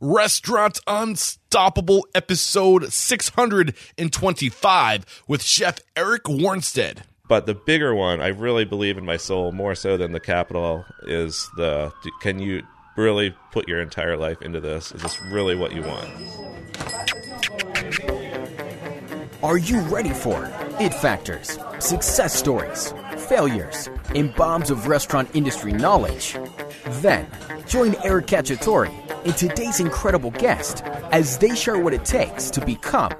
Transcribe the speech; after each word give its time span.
Restaurant 0.00 0.80
Unstoppable, 0.86 2.06
episode 2.14 2.92
625 2.92 5.24
with 5.26 5.42
Chef 5.42 5.80
Eric 5.96 6.24
Warnstedt. 6.24 6.98
But 7.26 7.46
the 7.46 7.54
bigger 7.54 7.94
one, 7.94 8.20
I 8.20 8.26
really 8.28 8.66
believe 8.66 8.98
in 8.98 9.06
my 9.06 9.16
soul 9.16 9.52
more 9.52 9.74
so 9.74 9.96
than 9.96 10.12
the 10.12 10.20
capital, 10.20 10.84
is 11.06 11.48
the 11.56 11.94
can 12.20 12.38
you 12.38 12.62
really 12.98 13.34
put 13.52 13.66
your 13.68 13.80
entire 13.80 14.18
life 14.18 14.42
into 14.42 14.60
this? 14.60 14.92
Is 14.92 15.00
this 15.00 15.18
really 15.22 15.56
what 15.56 15.74
you 15.74 15.80
want? 15.80 16.10
Are 19.42 19.56
you 19.56 19.80
ready 19.80 20.12
for 20.12 20.52
it 20.78 20.92
factors, 20.92 21.58
success 21.78 22.34
stories, 22.34 22.92
failures, 23.28 23.88
and 24.14 24.34
bombs 24.34 24.70
of 24.70 24.86
restaurant 24.86 25.28
industry 25.34 25.72
knowledge? 25.72 26.36
Then 27.02 27.26
join 27.66 27.94
Eric 28.04 28.26
Cacciatore 28.26 28.90
and 29.24 29.36
today's 29.36 29.80
incredible 29.80 30.30
guest 30.30 30.82
as 31.10 31.38
they 31.38 31.54
share 31.54 31.78
what 31.78 31.92
it 31.92 32.04
takes 32.04 32.50
to 32.50 32.64
become 32.64 33.12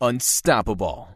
unstoppable. 0.00 1.08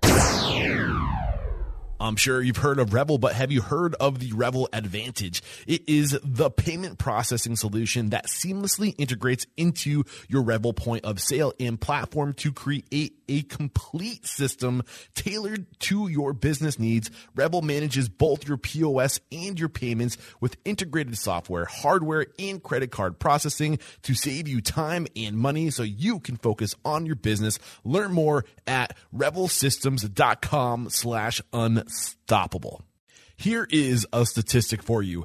I'm 2.03 2.17
sure 2.17 2.43
you've 2.43 2.57
heard 2.57 2.81
of 2.81 2.93
Revel, 2.93 3.19
but 3.19 3.35
have 3.35 3.53
you 3.53 3.63
heard 3.63 3.95
of 4.01 4.19
the 4.19 4.33
Revel 4.33 4.69
Advantage? 4.73 5.41
It 5.69 5.89
is 5.89 6.19
the 6.25 6.51
payment 6.51 6.99
processing 6.99 7.55
solution 7.55 8.11
that 8.11 8.27
seamlessly 8.27 8.97
integrates 8.99 9.47
into 9.57 10.03
your 10.29 10.43
Revel 10.43 10.73
point 10.73 11.05
of 11.05 11.21
sale 11.21 11.53
and 11.61 11.81
platform 11.81 12.33
to 12.35 12.51
create 12.51 13.13
a 13.33 13.43
complete 13.43 14.27
system 14.27 14.83
tailored 15.15 15.67
to 15.81 16.09
your 16.09 16.35
business 16.35 16.79
needs. 16.79 17.11
Revel 17.35 17.63
manages 17.63 18.09
both 18.09 18.47
your 18.47 18.59
POS 18.59 19.21
and 19.31 19.59
your 19.59 19.71
payments 19.71 20.19
with 20.41 20.57
integrated 20.65 21.17
software, 21.17 21.65
hardware, 21.65 22.27
and 22.39 22.63
credit 22.63 22.91
card 22.91 23.19
processing 23.19 23.79
to 24.03 24.15
save 24.15 24.47
you 24.47 24.61
time 24.61 25.07
and 25.17 25.39
money 25.39 25.71
so 25.71 25.83
you 25.83 26.21
can 26.21 26.37
focus 26.37 26.75
on 26.85 27.07
your 27.07 27.17
business. 27.17 27.59
Learn 27.85 28.13
more 28.13 28.45
at 28.67 28.97
revelsystems.com 29.15 30.91
slash 30.91 31.41
unstoppable. 31.53 32.83
Here 33.37 33.67
is 33.71 34.07
a 34.13 34.27
statistic 34.27 34.83
for 34.83 35.03
you. 35.03 35.25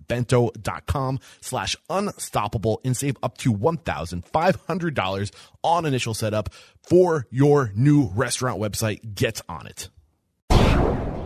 bento.com 0.11 1.19
slash 1.39 1.77
unstoppable 1.89 2.81
and 2.83 2.97
save 2.97 3.15
up 3.23 3.37
to 3.37 3.53
$1,500 3.53 5.31
on 5.63 5.85
initial 5.85 6.13
setup 6.13 6.53
for 6.83 7.27
your 7.31 7.71
new 7.75 8.07
restaurant 8.07 8.59
website. 8.59 9.15
Get 9.15 9.41
on 9.47 9.67
it. 9.67 9.87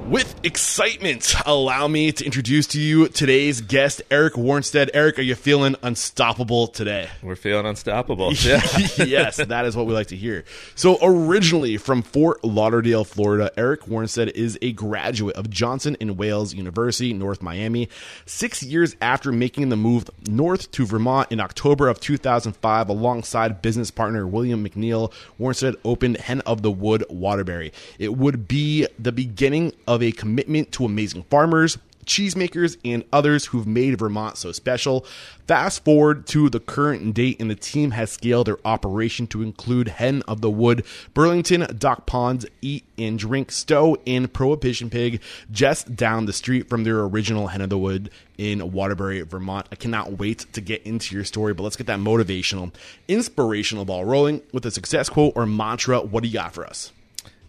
With 0.07 0.35
excitement, 0.45 1.33
allow 1.47 1.87
me 1.87 2.11
to 2.11 2.23
introduce 2.23 2.67
to 2.67 2.79
you 2.79 3.07
today's 3.07 3.61
guest, 3.61 4.03
Eric 4.11 4.33
Warnstedt. 4.35 4.91
Eric, 4.93 5.17
are 5.17 5.23
you 5.23 5.33
feeling 5.33 5.75
unstoppable 5.81 6.67
today? 6.67 7.09
We're 7.23 7.35
feeling 7.35 7.65
unstoppable. 7.65 8.33
Yeah. 8.45 8.61
yes, 8.97 9.37
that 9.37 9.65
is 9.65 9.75
what 9.75 9.87
we 9.87 9.93
like 9.93 10.07
to 10.07 10.15
hear. 10.15 10.43
So, 10.75 10.99
originally 11.01 11.77
from 11.77 12.03
Fort 12.03 12.43
Lauderdale, 12.43 13.03
Florida, 13.03 13.51
Eric 13.57 13.85
Warnstedt 13.85 14.29
is 14.31 14.59
a 14.61 14.73
graduate 14.73 15.35
of 15.35 15.49
Johnson 15.49 15.97
and 15.99 16.15
Wales 16.19 16.53
University, 16.53 17.11
North 17.11 17.41
Miami. 17.41 17.89
Six 18.27 18.61
years 18.61 18.95
after 19.01 19.31
making 19.31 19.69
the 19.69 19.75
move 19.75 20.11
north 20.27 20.69
to 20.71 20.85
Vermont 20.85 21.31
in 21.31 21.39
October 21.39 21.87
of 21.87 21.99
2005, 21.99 22.89
alongside 22.89 23.63
business 23.63 23.89
partner 23.89 24.27
William 24.27 24.63
McNeil, 24.63 25.11
Warnstedt 25.39 25.77
opened 25.83 26.17
Hen 26.17 26.41
of 26.41 26.61
the 26.61 26.69
Wood 26.69 27.03
Waterbury. 27.09 27.73
It 27.97 28.15
would 28.15 28.47
be 28.47 28.85
the 28.99 29.11
beginning 29.11 29.73
of 29.87 29.94
of 29.95 30.03
a 30.03 30.11
commitment 30.11 30.71
to 30.73 30.85
amazing 30.85 31.23
farmers, 31.23 31.77
cheesemakers, 32.05 32.77
and 32.85 33.03
others 33.11 33.45
who've 33.47 33.67
made 33.67 33.97
Vermont 33.97 34.37
so 34.37 34.51
special. 34.51 35.05
Fast 35.47 35.83
forward 35.83 36.27
to 36.27 36.49
the 36.49 36.59
current 36.59 37.13
date, 37.13 37.39
and 37.39 37.49
the 37.49 37.55
team 37.55 37.91
has 37.91 38.11
scaled 38.11 38.47
their 38.47 38.59
operation 38.65 39.27
to 39.27 39.41
include 39.41 39.87
Hen 39.87 40.21
of 40.27 40.41
the 40.41 40.49
Wood, 40.49 40.85
Burlington, 41.13 41.65
Doc 41.77 42.05
Ponds, 42.05 42.45
Eat 42.61 42.85
and 42.97 43.17
Drink, 43.17 43.51
Stowe, 43.51 43.97
and 44.05 44.31
Prohibition 44.31 44.89
Pig, 44.89 45.21
just 45.51 45.95
down 45.95 46.25
the 46.25 46.33
street 46.33 46.69
from 46.69 46.83
their 46.83 47.01
original 47.01 47.47
Hen 47.47 47.61
of 47.61 47.69
the 47.69 47.77
Wood 47.77 48.09
in 48.37 48.71
Waterbury, 48.71 49.21
Vermont. 49.21 49.67
I 49.71 49.75
cannot 49.75 50.19
wait 50.19 50.45
to 50.53 50.61
get 50.61 50.83
into 50.83 51.15
your 51.15 51.23
story, 51.23 51.53
but 51.53 51.63
let's 51.63 51.75
get 51.75 51.87
that 51.87 51.99
motivational, 51.99 52.73
inspirational 53.07 53.85
ball 53.85 54.05
rolling 54.05 54.41
with 54.51 54.65
a 54.65 54.71
success 54.71 55.09
quote 55.09 55.33
or 55.35 55.45
mantra. 55.45 56.01
What 56.01 56.23
do 56.23 56.29
you 56.29 56.35
got 56.35 56.53
for 56.53 56.65
us? 56.65 56.91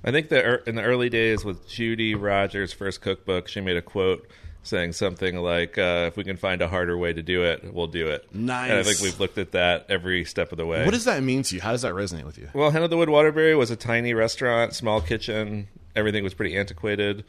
I 0.05 0.11
think 0.11 0.29
that 0.29 0.69
in 0.69 0.77
the 0.77 0.83
early 0.83 1.09
days 1.09 1.45
with 1.45 1.69
Judy 1.69 2.15
Rodgers' 2.15 2.73
first 2.73 3.01
cookbook, 3.01 3.49
she 3.49 3.61
made 3.61 3.77
a 3.77 3.83
quote 3.83 4.27
saying 4.62 4.93
something 4.93 5.37
like, 5.37 5.79
uh, 5.79 6.07
"If 6.09 6.17
we 6.17 6.25
can 6.25 6.37
find 6.37 6.61
a 6.61 6.69
harder 6.69 6.97
way 6.99 7.12
to 7.12 7.23
do 7.23 7.45
it, 7.45 7.73
we'll 7.73 7.87
do 7.87 8.09
it." 8.09 8.27
Nice. 8.33 8.71
And 8.71 8.79
I 8.79 8.83
think 8.83 9.01
we've 9.01 9.19
looked 9.19 9.39
at 9.39 9.53
that 9.53 9.87
every 9.89 10.25
step 10.25 10.53
of 10.53 10.59
the 10.59 10.67
way. 10.67 10.84
What 10.84 10.95
does 10.95 11.05
that 11.05 11.23
mean 11.23 11.43
to 11.45 11.55
you? 11.55 11.61
How 11.61 11.73
does 11.73 11.83
that 11.83 11.95
resonate 11.95 12.25
with 12.25 12.39
you? 12.39 12.49
Well, 12.53 12.71
Hen 12.71 12.83
of 12.83 12.91
the 12.91 12.97
Wood 12.97 13.09
Waterbury 13.09 13.55
was 13.55 13.71
a 13.71 13.77
tiny 13.77 14.12
restaurant, 14.15 14.75
small 14.75 15.01
kitchen. 15.01 15.69
Everything 15.95 16.25
was 16.25 16.34
pretty 16.34 16.57
antiquated. 16.57 17.25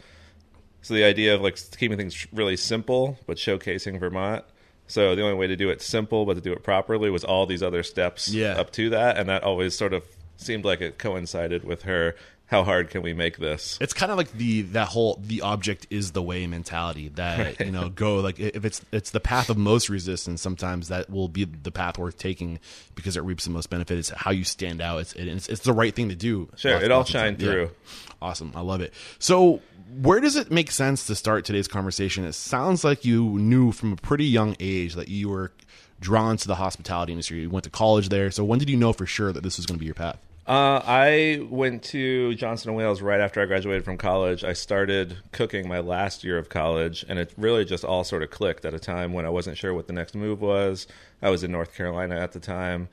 So 0.81 0.93
the 0.93 1.03
idea 1.03 1.35
of 1.35 1.41
like 1.41 1.59
keeping 1.77 1.97
things 1.97 2.27
really 2.31 2.57
simple 2.57 3.19
but 3.25 3.37
showcasing 3.37 3.99
Vermont. 3.99 4.45
So 4.87 5.15
the 5.15 5.21
only 5.21 5.35
way 5.35 5.47
to 5.47 5.55
do 5.55 5.69
it 5.69 5.81
simple 5.81 6.25
but 6.25 6.35
to 6.35 6.41
do 6.41 6.53
it 6.53 6.63
properly 6.63 7.09
was 7.09 7.23
all 7.23 7.45
these 7.45 7.61
other 7.61 7.83
steps 7.83 8.29
yeah. 8.29 8.53
up 8.53 8.71
to 8.73 8.89
that, 8.91 9.17
and 9.17 9.27
that 9.27 9.43
always 9.43 9.75
sort 9.75 9.93
of 9.93 10.03
seemed 10.37 10.63
like 10.63 10.81
it 10.81 10.97
coincided 10.97 11.65
with 11.65 11.81
her 11.81 12.15
how 12.47 12.63
hard 12.63 12.89
can 12.89 13.01
we 13.01 13.13
make 13.13 13.37
this? 13.37 13.77
It's 13.81 13.93
kind 13.93 14.09
of 14.09 14.17
like 14.17 14.31
the 14.31 14.61
that 14.63 14.87
whole 14.87 15.19
the 15.21 15.41
object 15.41 15.85
is 15.89 16.13
the 16.13 16.21
way 16.21 16.47
mentality 16.47 17.09
that 17.09 17.59
you 17.59 17.71
know 17.71 17.89
go 17.89 18.15
like 18.21 18.39
if 18.39 18.63
it's 18.63 18.81
it's 18.91 19.11
the 19.11 19.19
path 19.19 19.49
of 19.49 19.57
most 19.57 19.89
resistance 19.89 20.41
sometimes 20.41 20.87
that 20.87 21.09
will 21.09 21.27
be 21.27 21.43
the 21.43 21.71
path 21.71 21.97
worth 21.97 22.17
taking 22.17 22.59
because 22.95 23.17
it 23.17 23.21
reaps 23.21 23.43
the 23.43 23.51
most 23.51 23.69
benefit. 23.69 23.97
It's 23.97 24.09
how 24.09 24.31
you 24.31 24.45
stand 24.45 24.81
out. 24.81 24.99
It's 24.99 25.13
it's, 25.13 25.49
it's 25.49 25.61
the 25.61 25.73
right 25.73 25.93
thing 25.93 26.07
to 26.07 26.15
do. 26.15 26.49
Sure, 26.55 26.81
it 26.81 26.89
all 26.89 27.03
shined 27.03 27.39
through. 27.39 27.63
Yeah. 27.63 28.13
Awesome, 28.21 28.53
I 28.55 28.61
love 28.61 28.79
it. 28.79 28.93
So 29.19 29.61
where 30.01 30.21
does 30.21 30.37
it 30.37 30.49
make 30.49 30.71
sense 30.71 31.05
to 31.07 31.15
start 31.15 31.43
today's 31.43 31.67
conversation? 31.67 32.23
It 32.23 32.33
sounds 32.33 32.85
like 32.85 33.03
you 33.03 33.23
knew 33.39 33.73
from 33.73 33.91
a 33.91 33.97
pretty 33.97 34.25
young 34.25 34.55
age 34.61 34.95
that 34.95 35.09
you 35.09 35.27
were 35.29 35.51
drawn 35.99 36.37
to 36.37 36.47
the 36.47 36.55
hospitality 36.55 37.11
industry. 37.11 37.41
You 37.41 37.49
went 37.49 37.65
to 37.65 37.69
college 37.69 38.07
there. 38.09 38.31
So 38.31 38.43
when 38.43 38.59
did 38.59 38.69
you 38.69 38.77
know 38.77 38.93
for 38.93 39.05
sure 39.05 39.33
that 39.33 39.43
this 39.43 39.57
was 39.57 39.65
going 39.65 39.77
to 39.77 39.79
be 39.79 39.85
your 39.85 39.95
path? 39.95 40.17
Uh, 40.47 40.81
I 40.85 41.45
went 41.49 41.83
to 41.83 42.33
Johnson 42.35 42.69
and 42.69 42.77
Wales 42.77 43.01
right 43.01 43.19
after 43.19 43.41
I 43.41 43.45
graduated 43.45 43.83
from 43.83 43.97
college. 43.97 44.45
I 44.45 44.53
started 44.53 45.17
cooking 45.33 45.67
my 45.67 45.81
last 45.81 46.23
year 46.23 46.37
of 46.37 46.47
college, 46.47 47.03
and 47.09 47.19
it 47.19 47.33
really 47.35 47.65
just 47.65 47.83
all 47.83 48.05
sort 48.05 48.23
of 48.23 48.29
clicked 48.29 48.63
at 48.63 48.73
a 48.73 48.79
time 48.79 49.11
when 49.11 49.25
I 49.25 49.29
wasn't 49.29 49.57
sure 49.57 49.73
what 49.73 49.87
the 49.87 49.93
next 49.93 50.15
move 50.15 50.39
was. 50.39 50.87
I 51.21 51.31
was 51.31 51.43
in 51.43 51.51
North 51.51 51.75
Carolina 51.75 52.15
at 52.15 52.31
the 52.31 52.39
time, 52.39 52.87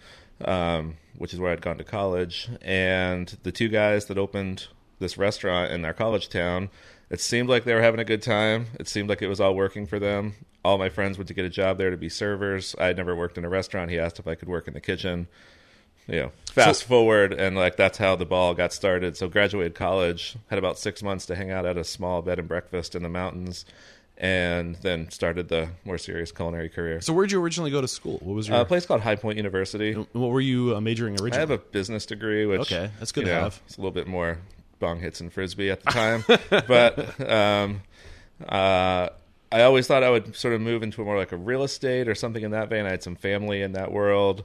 um, 0.44 0.96
which 1.16 1.32
is 1.32 1.38
where 1.38 1.52
I'd 1.52 1.62
gone 1.62 1.78
to 1.78 1.84
college, 1.84 2.48
and 2.60 3.28
the 3.44 3.52
two 3.52 3.68
guys 3.68 4.06
that 4.06 4.18
opened 4.18 4.66
this 4.98 5.16
restaurant 5.16 5.70
in 5.70 5.84
our 5.84 5.94
college 5.94 6.30
town. 6.30 6.70
It 7.08 7.20
seemed 7.20 7.48
like 7.48 7.62
they 7.62 7.74
were 7.74 7.82
having 7.82 8.00
a 8.00 8.04
good 8.04 8.22
time. 8.22 8.66
It 8.80 8.88
seemed 8.88 9.08
like 9.08 9.22
it 9.22 9.28
was 9.28 9.40
all 9.40 9.54
working 9.54 9.86
for 9.86 10.00
them. 10.00 10.34
All 10.64 10.76
my 10.76 10.88
friends 10.88 11.18
went 11.18 11.28
to 11.28 11.34
get 11.34 11.44
a 11.44 11.50
job 11.50 11.78
there 11.78 11.90
to 11.90 11.96
be 11.96 12.08
servers. 12.08 12.74
I 12.80 12.86
had 12.86 12.96
never 12.96 13.14
worked 13.14 13.38
in 13.38 13.44
a 13.44 13.48
restaurant. 13.48 13.92
He 13.92 13.98
asked 13.98 14.18
if 14.18 14.26
I 14.26 14.34
could 14.34 14.48
work 14.48 14.66
in 14.66 14.74
the 14.74 14.80
kitchen 14.80 15.28
know, 16.08 16.32
fast 16.46 16.80
so, 16.80 16.86
forward 16.86 17.32
and 17.32 17.56
like 17.56 17.76
that's 17.76 17.98
how 17.98 18.16
the 18.16 18.26
ball 18.26 18.54
got 18.54 18.72
started. 18.72 19.16
So 19.16 19.28
graduated 19.28 19.74
college, 19.74 20.36
had 20.48 20.58
about 20.58 20.78
six 20.78 21.02
months 21.02 21.26
to 21.26 21.34
hang 21.34 21.50
out 21.50 21.66
at 21.66 21.76
a 21.76 21.84
small 21.84 22.22
bed 22.22 22.38
and 22.38 22.48
breakfast 22.48 22.94
in 22.94 23.02
the 23.02 23.08
mountains, 23.08 23.64
and 24.16 24.76
then 24.76 25.10
started 25.10 25.48
the 25.48 25.68
more 25.84 25.98
serious 25.98 26.30
culinary 26.30 26.68
career. 26.68 27.00
So 27.00 27.12
where'd 27.12 27.32
you 27.32 27.42
originally 27.42 27.70
go 27.70 27.80
to 27.80 27.88
school? 27.88 28.18
What 28.22 28.34
was 28.34 28.48
your 28.48 28.58
uh, 28.58 28.62
a 28.62 28.64
place 28.64 28.86
called 28.86 29.00
High 29.00 29.16
Point 29.16 29.36
University? 29.36 29.92
What 29.92 30.30
were 30.30 30.40
you 30.40 30.76
uh, 30.76 30.80
majoring 30.80 31.14
originally? 31.14 31.36
I 31.36 31.40
have 31.40 31.50
a 31.50 31.58
business 31.58 32.06
degree, 32.06 32.46
which 32.46 32.60
okay, 32.60 32.90
that's 32.98 33.12
good 33.12 33.24
to 33.24 33.32
know, 33.32 33.40
have. 33.40 33.60
It's 33.66 33.76
a 33.76 33.80
little 33.80 33.92
bit 33.92 34.06
more 34.06 34.38
bong 34.78 35.00
hits 35.00 35.20
and 35.20 35.32
frisbee 35.32 35.70
at 35.70 35.82
the 35.82 35.90
time, 35.90 36.24
but 36.68 37.30
um, 37.30 37.80
uh, 38.46 39.08
I 39.50 39.62
always 39.62 39.86
thought 39.86 40.02
I 40.02 40.10
would 40.10 40.34
sort 40.36 40.54
of 40.54 40.60
move 40.60 40.82
into 40.82 41.04
more 41.04 41.16
like 41.16 41.32
a 41.32 41.36
real 41.36 41.62
estate 41.62 42.08
or 42.08 42.14
something 42.14 42.42
in 42.42 42.50
that 42.50 42.68
vein. 42.68 42.86
I 42.86 42.90
had 42.90 43.02
some 43.02 43.16
family 43.16 43.62
in 43.62 43.72
that 43.72 43.92
world. 43.92 44.44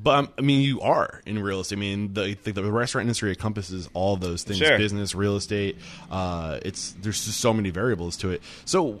But 0.00 0.14
um, 0.16 0.28
I 0.36 0.42
mean, 0.42 0.60
you 0.60 0.80
are 0.80 1.20
in 1.24 1.38
real 1.38 1.60
estate. 1.60 1.76
I 1.76 1.78
mean, 1.78 2.14
the 2.14 2.36
the, 2.42 2.52
the 2.52 2.70
restaurant 2.70 3.04
industry 3.04 3.30
encompasses 3.30 3.88
all 3.94 4.16
those 4.16 4.42
things: 4.42 4.58
sure. 4.58 4.76
business, 4.76 5.14
real 5.14 5.36
estate. 5.36 5.76
Uh, 6.10 6.58
it's 6.62 6.92
there's 7.00 7.24
just 7.24 7.40
so 7.40 7.52
many 7.52 7.70
variables 7.70 8.16
to 8.18 8.30
it. 8.30 8.42
So, 8.64 9.00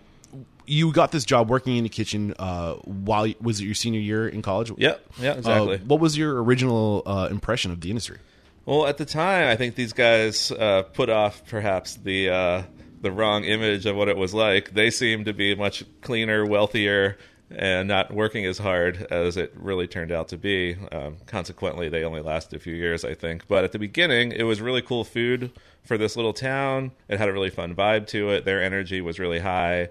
you 0.66 0.92
got 0.92 1.12
this 1.12 1.24
job 1.24 1.50
working 1.50 1.76
in 1.76 1.82
the 1.82 1.90
kitchen 1.90 2.34
uh, 2.38 2.74
while 2.74 3.30
was 3.40 3.60
it 3.60 3.64
your 3.64 3.74
senior 3.74 4.00
year 4.00 4.28
in 4.28 4.40
college? 4.40 4.70
Yep. 4.76 5.06
Yeah. 5.20 5.30
Uh, 5.30 5.36
Exactly. 5.36 5.78
what 5.78 6.00
was 6.00 6.16
your 6.16 6.42
original 6.42 7.02
uh, 7.06 7.28
impression 7.30 7.70
of 7.70 7.80
the 7.80 7.90
industry? 7.90 8.18
Well, 8.64 8.86
at 8.86 8.96
the 8.96 9.04
time, 9.04 9.48
I 9.48 9.56
think 9.56 9.74
these 9.74 9.92
guys 9.92 10.50
uh, 10.50 10.84
put 10.94 11.10
off 11.10 11.44
perhaps 11.46 11.96
the 11.96 12.30
uh, 12.30 12.62
the 13.02 13.12
wrong 13.12 13.44
image 13.44 13.84
of 13.84 13.94
what 13.96 14.08
it 14.08 14.16
was 14.16 14.32
like. 14.32 14.72
They 14.72 14.90
seemed 14.90 15.26
to 15.26 15.34
be 15.34 15.54
much 15.54 15.84
cleaner, 16.00 16.46
wealthier, 16.46 17.18
and 17.50 17.88
not 17.88 18.12
working 18.12 18.46
as 18.46 18.58
hard 18.58 19.06
as 19.10 19.36
it 19.36 19.52
really 19.54 19.86
turned 19.86 20.10
out 20.10 20.28
to 20.28 20.38
be. 20.38 20.76
Um, 20.90 21.16
consequently, 21.26 21.88
they 21.88 22.04
only 22.04 22.20
lasted 22.20 22.56
a 22.56 22.58
few 22.58 22.74
years, 22.74 23.04
I 23.04 23.14
think. 23.14 23.46
But 23.46 23.64
at 23.64 23.72
the 23.72 23.78
beginning, 23.78 24.32
it 24.32 24.44
was 24.44 24.60
really 24.60 24.82
cool 24.82 25.04
food 25.04 25.52
for 25.82 25.98
this 25.98 26.16
little 26.16 26.32
town. 26.32 26.92
It 27.08 27.18
had 27.18 27.28
a 27.28 27.32
really 27.32 27.50
fun 27.50 27.74
vibe 27.74 28.06
to 28.08 28.30
it. 28.30 28.44
Their 28.44 28.62
energy 28.62 29.00
was 29.00 29.18
really 29.18 29.40
high. 29.40 29.90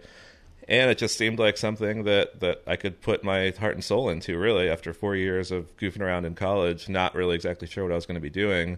And 0.68 0.90
it 0.90 0.98
just 0.98 1.18
seemed 1.18 1.40
like 1.40 1.58
something 1.58 2.06
that, 2.06 2.40
that 2.40 2.64
I 2.66 2.76
could 2.76 3.02
put 3.02 3.24
my 3.24 3.54
heart 3.60 3.76
and 3.76 3.84
soul 3.84 4.10
into, 4.10 4.38
really, 4.38 4.70
after 4.70 4.94
four 4.94 5.16
years 5.16 5.52
of 5.52 5.76
goofing 5.78 6.02
around 6.02 6.26
in 6.26 6.36
college, 6.36 6.88
not 6.88 7.16
really 7.16 7.36
exactly 7.36 7.68
sure 7.68 7.84
what 7.84 7.92
I 7.92 7.96
was 7.96 8.06
going 8.06 8.16
to 8.16 8.22
be 8.22 8.30
doing. 8.30 8.78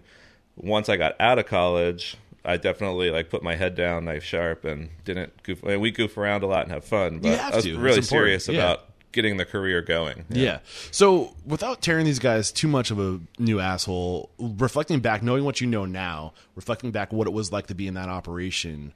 Once 0.56 0.88
I 0.88 0.96
got 0.96 1.14
out 1.20 1.38
of 1.38 1.46
college, 1.46 2.16
I 2.46 2.56
definitely 2.56 3.10
like 3.10 3.28
put 3.28 3.42
my 3.42 3.56
head 3.56 3.74
down, 3.74 4.04
knife 4.06 4.22
sharp, 4.24 4.64
and 4.64 4.88
didn't 5.04 5.42
goof. 5.42 5.62
I 5.64 5.68
mean, 5.70 5.80
we 5.80 5.90
goof 5.90 6.16
around 6.16 6.42
a 6.42 6.46
lot 6.46 6.62
and 6.62 6.72
have 6.72 6.84
fun, 6.84 7.18
but 7.18 7.38
have 7.38 7.52
I 7.52 7.56
was 7.56 7.64
to. 7.64 7.70
It's 7.70 7.78
really 7.78 7.98
important. 7.98 8.06
serious 8.08 8.48
Yeah. 8.48 8.54
about 8.54 8.84
getting 9.12 9.36
the 9.38 9.44
career 9.46 9.80
going. 9.82 10.24
Yeah. 10.28 10.58
So, 10.90 11.34
without 11.46 11.80
tearing 11.80 12.04
these 12.04 12.18
guys 12.18 12.52
too 12.52 12.68
much 12.68 12.90
of 12.90 12.98
a 13.00 13.18
new 13.38 13.60
asshole, 13.60 14.30
reflecting 14.38 15.00
back, 15.00 15.22
knowing 15.22 15.42
what 15.44 15.60
you 15.60 15.66
know 15.66 15.86
now, 15.86 16.34
reflecting 16.54 16.90
back 16.90 17.12
what 17.12 17.26
it 17.26 17.32
was 17.32 17.50
like 17.50 17.66
to 17.68 17.74
be 17.74 17.86
in 17.88 17.94
that 17.94 18.08
operation, 18.10 18.92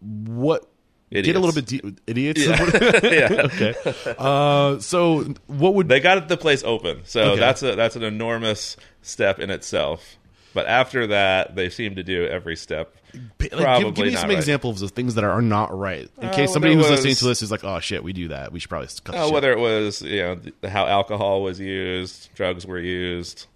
what 0.00 0.62
get 1.10 1.24
a 1.24 1.30
Idiots. 1.30 1.38
little 1.38 1.54
bit 1.54 1.66
deep, 1.66 2.00
idiots. 2.06 2.40
yeah. 3.02 3.42
okay. 3.46 3.74
Uh, 4.18 4.78
so, 4.78 5.24
what 5.46 5.74
would 5.74 5.88
They 5.88 6.00
got 6.00 6.28
the 6.28 6.36
place 6.36 6.62
open, 6.64 7.00
so 7.04 7.32
Okay. 7.32 7.40
that's 7.40 7.62
a 7.62 7.74
that's 7.74 7.96
an 7.96 8.02
enormous 8.02 8.76
step 9.02 9.38
in 9.40 9.50
itself. 9.50 10.17
But 10.58 10.66
after 10.66 11.06
that, 11.06 11.54
they 11.54 11.70
seem 11.70 11.94
to 11.94 12.02
do 12.02 12.26
every 12.26 12.56
step. 12.56 12.96
like, 13.40 13.80
give, 13.80 13.94
give 13.94 14.06
me 14.06 14.16
some 14.16 14.28
right. 14.28 14.36
examples 14.36 14.82
of 14.82 14.90
things 14.90 15.14
that 15.14 15.22
are 15.22 15.40
not 15.40 15.72
right, 15.72 16.10
in 16.20 16.28
Uh, 16.30 16.34
case 16.34 16.52
somebody 16.52 16.74
who's 16.74 16.90
listening 16.90 17.14
to 17.14 17.24
this 17.26 17.42
is 17.42 17.52
like, 17.52 17.62
"Oh 17.62 17.78
shit, 17.78 18.02
we 18.02 18.12
do 18.12 18.26
that. 18.26 18.50
We 18.50 18.58
should 18.58 18.68
probably 18.68 18.88
cut 19.04 19.14
Uh, 19.14 19.26
shit." 19.26 19.32
whether 19.34 19.52
it 19.52 19.60
was 19.60 20.02
you 20.02 20.20
know 20.20 20.68
how 20.68 20.88
alcohol 20.88 21.42
was 21.44 21.60
used, 21.60 22.34
drugs 22.34 22.66
were 22.66 22.80
used, 22.80 23.46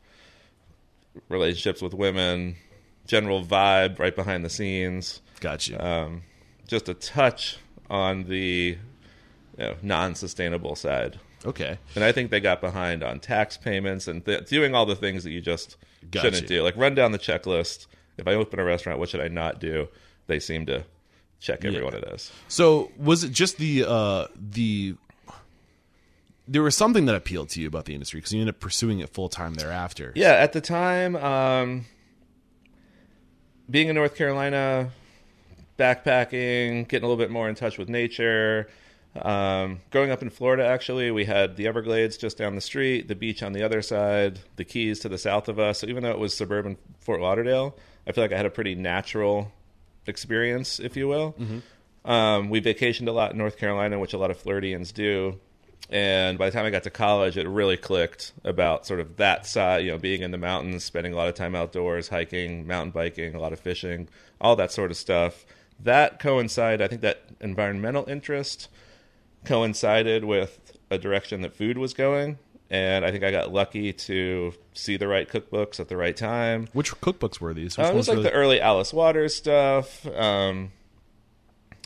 relationships 1.28 1.82
with 1.82 1.92
women, 1.92 2.54
general 3.08 3.44
vibe 3.44 3.98
right 3.98 4.14
behind 4.14 4.44
the 4.44 4.48
scenes, 4.50 5.20
Gotcha. 5.40 5.84
um, 5.84 6.22
just 6.68 6.88
a 6.88 6.94
touch 6.94 7.56
on 7.90 8.24
the 8.28 8.78
you 9.58 9.64
know, 9.64 9.74
non-sustainable 9.82 10.76
side. 10.76 11.18
okay. 11.44 11.78
And 11.96 12.04
I 12.04 12.12
think 12.12 12.30
they 12.30 12.38
got 12.38 12.60
behind 12.60 13.02
on 13.02 13.18
tax 13.18 13.56
payments 13.56 14.06
and 14.06 14.24
th- 14.24 14.46
doing 14.46 14.72
all 14.76 14.86
the 14.86 14.94
things 14.94 15.24
that 15.24 15.30
you 15.32 15.40
just 15.40 15.76
Gotcha. 16.10 16.26
shouldn't 16.26 16.48
do. 16.48 16.62
Like 16.62 16.76
run 16.76 16.94
down 16.94 17.12
the 17.12 17.18
checklist. 17.18 17.86
If 18.18 18.26
I 18.28 18.34
open 18.34 18.58
a 18.58 18.64
restaurant, 18.64 18.98
what 18.98 19.08
should 19.08 19.20
I 19.20 19.28
not 19.28 19.60
do? 19.60 19.88
They 20.26 20.38
seem 20.38 20.66
to 20.66 20.84
check 21.40 21.64
every 21.64 21.78
Yeah. 21.78 21.84
one 21.84 21.94
of 21.94 22.02
those. 22.02 22.30
So 22.48 22.90
was 22.98 23.24
it 23.24 23.32
just 23.32 23.56
the 23.58 23.84
uh, 23.86 24.26
the 24.36 24.94
there 26.48 26.62
was 26.62 26.76
something 26.76 27.06
that 27.06 27.14
appealed 27.14 27.48
to 27.50 27.60
you 27.60 27.68
about 27.68 27.84
the 27.86 27.94
industry 27.94 28.18
because 28.18 28.32
you 28.32 28.40
ended 28.40 28.54
up 28.56 28.60
pursuing 28.60 28.98
it 29.00 29.08
full 29.10 29.28
time 29.28 29.54
thereafter. 29.54 30.12
Yeah, 30.16 30.32
at 30.32 30.52
the 30.52 30.60
time, 30.60 31.16
um, 31.16 31.86
being 33.70 33.88
in 33.88 33.94
North 33.94 34.14
Carolina, 34.16 34.90
backpacking, 35.78 36.88
getting 36.88 37.04
a 37.04 37.08
little 37.08 37.16
bit 37.16 37.30
more 37.30 37.48
in 37.48 37.54
touch 37.54 37.78
with 37.78 37.88
nature. 37.88 38.68
Um, 39.14 39.80
growing 39.90 40.10
up 40.10 40.22
in 40.22 40.30
Florida, 40.30 40.64
actually, 40.64 41.10
we 41.10 41.26
had 41.26 41.56
the 41.56 41.66
Everglades 41.66 42.16
just 42.16 42.38
down 42.38 42.54
the 42.54 42.62
street, 42.62 43.08
the 43.08 43.14
beach 43.14 43.42
on 43.42 43.52
the 43.52 43.62
other 43.62 43.82
side, 43.82 44.40
the 44.56 44.64
Keys 44.64 45.00
to 45.00 45.08
the 45.08 45.18
south 45.18 45.48
of 45.48 45.58
us. 45.58 45.80
So 45.80 45.86
even 45.86 46.02
though 46.02 46.12
it 46.12 46.18
was 46.18 46.34
suburban 46.34 46.78
Fort 47.00 47.20
Lauderdale, 47.20 47.76
I 48.06 48.12
feel 48.12 48.24
like 48.24 48.32
I 48.32 48.36
had 48.36 48.46
a 48.46 48.50
pretty 48.50 48.74
natural 48.74 49.52
experience, 50.06 50.80
if 50.80 50.96
you 50.96 51.08
will. 51.08 51.34
Um, 52.04 52.48
we 52.48 52.60
vacationed 52.60 53.06
a 53.08 53.12
lot 53.12 53.32
in 53.32 53.38
North 53.38 53.58
Carolina, 53.58 53.98
which 53.98 54.14
a 54.14 54.18
lot 54.18 54.30
of 54.30 54.38
Floridians 54.38 54.92
do. 54.92 55.38
And 55.90 56.38
by 56.38 56.46
the 56.46 56.52
time 56.56 56.64
I 56.64 56.70
got 56.70 56.84
to 56.84 56.90
college, 56.90 57.36
it 57.36 57.46
really 57.46 57.76
clicked 57.76 58.32
about 58.44 58.86
sort 58.86 58.98
of 58.98 59.16
that 59.18 59.46
side, 59.46 59.84
you 59.84 59.90
know, 59.90 59.98
being 59.98 60.22
in 60.22 60.30
the 60.30 60.38
mountains, 60.38 60.84
spending 60.84 61.12
a 61.12 61.16
lot 61.16 61.28
of 61.28 61.34
time 61.34 61.54
outdoors, 61.54 62.08
hiking, 62.08 62.66
mountain 62.66 62.92
biking, 62.92 63.34
a 63.34 63.40
lot 63.40 63.52
of 63.52 63.60
fishing, 63.60 64.08
all 64.40 64.56
that 64.56 64.72
sort 64.72 64.90
of 64.90 64.96
stuff. 64.96 65.44
That 65.78 66.18
coincided, 66.18 66.80
I 66.80 66.88
think 66.88 67.02
that 67.02 67.24
environmental 67.40 68.08
interest 68.08 68.68
coincided 69.44 70.24
with 70.24 70.76
a 70.90 70.98
direction 70.98 71.40
that 71.42 71.54
food 71.54 71.78
was 71.78 71.94
going. 71.94 72.38
And 72.70 73.04
I 73.04 73.10
think 73.10 73.22
I 73.22 73.30
got 73.30 73.52
lucky 73.52 73.92
to 73.92 74.54
see 74.72 74.96
the 74.96 75.06
right 75.06 75.28
cookbooks 75.28 75.78
at 75.78 75.88
the 75.88 75.96
right 75.96 76.16
time. 76.16 76.68
Which 76.72 76.92
cookbooks 77.02 77.38
were 77.38 77.52
these? 77.52 77.76
Which 77.76 77.86
Uh, 77.86 77.90
it 77.90 77.94
was 77.94 78.08
like 78.08 78.22
the 78.22 78.32
early 78.32 78.60
Alice 78.62 78.94
Waters 78.94 79.34
stuff. 79.36 80.06
Um, 80.06 80.72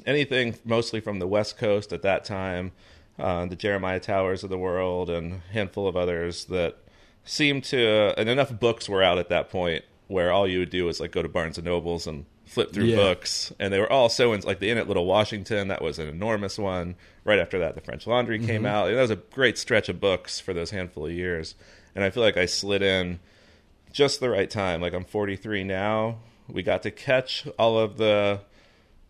anything 0.06 0.56
mostly 0.64 1.00
from 1.00 1.18
the 1.18 1.26
West 1.26 1.58
Coast 1.58 1.92
at 1.92 2.02
that 2.02 2.24
time. 2.24 2.70
Uh, 3.18 3.46
the 3.46 3.56
Jeremiah 3.56 3.98
Towers 3.98 4.44
of 4.44 4.50
the 4.50 4.58
world 4.58 5.10
and 5.10 5.32
a 5.34 5.52
handful 5.52 5.88
of 5.88 5.96
others 5.96 6.44
that 6.46 6.76
seemed 7.24 7.64
to. 7.64 8.14
and 8.16 8.28
enough 8.28 8.56
books 8.60 8.88
were 8.88 9.02
out 9.02 9.18
at 9.18 9.28
that 9.30 9.50
point 9.50 9.84
where 10.06 10.30
all 10.30 10.46
you 10.46 10.60
would 10.60 10.70
do 10.70 10.88
is 10.88 11.00
like 11.00 11.10
go 11.10 11.22
to 11.22 11.28
Barnes 11.28 11.58
and 11.58 11.64
Nobles 11.64 12.06
and 12.06 12.26
flip 12.46 12.72
through 12.72 12.84
Yeah. 12.86 12.96
books. 12.96 13.52
And 13.58 13.72
they 13.72 13.78
were 13.80 13.90
all 13.92 14.08
so 14.08 14.32
in, 14.32 14.40
like 14.42 14.60
the 14.60 14.70
Inn 14.70 14.78
at 14.78 14.88
Little 14.88 15.04
Washington. 15.06 15.68
That 15.68 15.82
was 15.82 15.98
an 15.98 16.08
enormous 16.08 16.58
one. 16.58 16.94
Right 17.24 17.38
after 17.38 17.58
that, 17.58 17.74
the 17.74 17.80
French 17.80 18.06
Laundry 18.06 18.38
came 18.38 18.62
Mm-hmm. 18.62 18.66
out. 18.66 18.86
That 18.88 19.00
was 19.00 19.10
a 19.10 19.16
great 19.16 19.58
stretch 19.58 19.88
of 19.88 20.00
books 20.00 20.38
for 20.40 20.54
those 20.54 20.70
handful 20.70 21.06
of 21.06 21.12
years. 21.12 21.54
And 21.94 22.04
I 22.04 22.10
feel 22.10 22.22
like 22.22 22.36
I 22.36 22.46
slid 22.46 22.82
in 22.82 23.18
just 23.92 24.20
the 24.20 24.30
right 24.30 24.48
time. 24.48 24.80
Like 24.80 24.92
I'm 24.94 25.04
43 25.04 25.64
now. 25.64 26.18
We 26.48 26.62
got 26.62 26.82
to 26.84 26.90
catch 26.92 27.46
all 27.58 27.78
of 27.78 27.96
the 27.96 28.40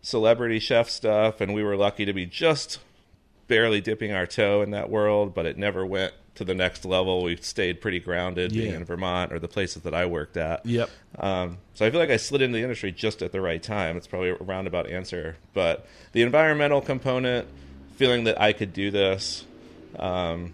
celebrity 0.01 0.59
chef 0.59 0.89
stuff, 0.89 1.41
and 1.41 1.53
we 1.53 1.63
were 1.63 1.75
lucky 1.75 2.05
to 2.05 2.13
be 2.13 2.25
just 2.25 2.79
barely 3.47 3.81
dipping 3.81 4.11
our 4.11 4.25
toe 4.25 4.61
in 4.61 4.71
that 4.71 4.89
world, 4.89 5.33
but 5.33 5.45
it 5.45 5.57
never 5.57 5.85
went 5.85 6.13
to 6.37 6.45
the 6.45 6.53
next 6.53 6.85
level. 6.85 7.23
We 7.23 7.35
stayed 7.37 7.81
pretty 7.81 7.99
grounded 7.99 8.53
being 8.53 8.73
in 8.73 8.85
Vermont 8.85 9.33
or 9.33 9.39
the 9.39 9.47
places 9.47 9.83
that 9.83 9.93
I 9.93 10.05
worked 10.05 10.37
at. 10.37 10.65
Yep. 10.65 10.89
Um, 11.19 11.57
so 11.73 11.85
I 11.85 11.91
feel 11.91 11.99
like 11.99 12.09
I 12.09 12.17
slid 12.17 12.41
into 12.41 12.57
the 12.57 12.63
industry 12.63 12.91
just 12.91 13.21
at 13.21 13.31
the 13.31 13.41
right 13.41 13.61
time. 13.61 13.97
It's 13.97 14.07
probably 14.07 14.29
a 14.29 14.35
roundabout 14.35 14.89
answer, 14.89 15.37
but 15.53 15.85
the 16.13 16.21
environmental 16.21 16.81
component, 16.81 17.47
feeling 17.95 18.23
that 18.25 18.39
I 18.39 18.53
could 18.53 18.73
do 18.73 18.91
this, 18.91 19.45
um, 19.97 20.53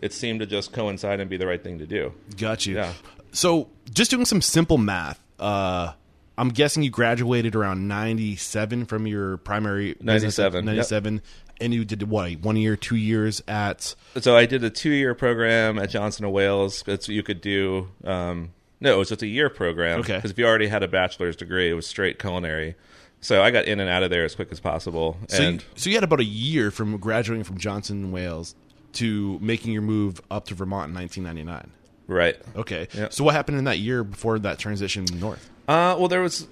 it 0.00 0.12
seemed 0.12 0.40
to 0.40 0.46
just 0.46 0.72
coincide 0.72 1.20
and 1.20 1.28
be 1.28 1.36
the 1.36 1.46
right 1.46 1.62
thing 1.62 1.78
to 1.78 1.86
do. 1.86 2.12
Got 2.36 2.66
you. 2.66 2.76
Yeah. 2.76 2.92
So 3.32 3.68
just 3.92 4.10
doing 4.10 4.24
some 4.24 4.40
simple 4.40 4.78
math. 4.78 5.20
Uh, 5.38 5.92
I'm 6.36 6.50
guessing 6.50 6.84
you 6.84 6.90
graduated 6.90 7.56
around 7.56 7.88
97 7.88 8.86
from 8.86 9.08
your 9.08 9.38
primary 9.38 9.94
business 9.94 10.38
at 10.38 10.52
97, 10.52 11.14
yep. 11.14 11.22
97, 11.60 11.64
and 11.64 11.74
you 11.74 11.84
did 11.84 12.08
what? 12.08 12.32
One 12.40 12.56
year, 12.56 12.76
two 12.76 12.96
years 12.96 13.42
at. 13.48 13.94
So 14.20 14.36
I 14.36 14.46
did 14.46 14.64
a 14.64 14.70
two-year 14.70 15.14
program 15.14 15.78
at 15.78 15.90
Johnson 15.90 16.24
and 16.24 16.34
Wales. 16.34 16.84
It's 16.86 17.08
you 17.08 17.22
could 17.22 17.40
do. 17.40 17.88
Um, 18.04 18.50
no, 18.80 18.94
it 18.94 18.98
was 18.98 19.08
just 19.08 19.22
a 19.22 19.26
year 19.26 19.50
program. 19.50 20.00
Okay. 20.00 20.16
Because 20.16 20.30
if 20.30 20.38
you 20.38 20.46
already 20.46 20.68
had 20.68 20.82
a 20.82 20.88
bachelor's 20.88 21.36
degree, 21.36 21.70
it 21.70 21.74
was 21.74 21.86
straight 21.86 22.18
culinary. 22.18 22.76
So 23.20 23.42
I 23.42 23.50
got 23.50 23.64
in 23.64 23.80
and 23.80 23.90
out 23.90 24.04
of 24.04 24.10
there 24.10 24.24
as 24.24 24.36
quick 24.36 24.52
as 24.52 24.60
possible. 24.60 25.16
So, 25.28 25.42
and 25.42 25.60
you, 25.60 25.68
so 25.74 25.90
you 25.90 25.96
had 25.96 26.04
about 26.04 26.20
a 26.20 26.24
year 26.24 26.70
from 26.70 26.96
graduating 26.98 27.42
from 27.44 27.58
Johnson 27.58 28.04
and 28.04 28.12
Wales 28.12 28.54
to 28.94 29.38
making 29.40 29.72
your 29.72 29.82
move 29.82 30.20
up 30.30 30.46
to 30.46 30.54
Vermont 30.54 30.90
in 30.90 30.94
1999. 30.94 31.72
right. 32.06 32.36
Okay. 32.56 32.86
Yeah. 32.94 33.08
So 33.10 33.24
what 33.24 33.34
happened 33.34 33.58
in 33.58 33.64
that 33.64 33.78
year 33.80 34.04
before 34.04 34.38
that 34.38 34.58
transition 34.58 35.04
north? 35.14 35.50
Uh, 35.66 35.96
well, 35.98 36.08
there 36.08 36.22
was 36.22 36.46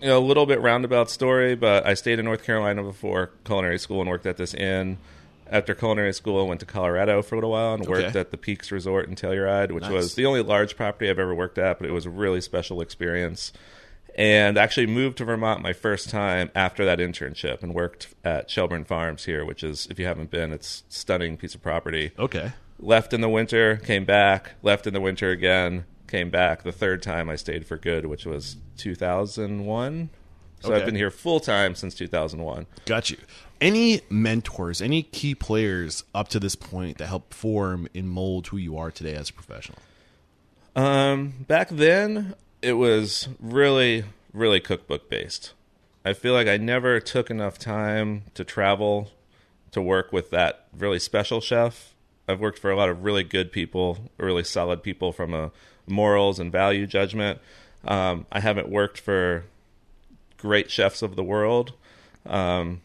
you 0.00 0.08
know 0.08 0.18
a 0.18 0.20
little 0.20 0.46
bit 0.46 0.60
roundabout 0.60 1.10
story, 1.10 1.54
but 1.54 1.86
I 1.86 1.94
stayed 1.94 2.18
in 2.18 2.24
North 2.24 2.44
Carolina 2.44 2.82
before 2.82 3.30
culinary 3.44 3.78
school 3.78 4.00
and 4.00 4.10
worked 4.10 4.26
at 4.26 4.36
this 4.36 4.54
inn. 4.54 4.98
After 5.48 5.74
culinary 5.74 6.12
school, 6.12 6.40
I 6.44 6.48
went 6.48 6.60
to 6.60 6.66
Colorado 6.66 7.22
for 7.22 7.36
a 7.36 7.38
little 7.38 7.50
while 7.52 7.74
and 7.74 7.86
worked 7.86 8.08
Okay. 8.08 8.18
at 8.18 8.30
the 8.32 8.36
Peaks 8.36 8.72
Resort 8.72 9.08
in 9.08 9.14
Telluride, 9.14 9.70
which 9.70 9.82
Nice. 9.84 9.92
was 9.92 10.14
the 10.16 10.26
only 10.26 10.42
large 10.42 10.76
property 10.76 11.08
I've 11.08 11.20
ever 11.20 11.34
worked 11.34 11.56
at, 11.58 11.78
but 11.78 11.88
it 11.88 11.92
was 11.92 12.04
a 12.04 12.10
really 12.10 12.40
special 12.40 12.80
experience. 12.80 13.52
And 14.18 14.56
actually 14.58 14.86
moved 14.86 15.18
to 15.18 15.24
Vermont 15.24 15.62
my 15.62 15.72
first 15.72 16.08
time 16.10 16.50
after 16.54 16.84
that 16.86 16.98
internship 16.98 17.62
and 17.62 17.74
worked 17.74 18.08
at 18.24 18.50
Shelburne 18.50 18.84
Farms 18.84 19.26
here, 19.26 19.44
which 19.44 19.62
is, 19.62 19.86
if 19.90 19.98
you 20.00 20.06
haven't 20.06 20.30
been, 20.30 20.52
it's 20.52 20.82
a 20.90 20.92
stunning 20.92 21.36
piece 21.36 21.54
of 21.54 21.62
property 21.62 22.10
Okay. 22.18 22.52
left 22.80 23.12
in 23.12 23.20
the 23.20 23.28
winter, 23.28 23.76
came 23.76 24.04
back, 24.06 24.54
left 24.62 24.86
in 24.86 24.94
the 24.94 25.00
winter 25.02 25.30
again, 25.30 25.84
came 26.06 26.30
back. 26.30 26.62
The 26.62 26.72
third 26.72 27.02
time 27.02 27.28
I 27.28 27.36
stayed 27.36 27.66
for 27.66 27.76
good, 27.76 28.06
which 28.06 28.26
was 28.26 28.56
2001. 28.78 30.10
So 30.60 30.68
Okay. 30.70 30.78
I've 30.80 30.86
been 30.86 30.94
here 30.96 31.10
full 31.10 31.40
time 31.40 31.74
since 31.74 31.94
2001. 31.94 32.66
Got 32.86 33.10
you. 33.10 33.18
Any 33.60 34.00
mentors, 34.10 34.80
any 34.82 35.02
key 35.02 35.34
players 35.34 36.04
up 36.14 36.28
to 36.28 36.40
this 36.40 36.54
point 36.56 36.98
that 36.98 37.06
helped 37.06 37.32
form 37.34 37.88
and 37.94 38.08
mold 38.08 38.48
who 38.48 38.56
you 38.56 38.76
are 38.76 38.90
today 38.90 39.14
as 39.14 39.30
a 39.30 39.32
professional? 39.32 39.78
Um, 40.74 41.32
back 41.46 41.68
then, 41.70 42.34
it 42.62 42.74
was 42.74 43.28
really, 43.40 44.04
really 44.32 44.60
cookbook 44.60 45.08
based. 45.08 45.52
I 46.04 46.12
feel 46.12 46.34
like 46.34 46.46
I 46.48 46.56
never 46.56 47.00
took 47.00 47.30
enough 47.30 47.58
time 47.58 48.24
to 48.34 48.44
travel 48.44 49.10
to 49.72 49.80
work 49.82 50.12
with 50.12 50.30
that 50.30 50.66
really 50.76 50.98
special 50.98 51.40
chef. 51.40 51.94
I've 52.28 52.40
worked 52.40 52.58
for 52.58 52.70
a 52.70 52.76
lot 52.76 52.88
of 52.88 53.04
really 53.04 53.24
good 53.24 53.52
people, 53.52 54.10
really 54.18 54.44
solid 54.44 54.82
people 54.82 55.12
from 55.12 55.32
a 55.34 55.50
morals 55.86 56.38
and 56.38 56.50
value 56.50 56.86
judgment. 56.86 57.40
Um, 57.86 58.26
I 58.32 58.40
haven't 58.40 58.68
worked 58.68 58.98
for 58.98 59.44
great 60.38 60.70
chefs 60.70 61.02
of 61.02 61.16
the 61.16 61.24
world. 61.24 61.72
Um, 62.26 62.80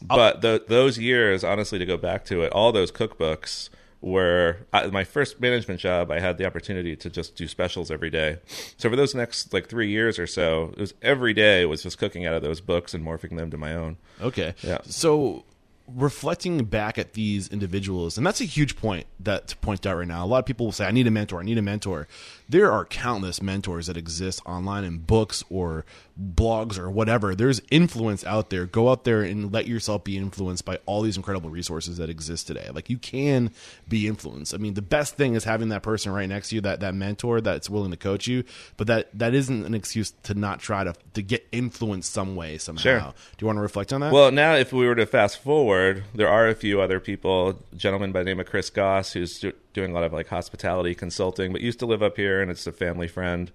but 0.00 0.40
the, 0.40 0.64
those 0.66 0.98
years, 0.98 1.44
honestly, 1.44 1.78
to 1.78 1.86
go 1.86 1.96
back 1.96 2.24
to 2.26 2.42
it, 2.42 2.52
all 2.52 2.72
those 2.72 2.90
cookbooks 2.90 3.68
were 4.00 4.58
I, 4.72 4.88
my 4.88 5.04
first 5.04 5.40
management 5.40 5.78
job. 5.80 6.10
I 6.10 6.18
had 6.18 6.36
the 6.36 6.44
opportunity 6.44 6.96
to 6.96 7.08
just 7.08 7.36
do 7.36 7.46
specials 7.46 7.90
every 7.90 8.10
day. 8.10 8.38
So 8.76 8.90
for 8.90 8.96
those 8.96 9.14
next 9.14 9.52
like 9.52 9.68
three 9.68 9.88
years 9.88 10.18
or 10.18 10.26
so, 10.26 10.74
it 10.76 10.80
was 10.80 10.94
every 11.02 11.32
day 11.32 11.64
was 11.64 11.84
just 11.84 11.98
cooking 11.98 12.26
out 12.26 12.34
of 12.34 12.42
those 12.42 12.60
books 12.60 12.94
and 12.94 13.04
morphing 13.04 13.36
them 13.36 13.50
to 13.50 13.56
my 13.56 13.74
own. 13.74 13.96
Okay. 14.20 14.54
Yeah. 14.62 14.78
So 14.84 15.44
reflecting 15.86 16.64
back 16.64 16.98
at 16.98 17.14
these 17.14 17.48
individuals, 17.48 18.16
and 18.16 18.26
that's 18.26 18.40
a 18.40 18.44
huge 18.44 18.76
point 18.76 19.06
that 19.20 19.48
to 19.48 19.56
point 19.58 19.86
out 19.86 19.96
right 19.96 20.08
now. 20.08 20.24
A 20.24 20.26
lot 20.26 20.38
of 20.38 20.46
people 20.46 20.66
will 20.66 20.72
say, 20.72 20.86
"I 20.86 20.90
need 20.90 21.06
a 21.06 21.10
mentor. 21.10 21.40
I 21.40 21.44
need 21.44 21.58
a 21.58 21.62
mentor." 21.62 22.08
There 22.48 22.70
are 22.70 22.84
countless 22.84 23.40
mentors 23.40 23.86
that 23.86 23.96
exist 23.96 24.40
online 24.44 24.84
in 24.84 24.98
books 24.98 25.42
or 25.48 25.84
blogs 26.20 26.78
or 26.78 26.90
whatever. 26.90 27.34
There's 27.34 27.62
influence 27.70 28.24
out 28.24 28.50
there. 28.50 28.66
Go 28.66 28.90
out 28.90 29.04
there 29.04 29.22
and 29.22 29.50
let 29.50 29.66
yourself 29.66 30.04
be 30.04 30.18
influenced 30.18 30.64
by 30.64 30.78
all 30.84 31.00
these 31.00 31.16
incredible 31.16 31.48
resources 31.48 31.96
that 31.96 32.10
exist 32.10 32.46
today. 32.46 32.68
Like 32.72 32.90
you 32.90 32.98
can 32.98 33.50
be 33.88 34.06
influenced. 34.06 34.54
I 34.54 34.58
mean, 34.58 34.74
the 34.74 34.82
best 34.82 35.16
thing 35.16 35.34
is 35.34 35.44
having 35.44 35.70
that 35.70 35.82
person 35.82 36.12
right 36.12 36.28
next 36.28 36.50
to 36.50 36.56
you, 36.56 36.60
that 36.60 36.80
that 36.80 36.94
mentor 36.94 37.40
that's 37.40 37.70
willing 37.70 37.90
to 37.90 37.96
coach 37.96 38.26
you. 38.26 38.44
But 38.76 38.86
that 38.88 39.08
that 39.18 39.34
isn't 39.34 39.64
an 39.64 39.74
excuse 39.74 40.12
to 40.24 40.34
not 40.34 40.60
try 40.60 40.84
to 40.84 40.94
to 41.14 41.22
get 41.22 41.46
influenced 41.52 42.12
some 42.12 42.36
way 42.36 42.58
somehow. 42.58 42.82
Sure. 42.82 43.00
Do 43.00 43.14
you 43.40 43.46
want 43.46 43.56
to 43.56 43.62
reflect 43.62 43.92
on 43.92 44.02
that? 44.02 44.12
Well, 44.12 44.30
now 44.30 44.54
if 44.54 44.72
we 44.72 44.86
were 44.86 44.94
to 44.94 45.06
fast 45.06 45.42
forward, 45.42 45.81
there 46.14 46.28
are 46.28 46.48
a 46.48 46.54
few 46.54 46.80
other 46.80 47.00
people. 47.00 47.58
Gentleman 47.76 48.12
by 48.12 48.20
the 48.20 48.24
name 48.26 48.40
of 48.40 48.46
Chris 48.46 48.70
Goss, 48.70 49.12
who's 49.12 49.38
do- 49.38 49.52
doing 49.72 49.90
a 49.90 49.94
lot 49.94 50.04
of 50.04 50.12
like 50.12 50.28
hospitality 50.28 50.94
consulting, 50.94 51.52
but 51.52 51.60
used 51.60 51.78
to 51.80 51.86
live 51.86 52.02
up 52.02 52.16
here, 52.16 52.40
and 52.40 52.50
it's 52.50 52.66
a 52.66 52.72
family 52.72 53.08
friend. 53.08 53.50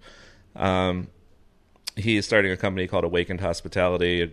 Um, 0.55 1.07
he 1.95 2.17
is 2.17 2.25
starting 2.25 2.51
a 2.51 2.57
company 2.57 2.87
called 2.87 3.03
Awakened 3.03 3.41
Hospitality. 3.41 4.31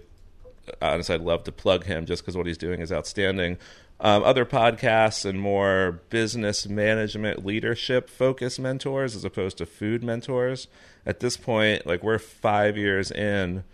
Honestly, 0.80 1.14
I'd 1.14 1.20
love 1.20 1.44
to 1.44 1.52
plug 1.52 1.84
him 1.84 2.06
just 2.06 2.22
because 2.22 2.36
what 2.36 2.46
he's 2.46 2.58
doing 2.58 2.80
is 2.80 2.92
outstanding. 2.92 3.58
Um, 4.00 4.22
other 4.24 4.44
podcasts 4.44 5.24
and 5.24 5.40
more 5.40 6.00
business 6.10 6.66
management 6.66 7.46
leadership 7.46 8.10
focused 8.10 8.58
mentors 8.58 9.14
as 9.14 9.24
opposed 9.24 9.58
to 9.58 9.66
food 9.66 10.02
mentors. 10.02 10.66
At 11.06 11.20
this 11.20 11.36
point, 11.36 11.86
like 11.86 12.02
we're 12.02 12.18
five 12.18 12.76
years 12.76 13.10
in 13.10 13.64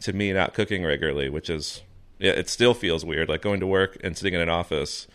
to 0.00 0.12
me 0.12 0.32
not 0.32 0.54
cooking 0.54 0.84
regularly, 0.84 1.28
which 1.28 1.50
is 1.50 1.82
yeah, 2.18 2.32
it 2.32 2.48
still 2.48 2.74
feels 2.74 3.04
weird. 3.04 3.28
Like 3.28 3.42
going 3.42 3.60
to 3.60 3.66
work 3.66 3.98
and 4.02 4.16
sitting 4.16 4.34
in 4.34 4.40
an 4.40 4.48
office. 4.48 5.06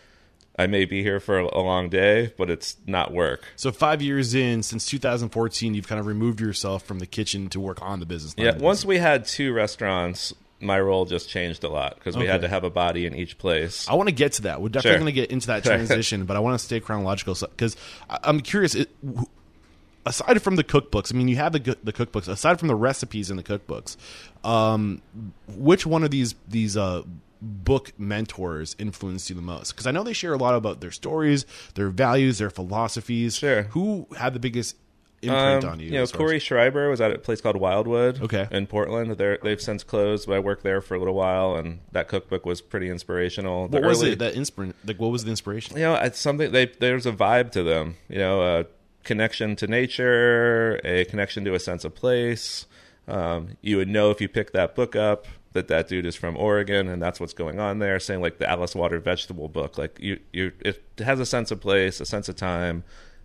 I 0.58 0.66
may 0.66 0.84
be 0.84 1.02
here 1.02 1.18
for 1.18 1.38
a 1.38 1.60
long 1.62 1.88
day, 1.88 2.34
but 2.36 2.50
it's 2.50 2.76
not 2.86 3.10
work. 3.10 3.42
So 3.56 3.72
five 3.72 4.02
years 4.02 4.34
in, 4.34 4.62
since 4.62 4.84
2014, 4.84 5.72
you've 5.74 5.88
kind 5.88 5.98
of 5.98 6.06
removed 6.06 6.40
yourself 6.40 6.82
from 6.82 6.98
the 6.98 7.06
kitchen 7.06 7.48
to 7.48 7.58
work 7.60 7.80
on 7.80 8.00
the 8.00 8.06
business. 8.06 8.34
Yeah, 8.36 8.58
once 8.58 8.84
we 8.84 8.98
had 8.98 9.24
two 9.24 9.54
restaurants, 9.54 10.34
my 10.60 10.78
role 10.78 11.06
just 11.06 11.30
changed 11.30 11.64
a 11.64 11.70
lot 11.70 11.94
because 11.94 12.18
we 12.18 12.26
had 12.26 12.42
to 12.42 12.48
have 12.48 12.64
a 12.64 12.70
body 12.70 13.06
in 13.06 13.14
each 13.14 13.38
place. 13.38 13.88
I 13.88 13.94
want 13.94 14.10
to 14.10 14.14
get 14.14 14.34
to 14.34 14.42
that. 14.42 14.60
We're 14.60 14.68
definitely 14.68 14.90
Sure. 14.90 14.98
going 14.98 15.06
to 15.14 15.20
get 15.22 15.30
into 15.30 15.46
that 15.46 15.64
transition, 15.64 16.26
but 16.26 16.36
I 16.36 16.40
want 16.40 16.58
to 16.60 16.64
stay 16.64 16.80
chronological 16.80 17.34
because 17.40 17.74
I'm 18.10 18.40
curious. 18.40 18.74
It, 18.74 18.90
aside 20.06 20.42
from 20.42 20.56
the 20.56 20.64
cookbooks, 20.64 21.12
I 21.12 21.16
mean, 21.16 21.28
you 21.28 21.36
have 21.36 21.52
the 21.52 21.76
the 21.82 21.92
cookbooks. 21.92 22.28
Aside 22.28 22.58
from 22.58 22.68
the 22.68 22.74
recipes 22.74 23.30
in 23.30 23.36
the 23.36 23.42
cookbooks, 23.42 23.96
um, 24.44 25.02
which 25.48 25.86
one 25.86 26.02
of 26.04 26.10
these 26.10 26.34
these 26.48 26.76
uh, 26.76 27.02
book 27.40 27.92
mentors 27.98 28.76
influenced 28.78 29.28
you 29.30 29.36
the 29.36 29.42
most? 29.42 29.72
Because 29.72 29.86
I 29.86 29.90
know 29.90 30.02
they 30.02 30.12
share 30.12 30.32
a 30.32 30.38
lot 30.38 30.54
about 30.54 30.80
their 30.80 30.90
stories, 30.90 31.46
their 31.74 31.88
values, 31.88 32.38
their 32.38 32.50
philosophies. 32.50 33.36
Sure. 33.36 33.62
Who 33.64 34.06
had 34.16 34.34
the 34.34 34.40
biggest 34.40 34.76
imprint 35.22 35.64
Um, 35.64 35.70
on 35.70 35.80
you? 35.80 35.86
you 35.86 35.92
know, 35.92 35.98
far 35.98 36.02
as- 36.04 36.12
Cory 36.12 36.38
Schreiber 36.40 36.88
was 36.90 37.00
at 37.00 37.12
a 37.12 37.18
place 37.18 37.40
called 37.40 37.56
Wildwood 37.56 38.20
Okay. 38.22 38.48
in 38.50 38.66
Portland. 38.66 39.16
They're, 39.16 39.38
they've 39.42 39.60
since 39.60 39.84
closed, 39.84 40.26
but 40.26 40.34
I 40.34 40.38
worked 40.40 40.64
there 40.64 40.80
for 40.80 40.94
a 40.96 40.98
little 40.98 41.14
while, 41.14 41.54
and 41.54 41.78
that 41.92 42.08
cookbook 42.08 42.44
was 42.44 42.60
pretty 42.60 42.88
inspirational. 42.90 43.68
The 43.68 43.78
What 43.80 43.86
was 43.88 44.02
it 44.02 44.18
that 44.18 44.34
inspired? 44.34 44.74
Like, 44.84 44.98
what 45.00 45.12
was 45.12 45.22
the 45.24 45.30
inspiration? 45.30 45.76
you 45.76 45.82
know, 45.84 45.94
it's 45.94 46.18
something 46.18 46.50
they 46.50 46.66
there's 46.66 47.06
a 47.06 47.12
vibe 47.12 47.52
to 47.52 47.62
them. 47.62 47.94
You 48.08 48.18
know, 48.18 48.42
a 48.42 48.66
connection 49.04 49.56
to 49.56 49.66
nature, 49.66 50.80
a 50.84 51.04
connection 51.06 51.44
to 51.44 51.54
a 51.54 51.60
sense 51.60 51.84
of 51.84 51.94
place. 51.94 52.66
Um, 53.08 53.56
you 53.60 53.76
would 53.76 53.88
know 53.88 54.10
if 54.10 54.20
you 54.20 54.28
pick 54.28 54.52
that 54.52 54.74
book 54.74 54.94
up 54.94 55.26
that 55.52 55.68
that 55.68 55.88
dude 55.88 56.06
is 56.06 56.16
from 56.16 56.36
Oregon 56.36 56.88
and 56.88 57.00
that's 57.00 57.20
what's 57.20 57.32
going 57.32 57.58
on 57.58 57.78
there. 57.78 57.98
Saying 58.00 58.20
like 58.20 58.38
the 58.38 58.48
Alice 58.48 58.74
Water 58.74 58.98
vegetable 58.98 59.48
book, 59.48 59.78
like 59.78 59.98
you, 60.00 60.18
you, 60.32 60.52
it 60.60 60.82
has 60.98 61.20
a 61.20 61.26
sense 61.26 61.50
of 61.50 61.60
place, 61.60 62.00
a 62.00 62.06
sense 62.06 62.28
of 62.28 62.36
time. 62.36 62.84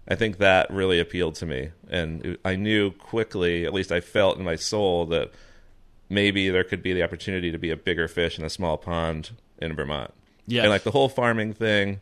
I 0.10 0.16
think 0.16 0.38
that 0.38 0.72
really 0.72 1.00
appealed 1.00 1.36
to 1.36 1.46
me, 1.46 1.72
and 1.90 2.38
I 2.46 2.56
knew 2.56 2.92
quickly, 2.92 3.66
at 3.66 3.74
least 3.74 3.92
I 3.92 4.00
felt 4.00 4.38
in 4.38 4.46
my 4.46 4.56
soul 4.56 5.06
that 5.08 5.32
maybe 6.10 6.50
there 6.50 6.64
could 6.64 6.82
be 6.82 6.94
the 6.94 7.04
opportunity 7.04 7.52
to 7.52 7.58
be 7.58 7.72
a 7.72 7.76
bigger 7.76 8.08
fish 8.08 8.40
in 8.40 8.46
a 8.46 8.50
small 8.50 8.78
pond 8.78 9.32
in 9.58 9.76
Vermont. 9.76 10.14
Yeah. 10.46 10.62
and 10.62 10.70
like 10.70 10.84
the 10.84 10.92
whole 10.92 11.10
farming 11.10 11.54
thing, 11.54 12.00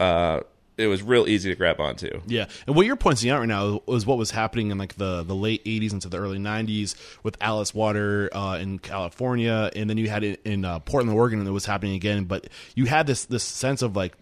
uh, 0.00 0.40
it 0.78 0.86
was 0.86 1.02
real 1.02 1.28
easy 1.28 1.50
to 1.50 1.56
grab 1.56 1.80
onto. 1.80 2.20
Yeah, 2.26 2.46
and 2.66 2.74
what 2.74 2.86
you're 2.86 2.96
pointing 2.96 3.30
out 3.30 3.40
right 3.40 3.48
now 3.48 3.82
is 3.88 4.06
what 4.06 4.18
was 4.18 4.30
happening 4.30 4.70
in 4.70 4.78
like 4.78 4.96
the 4.96 5.22
the 5.22 5.34
late 5.34 5.64
'80s 5.64 5.92
into 5.92 6.08
the 6.08 6.18
early 6.18 6.38
'90s 6.38 6.94
with 7.22 7.36
Alice 7.40 7.74
Water 7.74 8.30
uh, 8.32 8.58
in 8.60 8.78
California, 8.78 9.70
and 9.76 9.88
then 9.88 9.98
you 9.98 10.08
had 10.08 10.24
it 10.24 10.40
in 10.44 10.64
uh, 10.64 10.78
Portland, 10.80 11.16
Oregon, 11.16 11.40
and 11.40 11.48
it 11.48 11.52
was 11.52 11.66
happening 11.66 11.94
again. 11.94 12.24
But 12.24 12.48
you 12.74 12.86
had 12.86 13.06
this 13.06 13.26
this 13.26 13.44
sense 13.44 13.82
of 13.82 13.96
like 13.96 14.16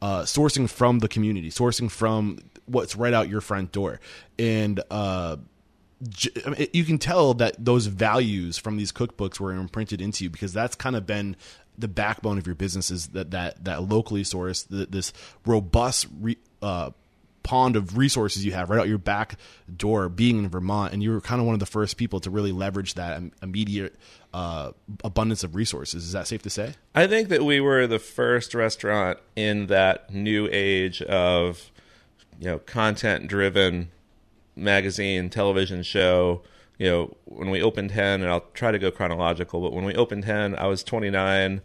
uh, 0.00 0.22
sourcing 0.22 0.68
from 0.68 0.98
the 0.98 1.08
community, 1.08 1.50
sourcing 1.50 1.90
from 1.90 2.38
what's 2.66 2.96
right 2.96 3.14
out 3.14 3.28
your 3.28 3.40
front 3.40 3.72
door, 3.72 4.00
and. 4.38 4.80
Uh, 4.90 5.36
you 6.72 6.84
can 6.84 6.98
tell 6.98 7.32
that 7.34 7.64
those 7.64 7.86
values 7.86 8.58
from 8.58 8.76
these 8.76 8.90
cookbooks 8.90 9.38
were 9.38 9.52
imprinted 9.52 10.00
into 10.00 10.24
you 10.24 10.30
because 10.30 10.52
that's 10.52 10.74
kind 10.74 10.96
of 10.96 11.06
been 11.06 11.36
the 11.78 11.88
backbone 11.88 12.38
of 12.38 12.46
your 12.46 12.54
business 12.54 12.90
is 12.90 13.08
that 13.08 13.30
that 13.30 13.64
that 13.64 13.88
locally 13.88 14.22
sourced 14.22 14.68
th- 14.68 14.88
this 14.90 15.12
robust 15.46 16.06
re, 16.20 16.36
uh, 16.60 16.90
pond 17.42 17.74
of 17.74 17.96
resources 17.96 18.44
you 18.44 18.52
have 18.52 18.70
right 18.70 18.78
out 18.78 18.88
your 18.88 18.98
back 18.98 19.36
door 19.76 20.08
being 20.08 20.38
in 20.38 20.48
Vermont 20.48 20.92
and 20.92 21.02
you 21.02 21.10
were 21.10 21.20
kind 21.20 21.40
of 21.40 21.46
one 21.46 21.54
of 21.54 21.60
the 21.60 21.66
first 21.66 21.96
people 21.96 22.20
to 22.20 22.30
really 22.30 22.52
leverage 22.52 22.94
that 22.94 23.20
immediate 23.42 23.96
uh, 24.32 24.72
abundance 25.02 25.42
of 25.42 25.54
resources 25.54 26.04
is 26.04 26.12
that 26.12 26.26
safe 26.26 26.42
to 26.42 26.50
say 26.50 26.74
I 26.94 27.06
think 27.06 27.28
that 27.30 27.44
we 27.44 27.60
were 27.60 27.86
the 27.86 27.98
first 27.98 28.54
restaurant 28.54 29.18
in 29.34 29.66
that 29.66 30.12
new 30.12 30.48
age 30.52 31.02
of, 31.02 31.70
you 32.38 32.46
know, 32.46 32.58
content 32.58 33.26
driven 33.26 33.90
magazine, 34.56 35.30
television 35.30 35.82
show. 35.82 36.42
You 36.82 36.90
know, 36.90 37.16
when 37.26 37.50
we 37.50 37.62
opened 37.62 37.90
10, 37.90 38.22
and 38.22 38.28
I'll 38.28 38.44
try 38.54 38.72
to 38.72 38.78
go 38.80 38.90
chronological, 38.90 39.60
but 39.60 39.72
when 39.72 39.84
we 39.84 39.94
opened 39.94 40.24
10, 40.24 40.56
I 40.56 40.66
was 40.66 40.82
29. 40.82 41.60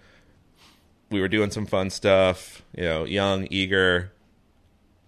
We 1.09 1.19
were 1.19 1.27
doing 1.27 1.50
some 1.50 1.65
fun 1.65 1.89
stuff, 1.89 2.62
you 2.75 2.83
know, 2.83 3.03
young, 3.03 3.47
eager. 3.50 4.12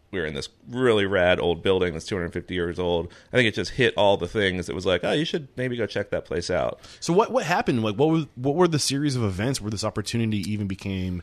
We 0.10 0.20
were 0.20 0.26
in 0.26 0.34
this 0.34 0.50
really 0.68 1.06
rad 1.06 1.40
old 1.40 1.62
building 1.62 1.94
that's 1.94 2.08
250 2.08 2.56
years 2.56 2.80
old. 2.80 3.14
I 3.32 3.36
think 3.38 3.50
it 3.50 3.54
just 3.54 3.74
hit 3.74 3.94
all 3.98 4.18
the 4.18 4.28
things. 4.28 4.68
It 4.68 4.74
was 4.74 4.88
like, 4.88 5.04
oh, 5.04 5.12
you 5.12 5.26
should 5.26 5.48
maybe 5.56 5.78
go 5.78 5.86
check 5.86 6.10
that 6.10 6.26
place 6.26 6.50
out. 6.50 6.80
so 7.00 7.14
what 7.14 7.32
what 7.32 7.46
happened 7.46 7.84
like 7.84 7.94
what 7.94 8.10
was 8.10 8.26
what 8.34 8.56
were 8.56 8.68
the 8.68 8.80
series 8.80 9.16
of 9.16 9.22
events 9.22 9.62
where 9.62 9.70
this 9.70 9.84
opportunity 9.84 10.40
even 10.52 10.66
became 10.66 11.22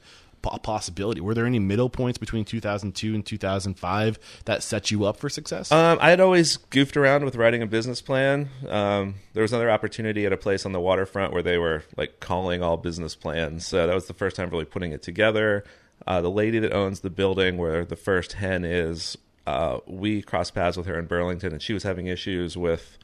a 0.54 0.58
possibility 0.58 1.20
were 1.20 1.34
there 1.34 1.46
any 1.46 1.58
middle 1.58 1.88
points 1.90 2.18
between 2.18 2.44
2002 2.44 3.14
and 3.14 3.24
2005 3.26 4.18
that 4.44 4.62
set 4.62 4.90
you 4.90 5.04
up 5.04 5.16
for 5.16 5.28
success 5.28 5.72
Um, 5.72 5.98
I 6.00 6.10
had 6.10 6.20
always 6.20 6.56
goofed 6.56 6.96
around 6.96 7.24
with 7.24 7.36
writing 7.36 7.62
a 7.62 7.66
business 7.66 8.00
plan. 8.00 8.48
Um, 8.68 9.16
there 9.34 9.42
was 9.42 9.52
another 9.52 9.70
opportunity 9.70 10.26
at 10.26 10.32
a 10.32 10.36
place 10.36 10.64
on 10.66 10.72
the 10.72 10.80
waterfront 10.80 11.32
where 11.32 11.42
they 11.42 11.58
were 11.58 11.84
like 11.96 12.20
calling 12.20 12.62
all 12.62 12.76
business 12.76 13.14
plans. 13.14 13.66
So 13.66 13.86
that 13.86 13.94
was 13.94 14.06
the 14.06 14.14
first 14.14 14.36
time 14.36 14.50
really 14.50 14.64
putting 14.64 14.92
it 14.92 15.02
together. 15.02 15.64
Uh, 16.06 16.20
the 16.20 16.30
lady 16.30 16.58
that 16.58 16.72
owns 16.72 17.00
the 17.00 17.10
building 17.10 17.56
where 17.56 17.84
the 17.84 17.96
first 17.96 18.34
hen 18.34 18.64
is, 18.64 19.16
uh, 19.46 19.78
we 19.86 20.22
crossed 20.22 20.54
paths 20.54 20.76
with 20.76 20.86
her 20.86 20.98
in 20.98 21.06
Burlington, 21.06 21.52
and 21.52 21.62
she 21.62 21.72
was 21.72 21.82
having 21.82 22.06
issues 22.06 22.56
with 22.56 22.98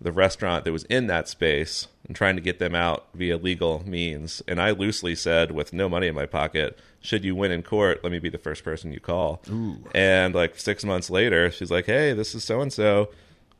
the 0.00 0.12
restaurant 0.12 0.64
that 0.64 0.72
was 0.72 0.84
in 0.84 1.08
that 1.08 1.28
space 1.28 1.88
and 2.06 2.14
trying 2.14 2.36
to 2.36 2.42
get 2.42 2.58
them 2.60 2.74
out 2.74 3.06
via 3.14 3.36
legal 3.36 3.82
means. 3.86 4.42
And 4.46 4.60
I 4.60 4.70
loosely 4.70 5.14
said, 5.16 5.50
with 5.50 5.72
no 5.72 5.88
money 5.88 6.06
in 6.06 6.14
my 6.14 6.26
pocket, 6.26 6.78
should 7.00 7.24
you 7.24 7.34
win 7.34 7.50
in 7.50 7.62
court, 7.64 8.02
let 8.04 8.12
me 8.12 8.18
be 8.20 8.28
the 8.28 8.38
first 8.38 8.62
person 8.62 8.92
you 8.92 9.00
call. 9.00 9.42
And 9.94 10.34
like 10.34 10.58
six 10.58 10.84
months 10.84 11.10
later, 11.10 11.50
she's 11.50 11.70
like, 11.70 11.86
hey, 11.86 12.12
this 12.12 12.34
is 12.34 12.44
so 12.44 12.60
and 12.60 12.72
so. 12.72 13.10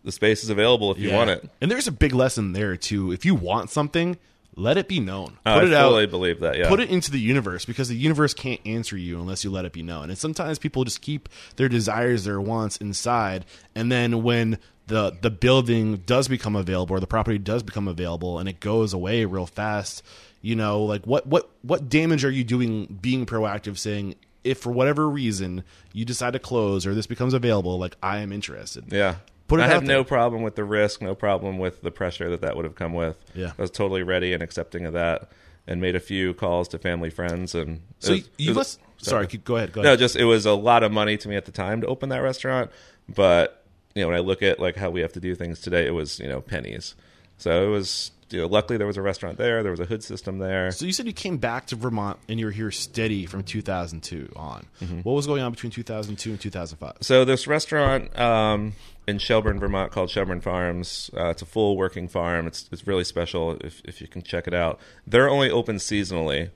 The 0.05 0.13
space 0.13 0.45
is 0.45 0.51
available 0.51 0.93
if 0.93 0.99
you 0.99 1.09
Yeah. 1.11 1.17
want 1.17 1.31
it. 1.31 1.51
And 1.61 1.71
there's 1.71 1.89
a 1.89 1.93
big 1.93 2.15
lesson 2.15 2.53
there 2.53 2.77
too. 2.77 3.11
If 3.11 3.25
you 3.25 3.35
want 3.35 3.71
something, 3.71 4.17
let 4.55 4.77
it 4.77 4.87
be 4.89 5.01
known. 5.01 5.39
Uh, 5.45 5.55
Put 5.61 5.65
I 5.65 5.67
it 5.67 5.73
out. 5.75 5.91
fully 5.91 6.07
believe 6.07 6.41
that. 6.41 6.57
Yeah. 6.57 6.69
Put 6.69 6.81
it 6.81 6.89
into 6.89 7.11
the 7.11 7.19
universe 7.21 7.65
because 7.65 7.89
the 7.89 7.97
universe 7.97 8.33
can't 8.33 8.61
answer 8.65 8.97
you 8.97 9.21
unless 9.21 9.43
you 9.45 9.51
let 9.51 9.65
it 9.65 9.73
be 9.73 9.83
known. 9.83 10.09
And 10.09 10.17
sometimes 10.19 10.59
people 10.61 10.85
just 10.85 11.01
keep 11.01 11.29
their 11.57 11.69
desires, 11.69 12.25
their 12.25 12.41
wants 12.41 12.77
inside, 12.77 13.45
and 13.75 13.91
then 13.91 14.23
when 14.23 14.59
the 14.89 15.17
the 15.23 15.31
building 15.31 15.99
does 16.07 16.29
become 16.29 16.57
available 16.57 16.97
or 16.97 17.01
the 17.01 17.07
property 17.07 17.39
does 17.39 17.63
become 17.63 17.87
available 17.89 18.39
and 18.39 18.49
it 18.49 18.59
goes 18.61 18.93
away 18.93 19.25
real 19.25 19.47
fast, 19.47 20.03
you 20.43 20.57
know, 20.57 20.83
like 20.83 21.07
what 21.07 21.27
what 21.27 21.49
what 21.63 21.89
damage 21.89 22.25
are 22.25 22.31
you 22.31 22.43
doing 22.45 22.99
being 23.01 23.25
proactive 23.27 23.79
saying 23.79 24.15
if 24.45 24.59
for 24.59 24.73
whatever 24.73 25.09
reason 25.09 25.63
you 25.93 26.05
decide 26.05 26.33
to 26.33 26.39
close 26.39 26.87
or 26.87 26.95
this 26.95 27.07
becomes 27.07 27.35
available, 27.35 27.79
like 27.79 27.97
I 28.03 28.19
am 28.19 28.33
interested. 28.33 28.85
Yeah. 28.93 29.17
Put 29.47 29.61
it 29.61 29.63
I 29.63 29.69
have 29.69 29.83
no 29.83 30.05
problem 30.05 30.43
with 30.43 30.57
the 30.57 30.65
risk, 30.65 31.01
no 31.01 31.15
problem 31.15 31.59
with 31.59 31.81
the 31.83 31.91
pressure 31.91 32.29
that 32.31 32.43
that 32.43 32.55
would 32.57 32.65
have 32.67 32.75
come 32.75 32.93
with. 32.93 33.17
Yeah. 33.35 33.53
I 33.59 33.63
was 33.63 33.71
totally 33.71 34.03
ready 34.03 34.33
and 34.35 34.43
accepting 34.43 34.85
of 34.85 34.93
that, 34.93 35.31
and 35.67 35.81
made 35.81 35.97
a 35.97 36.01
few 36.01 36.35
calls 36.35 36.69
to 36.69 36.79
family 36.79 37.09
friends. 37.09 37.55
And 37.55 37.81
So 37.99 38.13
was- 38.13 38.29
you 38.37 38.53
was- 38.55 38.79
sorry, 38.99 39.27
keep, 39.27 39.45
go 39.45 39.57
ahead, 39.57 39.73
go 39.73 39.81
no, 39.81 39.89
ahead. 39.91 39.99
just 40.01 40.17
it 40.17 40.25
was 40.25 40.45
a 40.45 40.53
lot 40.53 40.83
of 40.83 40.93
money 40.93 41.17
to 41.17 41.29
me 41.29 41.37
at 41.37 41.47
the 41.47 41.53
time 41.53 41.81
to 41.81 41.87
open 41.87 42.11
that 42.11 42.19
restaurant, 42.19 42.71
but 43.09 43.58
you 43.99 44.05
know 44.05 44.11
when 44.11 44.17
I 44.17 44.21
look 44.21 44.45
at 44.45 44.61
like 44.61 44.77
how 44.77 44.91
we 44.91 45.01
have 45.01 45.13
to 45.15 45.21
do 45.21 45.35
things 45.35 45.61
today, 45.61 45.85
it 45.85 45.91
was 45.91 46.21
you 46.21 46.29
know 46.29 46.41
pennies. 46.41 46.95
So 47.37 47.65
it 47.65 47.69
was 47.69 48.13
you 48.31 48.41
know 48.41 48.47
luckily 48.47 48.77
there 48.77 48.87
was 48.87 48.97
a 48.97 49.03
restaurant 49.03 49.39
there, 49.39 49.65
there 49.65 49.73
was 49.73 49.81
a 49.81 49.87
hood 49.87 50.05
system 50.05 50.39
there. 50.39 50.71
So 50.71 50.87
you 50.87 50.93
said 50.93 51.07
you 51.07 51.13
came 51.13 51.39
back 51.39 51.67
to 51.67 51.77
Vermont 51.77 52.21
and 52.29 52.39
you 52.39 52.47
were 52.47 52.53
here 52.53 52.71
steady 52.71 53.27
from 53.27 53.43
2002 53.43 54.33
on. 54.37 54.67
Mm-hmm. 54.81 55.01
What 55.01 55.15
was 55.15 55.27
going 55.27 55.43
on 55.43 55.51
between 55.51 55.73
2002 55.73 56.31
and 56.31 56.41
2005? 56.41 56.99
So 57.01 57.25
this 57.25 57.49
restaurant 57.49 58.17
um, 58.17 58.75
in 59.09 59.19
Shelburne, 59.19 59.59
Vermont, 59.59 59.91
called 59.91 60.11
Shelburne 60.11 60.41
Farms. 60.41 61.11
Uh, 61.17 61.31
it's 61.31 61.43
a 61.43 61.47
full 61.47 61.77
working 61.77 62.07
farm. 62.07 62.47
It's 62.47 62.69
it's 62.71 62.87
really 62.87 63.05
special. 63.05 63.57
If 63.63 63.83
if 63.85 64.01
you 64.01 64.07
can 64.07 64.23
check 64.23 64.47
it 64.47 64.55
out, 64.55 64.79
they're 65.09 65.29
only 65.29 65.51
open 65.51 65.77
seasonally. 65.77 66.51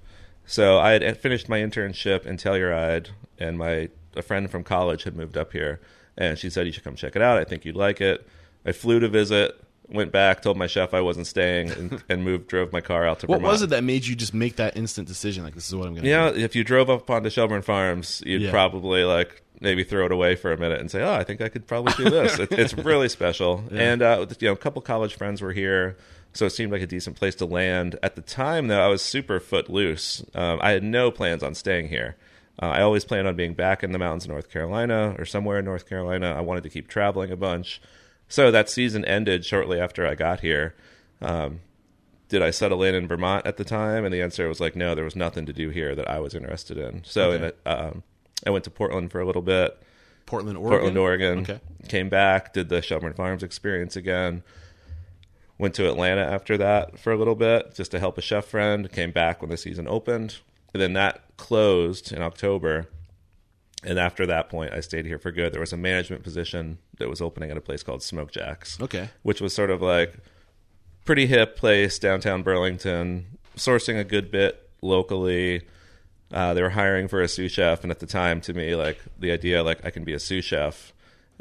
So 0.47 0.79
I 0.79 0.93
had 0.93 1.19
finished 1.19 1.49
my 1.49 1.59
internship 1.59 2.25
in 2.25 2.37
Telluride, 2.37 3.09
and 3.39 3.59
my 3.59 3.89
a 4.17 4.23
friend 4.23 4.51
from 4.51 4.65
college 4.65 5.05
had 5.05 5.17
moved 5.17 5.37
up 5.37 5.53
here, 5.53 5.81
and 6.17 6.39
she 6.39 6.51
said 6.51 6.67
you 6.67 6.73
should 6.73 6.85
come 6.85 6.95
check 6.97 7.17
it 7.17 7.23
out. 7.23 7.39
I 7.39 7.45
think 7.45 7.65
you'd 7.65 7.77
like 7.77 8.01
it. 8.01 8.27
I 8.67 8.73
flew 8.73 9.01
to 9.01 9.09
visit. 9.09 9.59
Went 9.89 10.11
back, 10.13 10.41
told 10.41 10.57
my 10.57 10.69
chef 10.69 10.95
I 10.95 11.01
wasn't 11.03 11.27
staying, 11.27 11.71
and, 11.73 12.03
and 12.09 12.25
moved. 12.25 12.47
Drove 12.47 12.73
my 12.73 12.81
car 12.81 13.07
out 13.07 13.21
to 13.21 13.27
What 13.27 13.39
Vermont. 13.39 13.53
was 13.53 13.63
it 13.63 13.71
that 13.71 13.85
made 13.85 14.07
you 14.07 14.15
just 14.15 14.33
make 14.33 14.57
that 14.57 14.75
instant 14.77 15.07
decision? 15.07 15.45
Like 15.45 15.55
this 15.55 15.69
is 15.69 15.75
what 15.75 15.87
I'm 15.87 15.93
going 15.93 16.05
to 16.05 16.09
Yeah, 16.09 16.31
know, 16.31 16.37
if 16.37 16.57
you 16.57 16.65
drove 16.65 16.89
up 16.89 17.11
onto 17.11 17.29
Shelburne 17.29 17.61
Farms, 17.63 18.23
you'd 18.25 18.43
Yeah. 18.43 18.51
probably 18.51 19.05
like 19.05 19.43
maybe 19.61 19.85
throw 19.85 20.07
it 20.07 20.13
away 20.13 20.35
for 20.35 20.51
a 20.53 20.57
minute 20.57 20.81
and 20.81 20.91
say, 20.91 21.03
"Oh, 21.03 21.13
I 21.13 21.25
think 21.25 21.41
I 21.43 21.49
could 21.49 21.67
probably 21.67 21.93
do 22.03 22.09
this." 22.09 22.39
it, 22.39 22.53
it's 22.53 22.73
really 22.79 23.09
special. 23.11 23.65
And 23.71 24.01
uh, 24.01 24.25
you 24.41 24.49
know, 24.49 24.53
a 24.55 24.57
couple 24.57 24.81
college 24.81 25.15
friends 25.15 25.43
were 25.43 25.53
here, 25.53 25.99
so 26.33 26.47
it 26.47 26.51
seemed 26.51 26.73
like 26.73 26.81
a 26.83 26.87
decent 26.87 27.17
place 27.17 27.35
to 27.35 27.45
land. 27.45 27.99
At 28.03 28.15
the 28.15 28.23
time, 28.23 28.69
though, 28.69 28.81
I 28.81 28.89
was 28.89 29.03
super 29.03 29.41
footloose. 29.41 30.25
Um, 30.35 30.59
I 30.63 30.71
had 30.71 30.85
no 30.85 31.11
plans 31.11 31.43
on 31.43 31.55
staying 31.55 31.89
here. 31.89 32.17
Uh, 32.61 32.67
I 32.67 32.83
always 32.83 33.05
planned 33.05 33.27
on 33.27 33.37
being 33.37 33.55
back 33.55 33.83
in 33.83 33.93
the 33.93 33.99
mountains 33.99 34.25
of 34.25 34.31
North 34.31 34.51
Carolina 34.51 35.15
or 35.19 35.25
somewhere 35.25 35.59
in 35.59 35.65
North 35.65 35.89
Carolina. 35.89 36.35
I 36.37 36.41
wanted 36.41 36.63
to 36.65 36.71
keep 36.71 36.89
traveling 36.89 37.31
a 37.31 37.37
bunch. 37.37 37.81
So 38.29 38.51
that 38.51 38.69
season 38.69 39.05
ended 39.05 39.45
shortly 39.45 39.81
after 39.81 40.07
I 40.07 40.15
got 40.15 40.41
here. 40.41 40.75
Um, 41.21 41.61
did 42.29 42.43
I 42.43 42.51
settle 42.51 42.83
in 42.83 42.95
in 42.95 43.07
Vermont 43.07 43.47
at 43.47 43.59
the 43.59 43.65
time? 43.65 44.05
And 44.05 44.13
the 44.13 44.23
answer 44.23 44.49
was 44.49 44.61
like, 44.61 44.75
no, 44.75 44.95
there 44.95 45.05
was 45.05 45.17
nothing 45.17 45.45
to 45.47 45.53
do 45.53 45.69
here 45.69 45.95
that 45.95 46.11
I 46.11 46.19
was 46.19 46.35
interested 46.35 46.79
in. 46.79 47.03
So 47.05 47.33
in 47.33 47.45
a, 47.45 47.53
um, 47.67 48.03
I 48.47 48.51
went 48.51 48.65
to 48.65 48.71
Portland 48.71 49.13
for 49.13 49.21
a 49.21 49.27
little 49.27 49.43
bit, 49.43 49.81
Portland, 50.25 50.57
Oregon. 50.57 50.71
Portland, 50.71 50.99
Oregon. 50.99 51.39
Okay. 51.41 51.61
Came 51.89 52.09
back, 52.09 52.55
did 52.55 52.69
the 52.69 52.81
Shelburne 52.81 53.13
Farms 53.13 53.43
experience 53.43 53.97
again. 53.97 54.43
Went 55.59 55.75
to 55.75 55.89
Atlanta 55.89 56.23
after 56.23 56.57
that 56.57 56.99
for 56.99 57.13
a 57.13 57.17
little 57.17 57.35
bit 57.35 57.75
just 57.75 57.91
to 57.91 58.01
help 58.01 58.17
a 58.19 58.23
chef 58.23 58.47
friend. 58.47 58.91
Came 58.91 59.11
back 59.11 59.43
when 59.43 59.51
the 59.51 59.57
season 59.57 59.87
opened. 59.87 60.39
And 60.73 60.81
then 60.81 60.95
that 60.95 61.32
closed 61.43 62.13
in 62.13 62.23
October. 62.23 62.87
And 63.85 63.99
after 63.99 64.25
that 64.27 64.49
point, 64.49 64.73
I 64.73 64.81
stayed 64.81 65.07
here 65.07 65.19
for 65.19 65.33
good. 65.33 65.53
There 65.53 65.61
was 65.61 65.73
a 65.73 65.77
management 65.77 66.23
position 66.23 66.79
that 66.99 67.09
was 67.09 67.21
opening 67.21 67.51
at 67.51 67.57
a 67.57 67.61
place 67.61 67.83
called 67.83 68.01
Smoke 68.03 68.31
Jacks 68.31 68.81
Okay. 68.81 69.09
which 69.25 69.41
was 69.41 69.53
sort 69.53 69.71
of 69.71 69.83
like 69.83 70.15
pretty 71.05 71.27
hip 71.27 71.57
place 71.57 71.99
downtown 71.99 72.43
Burlington, 72.45 73.39
sourcing 73.57 73.99
a 73.99 74.05
good 74.05 74.31
bit 74.31 74.71
locally. 74.83 75.63
Uh, 76.33 76.55
they 76.55 76.63
were 76.63 76.71
hiring 76.71 77.09
for 77.09 77.21
a 77.21 77.29
sous 77.29 77.51
chef, 77.51 77.83
and 77.83 77.91
at 77.91 77.99
the 77.99 78.07
time, 78.07 78.41
to 78.43 78.53
me, 78.55 78.77
like 78.77 78.99
the 79.19 79.33
idea, 79.33 79.63
like 79.65 79.85
I 79.85 79.91
can 79.91 80.05
be 80.05 80.13
a 80.15 80.21
sous 80.21 80.45
chef, 80.45 80.93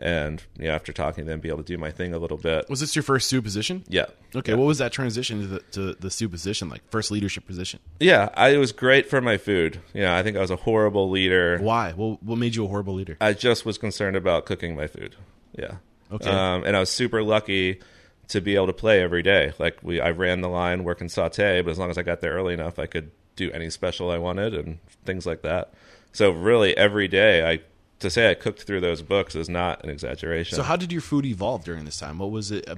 and 0.02 0.44
you 0.58 0.68
know, 0.68 0.74
after 0.74 0.92
talking 0.92 1.24
to 1.24 1.30
them, 1.30 1.40
be 1.40 1.50
able 1.50 1.60
to 1.60 1.64
do 1.64 1.78
my 1.78 1.92
thing 1.92 2.14
a 2.14 2.18
little 2.18 2.38
bit. 2.38 2.70
Was 2.70 2.80
this 2.80 2.96
your 2.96 3.04
first 3.04 3.28
sous 3.30 3.42
position? 3.42 3.84
Yeah. 3.88 4.08
Okay. 4.36 4.56
What 4.56 4.66
was 4.66 4.80
that 4.80 4.92
transition 4.92 5.42
to 5.42 5.48
the, 5.48 5.60
to 5.72 5.94
the 5.94 6.10
sous 6.10 6.30
position 6.30 6.70
like? 6.70 6.82
First 6.90 7.12
leadership 7.12 7.46
position. 7.46 7.80
Yeah, 8.00 8.30
I, 8.34 8.50
it 8.50 8.58
was 8.58 8.72
great 8.72 9.10
for 9.10 9.22
my 9.22 9.38
food. 9.38 9.80
You 9.94 10.02
know, 10.02 10.14
I 10.14 10.24
think 10.24 10.36
I 10.36 10.42
was 10.42 10.52
a 10.52 10.56
horrible 10.56 11.10
leader. 11.10 11.60
Why? 11.60 11.92
What, 11.92 12.22
what 12.24 12.38
made 12.38 12.56
you 12.56 12.66
a 12.66 12.68
horrible 12.68 12.96
leader? 12.96 13.18
I 13.22 13.34
just 13.34 13.66
was 13.66 13.78
concerned 13.78 14.16
about 14.16 14.46
cooking 14.46 14.76
my 14.76 14.88
food. 14.88 15.16
Yeah. 15.58 15.76
Okay. 16.12 16.30
Um, 16.30 16.64
and 16.66 16.76
I 16.76 16.80
was 16.80 16.90
super 16.90 17.24
lucky 17.24 17.80
to 18.30 18.42
be 18.42 18.56
able 18.56 18.68
to 18.68 18.74
play 18.74 19.02
every 19.02 19.22
day. 19.22 19.54
Like 19.60 19.78
we, 19.84 20.02
I 20.02 20.12
ran 20.12 20.42
the 20.42 20.50
line, 20.50 20.84
working 20.84 21.10
saute, 21.10 21.62
but 21.62 21.72
as 21.72 21.78
long 21.78 21.90
as 21.90 21.98
I 21.98 22.02
got 22.02 22.22
there 22.22 22.34
early 22.34 22.54
enough, 22.54 22.80
I 22.80 22.86
could 22.86 23.12
do 23.36 23.52
any 23.52 23.70
special 23.70 24.10
I 24.10 24.18
wanted 24.18 24.54
and 24.54 24.80
things 25.06 25.26
like 25.26 25.42
that. 25.44 25.74
So 26.14 26.32
really, 26.32 26.76
every 26.76 27.08
day, 27.08 27.50
I 27.50 27.60
to 28.02 28.10
say 28.10 28.30
I 28.30 28.34
cooked 28.34 28.64
through 28.64 28.82
those 28.82 29.02
books 29.02 29.36
is 29.36 29.50
not 29.50 29.84
an 29.84 29.90
exaggeration. 29.90 30.56
So 30.56 30.64
how 30.64 30.76
did 30.76 30.92
your 30.92 31.02
food 31.02 31.26
evolve 31.26 31.64
during 31.64 31.86
this 31.86 31.98
time? 31.98 32.20
What 32.20 32.32
was 32.32 32.52
it? 32.52 32.68
Uh, 32.70 32.76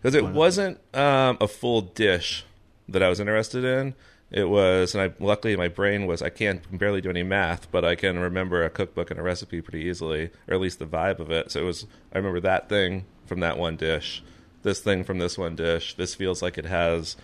because 0.00 0.14
it 0.14 0.26
wasn't 0.26 0.78
um, 0.94 1.38
a 1.40 1.48
full 1.48 1.80
dish 1.80 2.44
that 2.88 3.02
I 3.02 3.08
was 3.08 3.20
interested 3.20 3.64
in. 3.64 3.94
It 4.30 4.50
was, 4.50 4.94
and 4.94 5.02
I 5.02 5.14
luckily 5.22 5.56
my 5.56 5.68
brain 5.68 6.06
was 6.06 6.20
I 6.20 6.28
can't 6.28 6.60
barely 6.76 7.00
do 7.00 7.08
any 7.08 7.22
math, 7.22 7.70
but 7.70 7.84
I 7.84 7.94
can 7.94 8.18
remember 8.18 8.62
a 8.62 8.70
cookbook 8.70 9.10
and 9.10 9.18
a 9.18 9.22
recipe 9.22 9.62
pretty 9.62 9.86
easily, 9.86 10.30
or 10.48 10.54
at 10.54 10.60
least 10.60 10.78
the 10.78 10.86
vibe 10.86 11.20
of 11.20 11.30
it. 11.30 11.52
So 11.52 11.60
it 11.60 11.64
was 11.64 11.86
I 12.12 12.18
remember 12.18 12.40
that 12.40 12.68
thing 12.68 13.06
from 13.24 13.40
that 13.40 13.56
one 13.56 13.76
dish, 13.76 14.22
this 14.62 14.80
thing 14.80 15.04
from 15.04 15.20
this 15.20 15.38
one 15.38 15.56
dish. 15.56 15.94
This 15.94 16.14
feels 16.14 16.42
like 16.42 16.58
it 16.58 16.66
has, 16.66 17.16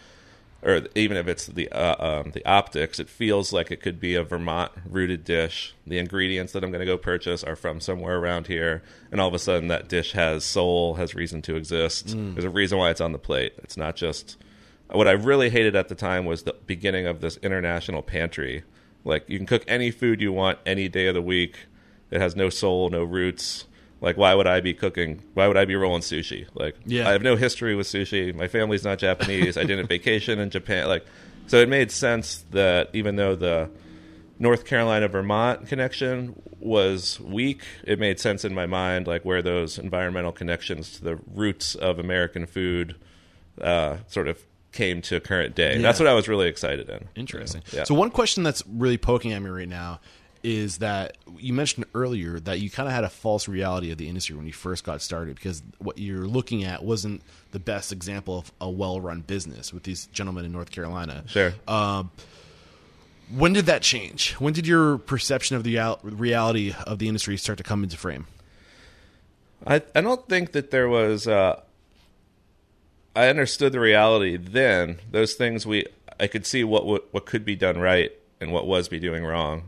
or 0.62 0.82
even 0.94 1.16
if 1.16 1.26
it's 1.26 1.46
the 1.46 1.70
uh, 1.70 1.96
um, 1.98 2.32
the 2.32 2.44
optics, 2.44 2.98
it 2.98 3.08
feels 3.08 3.52
like 3.52 3.70
it 3.70 3.80
could 3.80 3.98
be 3.98 4.14
a 4.14 4.22
Vermont 4.22 4.72
rooted 4.88 5.24
dish. 5.24 5.74
The 5.86 5.98
ingredients 5.98 6.52
that 6.52 6.62
I'm 6.62 6.70
going 6.70 6.80
to 6.80 6.86
go 6.86 6.98
purchase 6.98 7.42
are 7.42 7.56
from 7.56 7.80
somewhere 7.80 8.18
around 8.18 8.46
here, 8.46 8.82
and 9.10 9.20
all 9.20 9.28
of 9.28 9.34
a 9.34 9.38
sudden 9.38 9.68
that 9.68 9.88
dish 9.88 10.12
has 10.12 10.44
soul, 10.44 10.94
has 10.94 11.14
reason 11.14 11.42
to 11.42 11.56
exist. 11.56 12.14
There's 12.34 12.44
a 12.44 12.50
reason 12.50 12.78
why 12.78 12.90
it's 12.90 13.00
on 13.00 13.12
the 13.12 13.18
plate. 13.18 13.54
It's 13.58 13.76
not 13.76 13.96
just 13.96 14.36
what 14.90 15.08
I 15.08 15.12
really 15.12 15.50
hated 15.50 15.76
at 15.76 15.88
the 15.88 15.94
time 15.94 16.24
was 16.24 16.42
the 16.42 16.56
beginning 16.66 17.06
of 17.06 17.20
this 17.20 17.36
international 17.38 18.02
pantry. 18.02 18.64
Like 19.04 19.28
you 19.28 19.38
can 19.38 19.46
cook 19.46 19.64
any 19.66 19.90
food 19.90 20.20
you 20.20 20.32
want 20.32 20.58
any 20.66 20.88
day 20.88 21.06
of 21.06 21.14
the 21.14 21.22
week. 21.22 21.56
It 22.10 22.20
has 22.20 22.34
no 22.34 22.50
soul, 22.50 22.90
no 22.90 23.04
roots. 23.04 23.66
Like 24.00 24.16
why 24.16 24.34
would 24.34 24.46
I 24.46 24.60
be 24.60 24.74
cooking? 24.74 25.22
Why 25.34 25.46
would 25.46 25.56
I 25.56 25.64
be 25.64 25.76
rolling 25.76 26.02
sushi? 26.02 26.46
Like 26.54 26.76
Yeah. 26.86 27.08
I 27.08 27.12
have 27.12 27.22
no 27.22 27.36
history 27.36 27.74
with 27.74 27.86
sushi. 27.86 28.34
My 28.34 28.48
family's 28.48 28.84
not 28.84 28.98
Japanese. 28.98 29.56
I 29.56 29.64
didn't 29.64 29.88
vacation 29.88 30.38
in 30.38 30.50
Japan. 30.50 30.88
Like 30.88 31.04
so 31.46 31.58
it 31.58 31.68
made 31.68 31.90
sense 31.90 32.44
that 32.50 32.90
even 32.92 33.16
though 33.16 33.34
the 33.34 33.70
North 34.38 34.64
Carolina 34.64 35.06
Vermont 35.08 35.66
connection 35.66 36.40
was 36.60 37.20
weak, 37.20 37.62
it 37.84 37.98
made 37.98 38.18
sense 38.18 38.44
in 38.44 38.54
my 38.54 38.66
mind 38.66 39.06
like 39.06 39.24
where 39.24 39.42
those 39.42 39.78
environmental 39.78 40.32
connections 40.32 40.92
to 40.92 41.04
the 41.04 41.16
roots 41.34 41.74
of 41.74 41.98
American 41.98 42.46
food 42.46 42.96
uh, 43.60 43.98
sort 44.06 44.28
of 44.28 44.42
came 44.72 45.02
to 45.02 45.20
current 45.20 45.54
day. 45.54 45.76
Yeah. 45.76 45.82
That's 45.82 45.98
what 45.98 46.06
I 46.06 46.14
was 46.14 46.28
really 46.28 46.48
excited 46.48 46.88
in. 46.88 47.08
Interesting. 47.16 47.62
Yeah. 47.72 47.84
So 47.84 47.94
one 47.94 48.10
question 48.10 48.42
that's 48.42 48.62
really 48.66 48.96
poking 48.96 49.32
at 49.32 49.42
me 49.42 49.50
right 49.50 49.68
now 49.68 50.00
is 50.42 50.78
that 50.78 51.16
you 51.38 51.52
mentioned 51.52 51.84
earlier 51.94 52.40
that 52.40 52.60
you 52.60 52.70
kind 52.70 52.88
of 52.88 52.94
had 52.94 53.04
a 53.04 53.08
false 53.08 53.48
reality 53.48 53.90
of 53.90 53.98
the 53.98 54.08
industry 54.08 54.36
when 54.36 54.46
you 54.46 54.52
first 54.52 54.84
got 54.84 55.02
started 55.02 55.34
because 55.36 55.62
what 55.78 55.98
you're 55.98 56.26
looking 56.26 56.64
at 56.64 56.82
wasn't 56.82 57.22
the 57.52 57.58
best 57.58 57.92
example 57.92 58.38
of 58.38 58.52
a 58.60 58.70
well-run 58.70 59.20
business 59.20 59.72
with 59.72 59.82
these 59.82 60.06
gentlemen 60.06 60.44
in 60.44 60.52
North 60.52 60.70
Carolina. 60.70 61.24
Sure. 61.26 61.52
Um, 61.68 62.10
when 63.34 63.52
did 63.52 63.66
that 63.66 63.82
change? 63.82 64.32
When 64.34 64.52
did 64.52 64.66
your 64.66 64.98
perception 64.98 65.56
of 65.56 65.64
the 65.64 65.98
reality 66.02 66.74
of 66.86 66.98
the 66.98 67.08
industry 67.08 67.36
start 67.36 67.58
to 67.58 67.64
come 67.64 67.82
into 67.84 67.96
frame? 67.96 68.26
I 69.66 69.82
I 69.94 70.00
don't 70.00 70.26
think 70.28 70.52
that 70.52 70.70
there 70.70 70.88
was. 70.88 71.28
Uh, 71.28 71.60
I 73.14 73.28
understood 73.28 73.72
the 73.72 73.80
reality 73.80 74.36
then. 74.36 74.98
Those 75.10 75.34
things 75.34 75.66
we 75.66 75.86
I 76.18 76.26
could 76.26 76.46
see 76.46 76.64
what 76.64 76.86
what, 76.86 77.12
what 77.12 77.26
could 77.26 77.44
be 77.44 77.56
done 77.56 77.78
right 77.78 78.12
and 78.40 78.52
what 78.52 78.66
was 78.66 78.88
be 78.88 78.98
doing 78.98 79.24
wrong, 79.24 79.64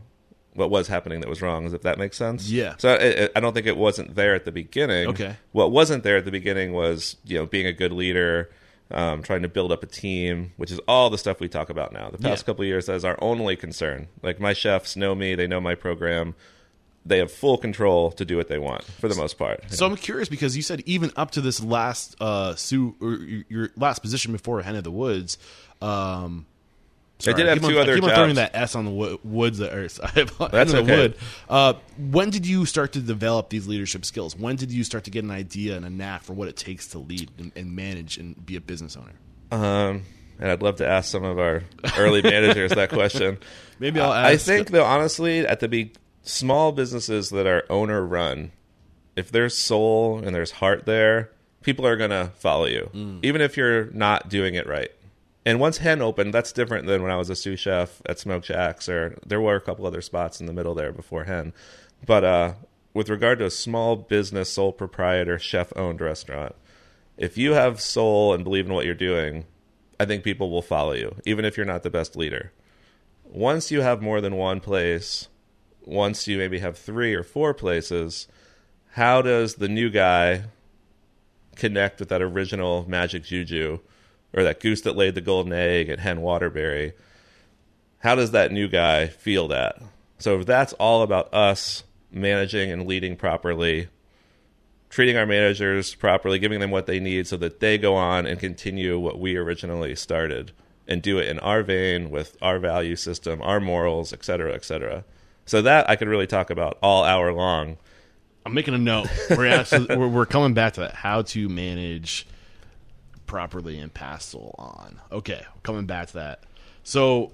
what 0.55 0.69
was 0.69 0.87
happening 0.87 1.19
that 1.21 1.29
was 1.29 1.41
wrong. 1.41 1.65
If 1.73 1.81
that 1.83 1.97
makes 1.97 2.17
sense. 2.17 2.49
Yeah. 2.49 2.75
So 2.77 2.89
I, 2.93 3.29
I- 3.35 3.39
don't 3.39 3.53
think 3.53 3.67
it 3.67 3.77
wasn't 3.77 4.15
there 4.15 4.35
at 4.35 4.45
the 4.45 4.51
beginning. 4.51 5.07
Okay. 5.09 5.35
What 5.51 5.71
wasn't 5.71 6.03
there 6.03 6.17
at 6.17 6.25
the 6.25 6.31
beginning 6.31 6.73
was 6.73 7.17
you 7.25 7.37
know 7.37 7.45
being 7.45 7.67
a 7.67 7.73
good 7.73 7.91
leader. 7.91 8.49
Um, 8.91 9.23
trying 9.23 9.41
to 9.41 9.47
build 9.47 9.71
up 9.71 9.81
a 9.81 9.87
team, 9.87 10.51
which 10.57 10.69
is 10.69 10.77
all 10.87 11.09
the 11.09 11.17
stuff 11.17 11.39
we 11.39 11.47
talk 11.47 11.71
about 11.71 11.93
now. 11.93 12.09
The 12.11 12.17
past 12.19 12.43
Yeah. 12.43 12.45
couple 12.47 12.61
of 12.63 12.67
years, 12.67 12.85
that 12.85 12.93
is 12.93 13.05
our 13.05 13.17
only 13.23 13.55
concern. 13.55 14.07
Like 14.21 14.39
my 14.39 14.53
chefs 14.53 14.95
know 14.95 15.15
me; 15.15 15.33
they 15.33 15.47
know 15.47 15.59
my 15.61 15.73
program. 15.73 16.35
they 17.05 17.17
have 17.17 17.31
full 17.31 17.57
control 17.57 18.11
to 18.11 18.23
do 18.23 18.37
what 18.37 18.49
they 18.49 18.59
want 18.59 18.83
for 18.83 19.07
the 19.09 19.15
most 19.15 19.37
part. 19.37 19.61
So 19.71 19.85
I'm 19.85 19.95
curious 19.95 20.29
because 20.29 20.55
you 20.55 20.61
said 20.61 20.83
even 20.85 21.11
up 21.15 21.31
to 21.31 21.41
this 21.41 21.63
last 21.63 22.15
uh 22.21 22.53
Sue 22.55 22.95
or 23.01 23.13
your 23.15 23.43
your 23.49 23.69
last 23.75 23.99
position 23.99 24.31
before 24.31 24.61
Hen 24.61 24.75
of 24.75 24.83
the 24.83 24.91
Woods, 24.91 25.37
um 25.81 26.45
I 27.31 27.33
did 27.33 27.47
have 27.47 27.59
keep 27.61 27.69
two 27.69 27.75
on, 27.77 27.81
other 27.83 27.91
I 27.93 27.95
keep 27.95 28.03
on 28.03 28.09
jobs. 28.09 28.17
throwing 28.17 28.35
that 28.35 28.51
S 28.55 28.75
on 28.75 28.85
the 28.85 28.91
wo- 28.91 29.19
woods. 29.23 29.61
Or, 29.61 29.87
sorry, 29.89 30.11
That's 30.51 30.71
the 30.71 30.79
okay. 30.79 30.97
wood. 30.97 31.15
Uh, 31.49 31.73
when 31.97 32.29
did 32.29 32.45
you 32.45 32.65
start 32.65 32.93
to 32.93 32.99
develop 32.99 33.49
these 33.49 33.67
leadership 33.67 34.05
skills? 34.05 34.35
When 34.35 34.55
did 34.55 34.71
you 34.71 34.83
start 34.83 35.03
to 35.05 35.11
get 35.11 35.23
an 35.23 35.31
idea 35.31 35.75
and 35.77 35.85
a 35.85 35.89
knack 35.89 36.23
for 36.23 36.33
what 36.33 36.47
it 36.47 36.57
takes 36.57 36.87
to 36.89 36.99
lead 36.99 37.31
and, 37.37 37.51
and 37.55 37.75
manage 37.75 38.17
and 38.17 38.43
be 38.45 38.55
a 38.55 38.61
business 38.61 38.97
owner? 38.97 39.13
Um, 39.51 40.03
and 40.39 40.49
I'd 40.51 40.61
love 40.61 40.77
to 40.77 40.87
ask 40.87 41.11
some 41.11 41.23
of 41.23 41.37
our 41.39 41.63
early 41.97 42.21
managers 42.21 42.71
that 42.71 42.89
question. 42.89 43.37
Maybe 43.79 43.99
I'll 43.99 44.11
I 44.11 44.37
think 44.37 44.69
though, 44.71 44.83
honestly, 44.85 45.45
at 45.47 45.59
the 45.59 45.67
be 45.67 45.91
small 46.23 46.71
businesses 46.71 47.29
that 47.29 47.45
are 47.45 47.63
owner 47.69 48.05
run, 48.05 48.51
if 49.15 49.31
there's 49.31 49.57
soul 49.57 50.17
and 50.17 50.33
there's 50.35 50.51
heart 50.51 50.85
there, 50.85 51.29
people 51.61 51.85
are 51.85 51.95
gonna 51.97 52.31
follow 52.35 52.65
you, 52.65 52.89
Mm. 52.93 53.19
even 53.23 53.41
if 53.41 53.57
you're 53.57 53.85
not 53.91 54.27
doing 54.29 54.55
it 54.55 54.67
right. 54.67 54.89
And 55.45 55.59
once 55.59 55.79
Hen 55.79 56.01
opened, 56.01 56.33
that's 56.33 56.53
different 56.53 56.87
than 56.87 57.01
when 57.01 57.11
I 57.11 57.17
was 57.17 57.29
a 57.29 57.35
sous 57.35 57.59
chef 57.59 58.01
at 58.05 58.19
Smoke 58.19 58.43
Jacks, 58.43 58.87
or 58.87 59.17
there 59.25 59.41
were 59.41 59.55
a 59.55 59.61
couple 59.61 59.85
other 59.85 60.01
spots 60.01 60.39
in 60.39 60.45
the 60.45 60.53
middle 60.53 60.73
there 60.73 60.93
before 60.93 61.25
Hen. 61.25 61.53
But 62.05 62.23
uh, 62.23 62.53
with 62.93 63.09
regard 63.09 63.39
to 63.39 63.45
a 63.45 63.51
small 63.51 63.95
business, 63.95 64.51
sole 64.51 64.71
proprietor, 64.71 65.37
chef 65.37 65.73
owned 65.75 65.99
restaurant, 65.99 66.55
if 67.17 67.37
you 67.37 67.53
have 67.53 67.81
soul 67.81 68.33
and 68.33 68.43
believe 68.43 68.67
in 68.67 68.73
what 68.73 68.85
you're 68.85 68.95
doing, 68.95 69.45
I 69.99 70.05
think 70.05 70.23
people 70.23 70.49
will 70.49 70.61
follow 70.61 70.93
you, 70.93 71.15
even 71.25 71.45
if 71.45 71.57
you're 71.57 71.65
not 71.65 71.83
the 71.83 71.89
best 71.89 72.15
leader. 72.15 72.51
Once 73.25 73.71
you 73.71 73.81
have 73.81 74.01
more 74.01 74.21
than 74.21 74.35
one 74.35 74.59
place, 74.59 75.27
once 75.85 76.27
you 76.27 76.37
maybe 76.37 76.59
have 76.59 76.77
three 76.77 77.13
or 77.13 77.23
four 77.23 77.53
places, 77.53 78.27
how 78.91 79.21
does 79.21 79.55
the 79.55 79.67
new 79.67 79.89
guy 79.89 80.43
connect 81.55 81.99
with 81.99 82.09
that 82.09 82.21
original 82.21 82.85
magic 82.87 83.23
juju 83.23 83.79
or 84.33 84.43
that 84.43 84.59
goose 84.59 84.81
that 84.81 84.95
laid 84.95 85.15
the 85.15 85.21
golden 85.21 85.53
egg 85.53 85.89
at 85.89 85.99
Hen 85.99 86.21
Waterbury? 86.21 86.93
How 87.99 88.15
does 88.15 88.31
that 88.31 88.51
new 88.51 88.67
guy 88.67 89.07
feel 89.07 89.47
that? 89.49 89.81
So 90.19 90.39
if 90.39 90.45
that's 90.45 90.73
all 90.73 91.01
about 91.01 91.33
us 91.33 91.83
managing 92.11 92.71
and 92.71 92.87
leading 92.87 93.15
properly, 93.15 93.87
treating 94.89 95.17
our 95.17 95.25
managers 95.25 95.95
properly, 95.95 96.39
giving 96.39 96.59
them 96.59 96.71
what 96.71 96.85
they 96.85 96.99
need 96.99 97.27
so 97.27 97.37
that 97.37 97.59
they 97.59 97.77
go 97.77 97.95
on 97.95 98.25
and 98.25 98.39
continue 98.39 98.99
what 98.99 99.19
we 99.19 99.35
originally 99.35 99.95
started 99.95 100.51
and 100.87 101.01
do 101.01 101.17
it 101.17 101.27
in 101.27 101.39
our 101.39 101.63
vein 101.63 102.09
with 102.09 102.37
our 102.41 102.59
value 102.59 102.95
system, 102.95 103.41
our 103.41 103.59
morals, 103.59 104.13
et 104.13 104.23
cetera, 104.23 104.53
et 104.53 104.63
cetera. 104.63 105.03
So 105.45 105.61
that 105.61 105.89
I 105.89 105.95
could 105.95 106.07
really 106.07 106.27
talk 106.27 106.49
about 106.49 106.77
all 106.81 107.03
hour 107.03 107.33
long. 107.33 107.77
I'm 108.45 108.53
making 108.53 108.73
a 108.73 108.77
note. 108.77 109.07
We're 109.29 109.47
actually 109.47 109.95
we're, 109.95 110.07
we're 110.07 110.25
coming 110.25 110.53
back 110.53 110.73
to 110.73 110.81
that. 110.81 110.93
How 110.93 111.21
to 111.23 111.49
manage 111.49 112.27
properly 113.25 113.77
and 113.79 113.93
pass 113.93 114.25
soul 114.25 114.55
on. 114.57 114.99
Okay, 115.11 115.43
coming 115.63 115.85
back 115.85 116.07
to 116.07 116.13
that. 116.13 116.43
So 116.83 117.31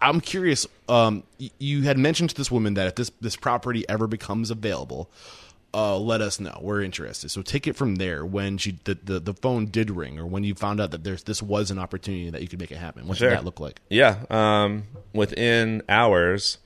I'm 0.00 0.20
curious. 0.20 0.66
Um, 0.88 1.24
you 1.58 1.82
had 1.82 1.98
mentioned 1.98 2.30
to 2.30 2.36
this 2.36 2.50
woman 2.50 2.74
that 2.74 2.86
if 2.86 2.94
this 2.94 3.10
this 3.20 3.36
property 3.36 3.86
ever 3.88 4.06
becomes 4.06 4.50
available, 4.50 5.10
uh, 5.74 5.98
let 5.98 6.20
us 6.20 6.40
know. 6.40 6.58
We're 6.62 6.82
interested. 6.82 7.28
So 7.30 7.42
take 7.42 7.66
it 7.66 7.74
from 7.76 7.96
there. 7.96 8.24
When 8.24 8.56
she 8.58 8.78
the, 8.84 8.98
the 9.02 9.20
the 9.20 9.34
phone 9.34 9.66
did 9.66 9.90
ring, 9.90 10.18
or 10.18 10.26
when 10.26 10.44
you 10.44 10.54
found 10.54 10.80
out 10.80 10.90
that 10.92 11.04
there's 11.04 11.24
this 11.24 11.42
was 11.42 11.70
an 11.70 11.78
opportunity 11.78 12.30
that 12.30 12.40
you 12.42 12.48
could 12.48 12.60
make 12.60 12.70
it 12.70 12.78
happen. 12.78 13.06
What 13.06 13.18
Sure. 13.18 13.28
did 13.30 13.38
that 13.38 13.44
look 13.44 13.60
like? 13.60 13.80
Yeah. 13.90 14.16
Um, 14.30 14.84
within 15.12 15.82
hours, 15.88 16.58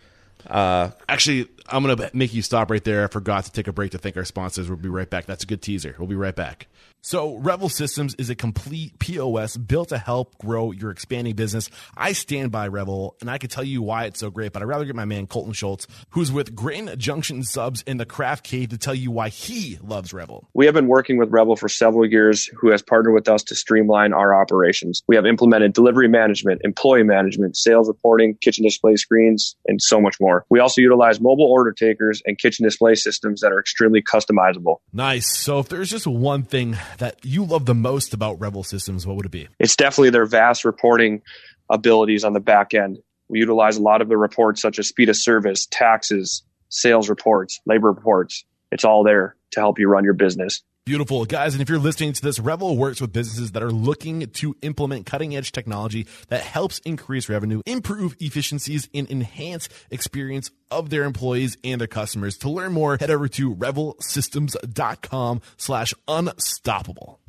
uh, 0.47 0.91
Actually, 1.09 1.49
I'm 1.69 1.83
going 1.85 1.97
to 1.97 2.11
make 2.15 2.35
you 2.35 2.43
stop 2.43 2.71
right 2.71 2.83
there. 2.85 3.05
I 3.05 3.07
forgot 3.09 3.45
to 3.47 3.53
take 3.53 3.67
a 3.69 3.73
break 3.73 3.93
to 3.93 3.99
thank 3.99 4.17
our 4.17 4.25
sponsors. 4.25 4.69
We'll 4.69 4.79
be 4.79 4.89
right 4.89 5.09
back. 5.09 5.27
That's 5.27 5.45
a 5.45 5.47
good 5.47 5.63
teaser. 5.63 5.95
We'll 5.99 6.09
be 6.09 6.15
right 6.17 6.35
back. 6.37 6.67
So, 7.05 7.35
Revel 7.39 7.69
Systems 7.69 8.15
is 8.15 8.31
a 8.31 8.37
complete 8.37 8.97
POS 9.01 9.57
built 9.57 9.89
to 9.89 9.99
help 9.99 10.39
grow 10.39 10.71
your 10.71 10.93
expanding 10.93 11.35
business. 11.35 11.69
I 11.97 12.13
stand 12.13 12.53
by 12.53 12.69
Revel, 12.69 13.17
and 13.21 13.29
I 13.29 13.39
can 13.39 13.51
tell 13.51 13.65
you 13.65 13.83
why 13.83 14.05
it's 14.05 14.21
so 14.21 14.31
great, 14.31 14.53
but 14.53 14.63
I'd 14.63 14.69
rather 14.69 14.85
get 14.85 14.95
my 14.95 15.05
man 15.05 15.27
Colton 15.27 15.53
Schultz, 15.53 15.89
who's 16.11 16.31
with 16.31 16.55
Grain 16.55 16.89
Junction 16.99 17.43
Subs 17.43 17.83
in 17.89 17.97
the 17.97 18.07
Craft 18.07 18.45
Cave, 18.45 18.69
to 18.69 18.79
tell 18.79 18.95
you 18.95 19.11
why 19.11 19.31
he 19.31 19.81
loves 19.83 20.13
Revel. 20.13 20.49
We 20.55 20.67
have 20.67 20.77
been 20.77 20.87
working 20.87 21.19
with 21.19 21.31
Revel 21.31 21.57
for 21.57 21.69
several 21.69 22.09
years, 22.09 22.47
who 22.47 22.71
has 22.71 22.83
partnered 22.83 23.15
with 23.15 23.29
us 23.29 23.43
to 23.45 23.57
streamline 23.57 24.13
our 24.13 24.41
operations. 24.41 25.03
We 25.09 25.17
have 25.17 25.27
implemented 25.27 25.73
delivery 25.73 26.07
management, 26.07 26.61
employee 26.63 27.03
management, 27.03 27.57
sales 27.57 27.89
reporting, 27.89 28.37
kitchen 28.41 28.63
display 28.63 28.95
screens, 28.95 29.57
and 29.67 29.83
so 29.83 30.01
much 30.01 30.21
more. 30.21 30.47
We 30.51 30.61
also 30.61 30.81
utilize 30.81 31.21
mobile 31.21 31.51
order 31.51 31.73
takers 31.73 32.23
and 32.25 32.39
kitchen 32.39 32.63
display 32.63 32.95
systems 32.95 33.41
that 33.41 33.51
are 33.51 33.59
extremely 33.59 34.03
customizable. 34.03 34.77
Nice. 34.93 35.27
So, 35.37 35.59
if 35.59 35.69
there's 35.69 35.91
just 35.91 36.07
one 36.07 36.45
thing 36.45 36.77
that 36.99 37.25
you 37.25 37.45
love 37.45 37.67
the 37.67 37.75
most 37.75 38.15
about 38.15 38.41
Revel 38.41 38.63
Systems, 38.63 39.07
what 39.07 39.17
would 39.17 39.27
it 39.27 39.33
be? 39.33 39.49
It's 39.59 39.77
definitely 39.77 40.11
their 40.11 40.27
vast 40.27 40.65
reporting 40.65 41.23
abilities 41.71 42.25
on 42.25 42.33
the 42.33 42.41
back 42.41 42.75
end. 42.75 42.99
We 43.29 43.39
utilize 43.39 43.77
a 43.77 43.83
lot 43.83 44.03
of 44.03 44.09
the 44.09 44.17
reports 44.17 44.61
such 44.61 44.79
as 44.79 44.89
speed 44.89 45.09
of 45.09 45.17
service, 45.17 45.67
taxes, 45.71 46.43
sales 46.69 47.09
reports, 47.09 47.61
labor 47.67 47.89
reports. 47.89 48.45
It's 48.71 48.85
all 48.85 49.05
there 49.05 49.37
to 49.53 49.61
help 49.61 49.79
you 49.79 49.89
run 49.89 50.05
your 50.05 50.15
business. 50.15 50.63
Beautiful, 50.85 51.25
guys. 51.27 51.55
And 51.55 51.63
if 51.63 51.69
you're 51.69 51.79
listening 51.79 52.13
to 52.13 52.21
this, 52.21 52.41
Revel 52.41 52.77
works 52.77 53.01
with 53.01 53.13
businesses 53.13 53.53
that 53.53 53.63
are 53.63 53.71
looking 53.71 54.27
to 54.27 54.57
implement 54.63 55.07
cutting 55.07 55.37
edge 55.37 55.53
technology 55.53 56.09
that 56.27 56.43
helps 56.43 56.81
increase 56.81 57.29
revenue, 57.29 57.63
improve 57.67 58.17
efficiencies, 58.19 58.89
and 58.93 59.09
enhance 59.09 59.69
experience 59.93 60.51
of 60.73 60.91
their 60.91 61.05
employees 61.05 61.57
and 61.63 61.81
their 61.81 61.87
customers. 61.87 62.37
To 62.39 62.51
learn 62.51 62.73
more, 62.73 62.97
head 62.99 63.11
over 63.11 63.29
to 63.29 63.55
revelsystems.com 63.55 65.41
slash 65.57 65.95
unstoppable. 66.09 67.21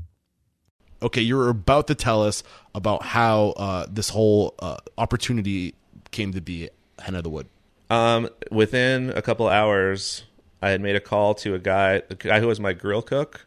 Okay, 1.04 1.22
you're 1.22 1.50
about 1.50 1.86
to 1.88 1.96
tell 1.96 2.24
us 2.24 2.42
about 2.74 3.04
how 3.04 3.50
uh, 3.50 3.86
this 3.88 4.10
whole 4.10 4.56
uh, 4.58 4.78
opportunity 4.98 5.76
came 6.10 6.34
to 6.34 6.42
be 6.42 6.72
Hen 6.98 7.14
of 7.14 7.22
the 7.22 7.30
Wood. 7.30 7.48
Um, 7.92 8.30
within 8.50 9.12
a 9.12 9.22
couple 9.22 9.48
hours, 9.48 10.24
I 10.64 10.70
had 10.70 10.80
made 10.82 10.96
a 10.96 11.02
call 11.02 11.34
to 11.36 11.56
a 11.56 11.60
guy, 11.60 12.02
a 12.10 12.16
guy 12.16 12.40
who 12.40 12.48
was 12.48 12.60
my 12.60 12.72
grill 12.72 13.02
cook 13.02 13.46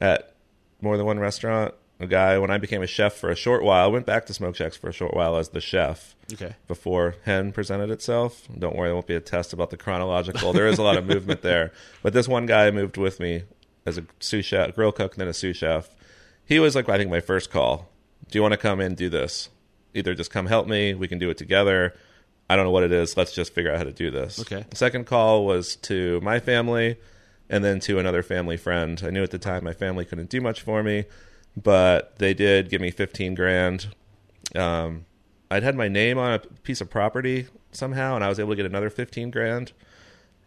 at 0.00 0.32
more 0.80 0.96
than 0.96 1.06
one 1.06 1.20
restaurant. 1.20 1.72
A 2.00 2.06
guy 2.06 2.36
when 2.36 2.50
I 2.50 2.58
became 2.58 2.82
a 2.82 2.86
chef 2.86 3.14
for 3.14 3.30
a 3.30 3.36
short 3.36 3.62
while, 3.62 3.84
I 3.84 3.86
went 3.86 4.04
back 4.06 4.26
to 4.26 4.34
Smoke 4.34 4.56
Jacks 4.56 4.76
for 4.76 4.88
a 4.88 4.92
short 4.92 5.14
while 5.14 5.36
as 5.36 5.50
the 5.50 5.60
chef 5.60 6.14
Okay. 6.32 6.54
before 6.66 7.14
Hen 7.24 7.52
presented 7.52 7.90
itself. 7.90 8.46
Don't 8.58 8.74
worry, 8.76 8.88
there 8.88 8.94
won't 8.94 9.06
be 9.06 9.14
a 9.14 9.20
test 9.20 9.52
about 9.52 9.70
the 9.70 9.76
chronological. 9.76 10.52
There 10.52 10.66
is 10.66 10.78
a 10.78 10.82
lot 10.82 10.96
of 10.98 11.06
movement 11.06 11.42
there, 11.42 11.72
but 12.02 12.12
this 12.12 12.26
one 12.28 12.44
guy 12.44 12.70
moved 12.72 12.96
with 12.96 13.20
me 13.20 13.44
as 13.86 13.96
a 13.96 14.04
sous 14.20 14.44
chef, 14.44 14.74
grill 14.74 14.90
cook, 14.92 15.14
and 15.14 15.20
then 15.20 15.28
a 15.28 15.32
sous 15.32 15.56
chef. 15.56 15.88
He 16.44 16.58
was 16.58 16.74
like, 16.74 16.88
I 16.88 16.98
think 16.98 17.08
my 17.10 17.20
first 17.20 17.50
call. 17.50 17.88
Do 18.30 18.36
you 18.36 18.42
want 18.42 18.52
to 18.52 18.58
come 18.58 18.80
in 18.80 18.86
and 18.88 18.96
do 18.96 19.08
this? 19.08 19.48
Either 19.94 20.12
just 20.14 20.30
come 20.32 20.46
help 20.46 20.66
me, 20.66 20.92
we 20.92 21.06
can 21.08 21.18
do 21.20 21.30
it 21.30 21.38
together. 21.38 21.94
I 22.48 22.56
don't 22.56 22.64
know 22.64 22.70
what 22.70 22.84
it 22.84 22.92
is. 22.92 23.16
Let's 23.16 23.32
just 23.32 23.54
figure 23.54 23.72
out 23.72 23.78
how 23.78 23.84
to 23.84 23.92
do 23.92 24.10
this. 24.10 24.40
Okay. 24.40 24.64
The 24.70 24.76
second 24.76 25.06
call 25.06 25.44
was 25.44 25.76
to 25.76 26.20
my 26.20 26.38
family 26.38 26.96
and 27.50 27.64
then 27.64 27.80
to 27.80 27.98
another 27.98 28.22
family 28.22 28.56
friend. 28.56 29.00
I 29.04 29.10
knew 29.10 29.22
at 29.22 29.30
the 29.30 29.38
time 29.38 29.64
my 29.64 29.72
family 29.72 30.04
couldn't 30.04 30.30
do 30.30 30.40
much 30.40 30.62
for 30.62 30.82
me, 30.82 31.04
but 31.56 32.18
they 32.18 32.34
did 32.34 32.68
give 32.70 32.80
me 32.80 32.90
15 32.90 33.34
grand. 33.34 33.88
Um, 34.54 35.06
I'd 35.50 35.62
had 35.62 35.74
my 35.76 35.88
name 35.88 36.18
on 36.18 36.34
a 36.34 36.38
piece 36.38 36.80
of 36.80 36.90
property 36.90 37.46
somehow, 37.72 38.14
and 38.14 38.24
I 38.24 38.28
was 38.28 38.38
able 38.40 38.50
to 38.50 38.56
get 38.56 38.66
another 38.66 38.90
15 38.90 39.30
grand. 39.30 39.72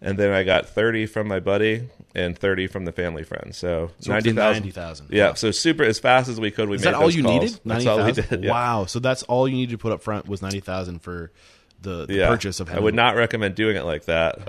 And 0.01 0.17
then 0.17 0.31
I 0.31 0.43
got 0.43 0.69
30 0.69 1.07
from 1.07 1.27
my 1.27 1.41
buddy 1.41 1.89
and 2.15 2.37
30 2.37 2.67
from 2.67 2.85
the 2.85 2.93
family 2.93 3.23
friend. 3.25 3.53
So, 3.53 3.87
So 3.87 3.93
it's 3.97 4.07
90,000. 4.07 4.63
90,000. 4.63 5.07
Yeah, 5.11 5.33
so 5.33 5.51
super 5.51 5.83
as 5.83 5.99
fast 5.99 6.29
as 6.29 6.39
we 6.39 6.51
could. 6.51 6.69
We 6.69 6.77
Is 6.77 6.85
made 6.85 6.93
that 6.93 6.97
all 7.01 7.09
you 7.11 7.23
calls. 7.23 7.41
needed? 7.41 7.59
That's 7.65 7.85
all 7.85 7.97
we 7.97 8.03
90,000? 8.03 8.39
did. 8.39 8.45
yeah. 8.45 8.51
Wow. 8.51 8.85
So 8.85 8.99
that's 8.99 9.23
all 9.23 9.45
you 9.49 9.55
needed 9.55 9.73
to 9.73 9.77
put 9.77 9.91
up 9.91 10.01
front 10.01 10.25
was 10.29 10.41
90000 10.41 10.99
for 10.99 11.33
the, 11.81 12.05
the 12.05 12.13
yeah. 12.15 12.27
purchase 12.27 12.59
of 12.59 12.69
I 12.69 12.79
would 12.79 12.95
not 12.95 13.15
recommend 13.15 13.55
doing 13.55 13.75
it 13.75 13.83
like 13.83 14.05
that. 14.05 14.39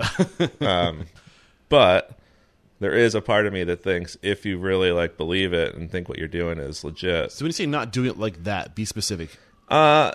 um, 0.61 1.05
but 1.69 2.17
there 2.79 2.93
is 2.93 3.15
a 3.15 3.21
part 3.21 3.45
of 3.45 3.53
me 3.53 3.63
that 3.63 3.83
thinks 3.83 4.17
if 4.21 4.45
you 4.45 4.57
really 4.57 4.91
like 4.91 5.17
believe 5.17 5.53
it 5.53 5.75
and 5.75 5.89
think 5.89 6.09
what 6.09 6.17
you're 6.17 6.27
doing 6.27 6.57
is 6.59 6.83
legit, 6.83 7.31
So 7.31 7.45
when 7.45 7.49
you 7.49 7.53
say 7.53 7.65
not 7.65 7.91
doing 7.91 8.09
it 8.09 8.17
like 8.17 8.43
that, 8.43 8.75
be 8.75 8.85
specific. 8.85 9.29
uh, 9.69 10.13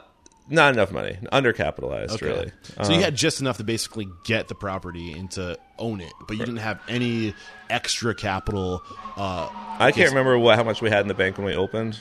not 0.48 0.72
enough 0.74 0.92
money, 0.92 1.18
undercapitalized, 1.32 2.20
really. 2.22 2.52
So 2.84 2.92
you 2.92 3.00
had 3.00 3.16
just 3.16 3.40
enough 3.40 3.56
to 3.56 3.64
basically 3.64 4.06
get 4.24 4.46
the 4.46 4.54
property 4.54 5.12
and 5.12 5.28
to 5.32 5.58
own 5.76 6.00
it, 6.00 6.12
but 6.28 6.36
you 6.36 6.44
didn't 6.44 6.58
have 6.60 6.80
any 6.88 7.34
extra 7.68 8.14
capital. 8.14 8.80
Uh, 9.16 9.48
I 9.80 9.90
can't 9.90 10.10
remember 10.10 10.38
what 10.38 10.56
how 10.56 10.62
much 10.62 10.80
we 10.80 10.88
had 10.88 11.00
in 11.00 11.08
the 11.08 11.14
bank 11.14 11.36
when 11.36 11.46
we 11.46 11.56
opened. 11.56 11.98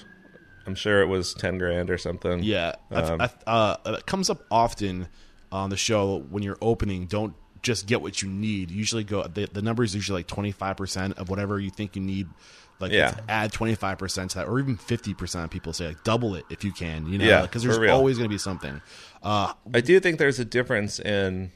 I'm 0.68 0.76
sure 0.76 1.02
it 1.02 1.08
was 1.08 1.34
ten 1.34 1.58
grand 1.58 1.90
or 1.90 1.98
something. 1.98 2.44
yeah, 2.44 2.74
Um, 2.92 3.22
I've- 3.22 3.34
uh, 3.46 3.78
it 3.86 4.06
comes 4.06 4.30
up 4.30 4.44
often 4.50 5.08
on 5.52 5.70
the 5.70 5.78
show 5.78 6.26
when 6.30 6.44
you're 6.44 6.58
opening. 6.62 7.06
Don't 7.06 7.34
just 7.62 7.88
get 7.88 8.02
what 8.02 8.22
you 8.22 8.30
need. 8.30 8.70
Usually, 8.72 9.04
go 9.04 9.24
the, 9.24 9.48
the 9.52 9.62
number 9.62 9.84
is 9.84 9.94
usually 9.96 10.20
like 10.20 10.28
25 10.28 10.78
percent 10.78 11.18
of 11.18 11.30
whatever 11.30 11.60
you 11.60 11.70
think 11.70 11.96
you 11.96 12.02
need. 12.02 12.28
Like 12.80 12.92
Yeah. 12.92 13.16
add 13.30 13.54
25 13.54 13.98
percent 13.98 14.32
to 14.32 14.40
that, 14.40 14.48
or 14.48 14.60
even 14.60 14.76
50 14.76 15.14
percent. 15.14 15.50
People 15.52 15.72
say 15.72 15.88
like 15.88 16.04
double 16.04 16.36
it 16.36 16.44
if 16.50 16.64
you 16.64 16.72
can. 16.74 17.08
You 17.08 17.18
know, 17.20 17.26
Yeah, 17.26 17.42
because 17.44 17.64
there's 17.64 17.78
always 17.90 18.18
going 18.18 18.30
to 18.30 18.34
be 18.34 18.38
something. 18.38 18.82
Uh, 19.24 19.54
I 19.74 19.82
do 19.82 20.00
think 20.00 20.20
there's 20.20 20.40
a 20.40 20.46
difference 20.46 21.00
in 21.00 21.52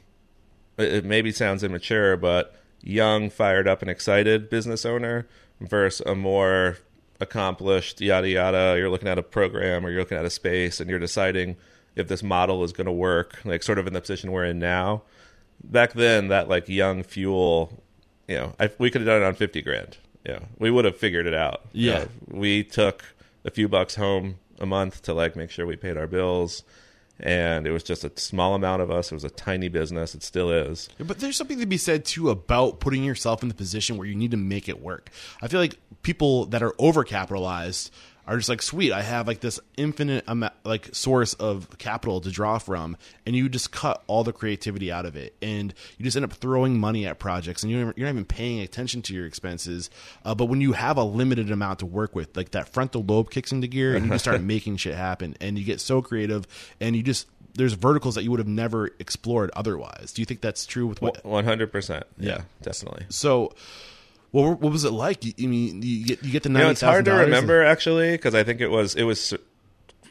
it 0.78 1.04
maybe 1.04 1.32
sounds 1.34 1.62
immature, 1.64 2.16
but 2.16 2.56
young, 2.82 3.30
fired 3.30 3.68
up, 3.68 3.82
and 3.82 3.92
excited 3.92 4.50
business 4.50 4.86
owner 4.86 5.28
versus 5.60 6.02
a 6.08 6.16
more 6.16 6.78
accomplished 7.20 8.02
yada 8.02 8.30
yada. 8.30 8.76
You're 8.78 8.90
looking 8.90 9.08
at 9.08 9.18
a 9.18 9.24
program 9.24 9.86
or 9.86 9.90
you're 9.90 10.02
looking 10.02 10.18
at 10.18 10.26
a 10.26 10.30
space, 10.30 10.80
and 10.80 10.90
you're 10.90 11.00
deciding 11.00 11.58
if 11.96 12.08
this 12.08 12.24
model 12.24 12.64
is 12.64 12.72
going 12.72 12.86
to 12.86 12.92
work. 12.92 13.40
Like 13.44 13.64
sort 13.64 13.80
of 13.80 13.88
in 13.88 13.94
the 13.94 14.02
position 14.02 14.32
we're 14.32 14.46
in 14.46 14.60
now. 14.60 15.04
Back 15.64 15.94
then, 15.94 16.30
that 16.30 16.48
like 16.48 16.70
young 16.70 17.04
fuel, 17.04 17.84
you 18.28 18.36
know, 18.36 18.56
I, 18.60 18.70
we 18.78 18.90
could 18.90 19.02
have 19.02 19.08
done 19.08 19.22
it 19.22 19.26
on 19.26 19.36
fifty 19.36 19.62
grand. 19.62 19.98
Yeah, 20.26 20.40
we 20.58 20.72
would 20.72 20.86
have 20.86 20.98
figured 20.98 21.28
it 21.28 21.34
out. 21.34 21.62
Yeah. 21.72 22.00
Uh, 22.00 22.08
we 22.28 22.64
took 22.64 23.04
a 23.46 23.52
few 23.52 23.68
bucks 23.68 23.96
home 23.96 24.36
a 24.60 24.66
month 24.66 25.02
to 25.04 25.14
like 25.14 25.36
make 25.36 25.50
sure 25.50 25.66
we 25.66 25.76
paid 25.76 25.98
our 25.98 26.08
bills 26.08 26.64
and 27.20 27.68
it 27.68 27.72
was 27.72 27.84
just 27.84 28.04
a 28.04 28.12
small 28.16 28.56
amount 28.56 28.82
of 28.82 28.90
us. 28.90 29.12
It 29.12 29.16
was 29.16 29.24
a 29.24 29.30
tiny 29.30 29.68
business. 29.68 30.16
It 30.16 30.24
still 30.24 30.52
is. 30.52 30.90
But 30.98 31.20
there's 31.20 31.36
something 31.36 31.60
to 31.60 31.66
be 31.66 31.78
said 31.78 32.06
too 32.06 32.30
about 32.30 32.80
putting 32.80 33.04
yourself 33.04 33.42
in 33.42 33.50
the 33.50 33.56
position 33.56 33.98
where 33.98 34.08
you 34.08 34.16
need 34.16 34.32
to 34.32 34.38
make 34.38 34.70
it 34.70 34.82
work. 34.82 35.10
I 35.42 35.48
feel 35.48 35.60
like 35.60 35.76
people 36.04 36.46
that 36.48 36.64
are 36.64 36.72
overcapitalized 36.74 37.92
are 38.30 38.38
just 38.38 38.48
like, 38.48 38.62
sweet, 38.62 38.92
I 38.92 39.02
have 39.02 39.28
like 39.28 39.40
this 39.40 39.60
infinite 39.76 40.24
amount, 40.28 40.54
like 40.64 40.94
source 40.94 41.34
of 41.34 41.78
capital 41.80 42.22
to 42.22 42.30
draw 42.30 42.60
from, 42.60 42.96
and 43.26 43.36
you 43.36 43.50
just 43.50 43.72
cut 43.72 44.04
all 44.08 44.24
the 44.24 44.32
creativity 44.32 44.92
out 44.92 45.06
of 45.06 45.16
it, 45.16 45.36
and 45.42 45.74
you 45.98 46.04
just 46.06 46.16
end 46.16 46.24
up 46.24 46.34
throwing 46.34 46.80
money 46.80 47.08
at 47.08 47.18
projects, 47.18 47.64
and 47.64 47.72
you're 47.72 47.94
you're 47.98 48.06
not 48.06 48.12
even 48.14 48.26
paying 48.26 48.60
attention 48.60 49.02
to 49.02 49.14
your 49.16 49.26
expenses. 49.26 49.90
Uh, 50.24 50.36
but 50.36 50.46
when 50.46 50.62
you 50.62 50.74
have 50.74 50.98
a 50.98 51.04
limited 51.04 51.50
amount 51.50 51.80
to 51.80 51.86
work 51.88 52.16
with, 52.16 52.38
like 52.38 52.52
that 52.52 52.70
frontal 52.70 53.04
lobe 53.04 53.32
kicks 53.32 53.52
into 53.52 53.68
gear, 53.68 53.96
and 53.96 54.06
you 54.06 54.12
just 54.12 54.26
start 54.26 54.42
making 54.44 54.78
shit 54.78 54.94
happen, 54.96 55.36
and 55.42 55.58
you 55.58 55.66
get 55.66 55.82
so 55.82 56.02
creative, 56.02 56.46
and 56.80 56.96
you 56.96 57.02
just 57.02 57.28
there's 57.56 57.74
verticals 57.74 58.14
that 58.16 58.24
you 58.24 58.30
would 58.30 58.40
have 58.40 58.48
never 58.48 58.92
explored 59.00 59.50
otherwise. 59.56 60.14
Do 60.14 60.22
you 60.22 60.26
think 60.28 60.40
that's 60.40 60.66
true 60.68 60.86
with 60.86 61.02
what? 61.02 61.24
100% 61.24 61.90
yeah, 61.90 62.04
Yeah. 62.20 62.42
definitely 62.62 63.08
So, 63.10 63.54
what, 64.32 64.60
what 64.60 64.72
was 64.72 64.84
it 64.86 64.92
like? 64.92 65.26
You, 65.26 65.34
I 65.42 65.48
mean, 65.48 65.82
you 65.82 66.06
get 66.06 66.24
you 66.24 66.32
get 66.32 66.44
the 66.44 66.50
you 66.50 66.58
know 66.58 66.70
it's 66.70 66.82
hard 66.82 67.06
to 67.06 67.12
$90,000 67.12 67.20
remember 67.22 67.64
actually 67.64 68.12
because 68.12 68.36
i 68.36 68.44
think 68.44 68.62
it 68.62 68.68
was 68.68 68.96
it 68.96 69.04
was 69.04 69.34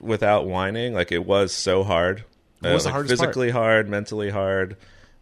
without 0.01 0.47
whining. 0.47 0.95
Like 0.95 1.13
it 1.13 1.25
was 1.25 1.53
so 1.53 1.85
hard. 1.85 2.25
What 2.61 2.73
was 2.73 2.85
the 2.85 2.89
like, 2.89 2.95
hardest 2.95 3.19
part? 3.19 3.29
physically 3.29 3.51
hard 3.51 3.89
mentally 3.89 4.31
hard. 4.31 4.77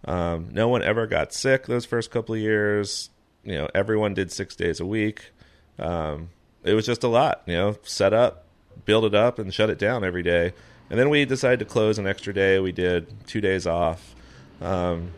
Um, 0.05 0.49
no 0.53 0.69
one 0.69 0.83
ever 0.83 1.07
got 1.07 1.33
sick 1.33 1.67
those 1.67 1.85
first 1.85 2.11
couple 2.11 2.35
of 2.35 2.41
years. 2.41 3.11
You 3.45 3.55
know 3.55 3.69
everyone 3.75 4.15
did 4.15 4.33
six 4.33 4.57
days 4.57 4.81
a 4.81 4.87
week. 4.87 5.33
Um, 5.79 6.31
it 6.65 6.75
was 6.75 6.87
just 6.87 7.05
a 7.05 7.09
lot 7.09 7.43
you 7.47 7.55
know 7.55 7.77
set 7.83 8.13
up 8.13 8.45
build 8.85 9.05
it 9.05 9.15
up 9.15 9.39
and 9.39 9.53
shut 9.53 9.71
it 9.71 9.79
down 9.79 10.05
every 10.05 10.23
day. 10.23 10.53
And 10.89 10.99
then 10.99 11.11
we 11.11 11.25
decided 11.25 11.59
to 11.61 11.65
close 11.65 11.99
an 11.99 12.07
extra 12.07 12.33
day. 12.33 12.61
We 12.61 12.73
did 12.73 13.27
two 13.27 13.41
days 13.41 13.67
off. 13.67 14.15
Um, 14.61 15.11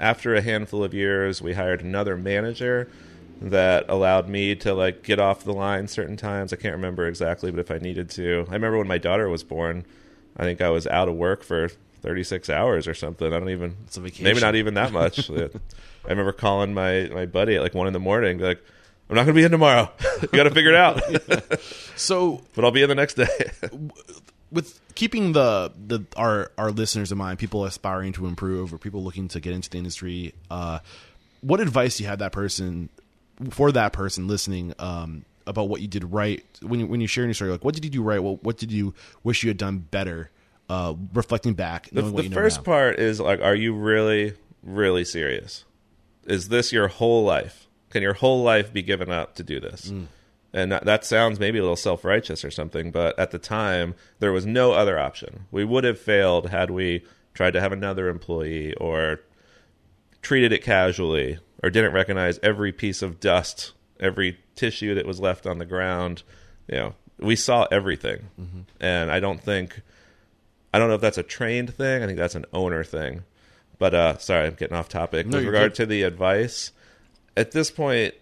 after 0.00 0.34
a 0.34 0.40
handful 0.40 0.82
of 0.82 0.92
years 0.94 1.40
we 1.42 1.52
hired 1.52 1.82
another 1.82 2.16
manager 2.16 2.88
that 3.42 3.86
allowed 3.88 4.28
me 4.28 4.54
to 4.54 4.74
like 4.74 5.02
get 5.02 5.18
off 5.18 5.44
the 5.44 5.52
line 5.52 5.88
certain 5.88 6.16
times. 6.16 6.52
I 6.52 6.56
can't 6.56 6.74
remember 6.74 7.06
exactly 7.06 7.50
but 7.50 7.60
if 7.60 7.70
i 7.70 7.78
needed 7.78 8.10
to. 8.10 8.44
I 8.48 8.52
remember 8.54 8.78
when 8.78 8.88
my 8.88 8.98
daughter 8.98 9.28
was 9.28 9.42
born. 9.44 9.84
I 10.36 10.42
think 10.44 10.60
i 10.60 10.68
was 10.70 10.86
out 10.86 11.08
of 11.08 11.14
work 11.16 11.42
for 11.42 11.68
36 12.02 12.48
hours 12.50 12.86
or 12.88 12.94
something. 12.94 13.32
I 13.32 13.38
don't 13.38 13.50
even 13.50 13.76
It's 13.86 13.96
a 13.96 14.00
vacation. 14.00 14.24
maybe 14.24 14.40
not 14.40 14.54
even 14.56 14.74
that 14.74 14.92
much. 14.92 15.30
I 15.30 15.48
remember 16.08 16.32
calling 16.32 16.72
my 16.74 17.08
my 17.12 17.26
buddy 17.26 17.56
at 17.56 17.62
like 17.62 17.74
one 17.74 17.86
in 17.86 17.92
the 17.92 17.98
morning 18.00 18.38
be 18.38 18.44
like 18.44 18.62
i'm 19.08 19.16
not 19.16 19.22
gonna 19.22 19.34
be 19.34 19.44
in 19.44 19.50
tomorrow. 19.50 19.90
You 20.22 20.28
gotta 20.32 20.50
figure 20.50 20.70
it 20.70 20.76
out. 20.76 21.02
So, 21.96 22.42
but 22.54 22.64
i'll 22.64 22.70
be 22.70 22.82
in 22.82 22.88
the 22.88 22.94
next 22.94 23.14
day 23.14 23.26
with 24.52 24.80
keeping 24.94 25.32
the 25.32 25.72
the 25.86 26.04
our 26.16 26.50
our 26.58 26.70
listeners 26.70 27.12
in 27.12 27.18
mind, 27.18 27.38
people 27.38 27.64
aspiring 27.64 28.12
to 28.14 28.26
improve 28.26 28.72
or 28.72 28.78
people 28.78 29.02
looking 29.02 29.28
to 29.28 29.40
get 29.40 29.52
into 29.52 29.70
the 29.70 29.78
industry, 29.78 30.34
uh, 30.50 30.80
what 31.40 31.60
advice 31.60 31.96
do 31.96 32.04
you 32.04 32.08
have 32.08 32.18
that 32.18 32.32
person 32.32 32.88
for 33.50 33.72
that 33.72 33.92
person 33.92 34.26
listening 34.28 34.74
um, 34.78 35.24
about 35.46 35.68
what 35.68 35.80
you 35.80 35.88
did 35.88 36.04
right 36.12 36.44
when 36.62 36.80
you, 36.80 36.86
when 36.86 37.00
you're 37.00 37.08
sharing 37.08 37.28
your 37.28 37.34
story? 37.34 37.50
Like, 37.50 37.64
what 37.64 37.74
did 37.74 37.84
you 37.84 37.90
do 37.90 38.02
right? 38.02 38.22
What 38.22 38.42
what 38.42 38.56
did 38.58 38.72
you 38.72 38.94
wish 39.24 39.42
you 39.42 39.48
had 39.48 39.56
done 39.58 39.78
better? 39.78 40.30
Uh, 40.68 40.94
reflecting 41.14 41.54
back, 41.54 41.90
the, 41.90 42.02
what 42.02 42.16
the 42.16 42.22
you 42.28 42.30
first 42.30 42.62
part 42.62 43.00
is 43.00 43.18
like 43.18 43.40
are 43.40 43.56
you 43.56 43.74
really 43.74 44.34
really 44.62 45.04
serious 45.04 45.64
is 46.26 46.48
this 46.48 46.72
your 46.72 46.86
whole 46.86 47.24
life 47.24 47.66
can 47.88 48.02
your 48.02 48.12
whole 48.12 48.44
life 48.44 48.72
be 48.72 48.80
given 48.80 49.10
up 49.10 49.34
to 49.34 49.42
do 49.42 49.58
this 49.58 49.90
Mm. 49.90 50.06
And 50.52 50.72
that, 50.72 50.84
that 50.84 51.04
sounds 51.04 51.38
maybe 51.38 51.58
a 51.58 51.62
little 51.62 51.76
self-righteous 51.76 52.44
or 52.44 52.50
something 52.50 52.90
but 52.90 53.18
at 53.18 53.30
the 53.30 53.38
time 53.38 53.94
there 54.18 54.32
was 54.32 54.44
no 54.46 54.72
other 54.72 54.98
option 54.98 55.46
we 55.50 55.64
would 55.64 55.84
have 55.84 55.98
failed 55.98 56.50
had 56.50 56.70
we 56.70 57.04
tried 57.34 57.52
to 57.52 57.60
have 57.60 57.72
another 57.72 58.08
employee 58.08 58.74
or 58.74 59.20
treated 60.22 60.52
it 60.52 60.62
casually 60.62 61.38
or 61.62 61.70
didn't 61.70 61.92
recognize 61.92 62.38
every 62.42 62.72
piece 62.72 63.02
of 63.02 63.20
dust 63.20 63.72
every 63.98 64.38
tissue 64.54 64.94
that 64.94 65.06
was 65.06 65.20
left 65.20 65.46
on 65.46 65.58
the 65.58 65.64
ground 65.64 66.22
you 66.68 66.76
know 66.76 66.94
we 67.18 67.36
saw 67.36 67.66
everything 67.70 68.28
Mm-hmm. 68.40 68.60
and 68.80 69.10
i 69.10 69.20
don't 69.20 69.40
think 69.42 69.80
I 70.72 70.78
don't 70.78 70.86
know 70.86 70.94
if 70.94 71.00
that's 71.00 71.18
a 71.18 71.24
trained 71.24 71.74
thing. 71.74 72.00
I 72.00 72.06
think 72.06 72.16
that's 72.16 72.36
an 72.36 72.44
owner 72.52 72.84
thing. 72.84 73.24
But 73.80 73.92
uh, 73.92 74.18
sorry, 74.18 74.46
I'm 74.46 74.54
getting 74.54 74.76
off 74.76 74.88
topic. 74.88 75.26
No, 75.26 75.38
With 75.38 75.46
regard 75.46 75.72
good. 75.72 75.74
to 75.78 75.86
the 75.86 76.04
advice, 76.04 76.70
at 77.36 77.50
this 77.50 77.72
point, 77.72 78.14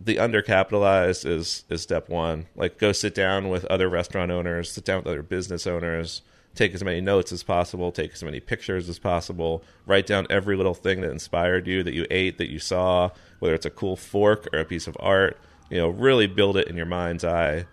the 0.00 0.16
undercapitalized 0.16 1.26
is 1.26 1.64
is 1.68 1.82
step 1.82 2.08
one. 2.08 2.46
Like, 2.54 2.78
go 2.78 2.92
sit 2.92 3.14
down 3.14 3.48
with 3.48 3.64
other 3.66 3.88
restaurant 3.88 4.30
owners, 4.30 4.70
sit 4.72 4.84
down 4.84 4.98
with 4.98 5.06
other 5.06 5.22
business 5.22 5.66
owners, 5.66 6.22
take 6.54 6.74
as 6.74 6.84
many 6.84 7.00
notes 7.00 7.32
as 7.32 7.42
possible, 7.42 7.92
take 7.92 8.12
as 8.12 8.22
many 8.22 8.40
pictures 8.40 8.88
as 8.88 8.98
possible, 8.98 9.62
write 9.86 10.06
down 10.06 10.26
every 10.30 10.56
little 10.56 10.74
thing 10.74 11.00
that 11.00 11.10
inspired 11.10 11.66
you, 11.66 11.82
that 11.82 11.94
you 11.94 12.06
ate, 12.10 12.38
that 12.38 12.50
you 12.50 12.58
saw, 12.58 13.10
whether 13.38 13.54
it's 13.54 13.66
a 13.66 13.70
cool 13.70 13.96
fork 13.96 14.48
or 14.52 14.60
a 14.60 14.64
piece 14.64 14.86
of 14.86 14.96
art. 15.00 15.38
You 15.70 15.78
know, 15.78 15.88
really 15.88 16.26
build 16.26 16.56
it 16.56 16.68
in 16.68 16.76
your 16.76 16.86
mind's 16.86 17.24
eye. 17.24 17.66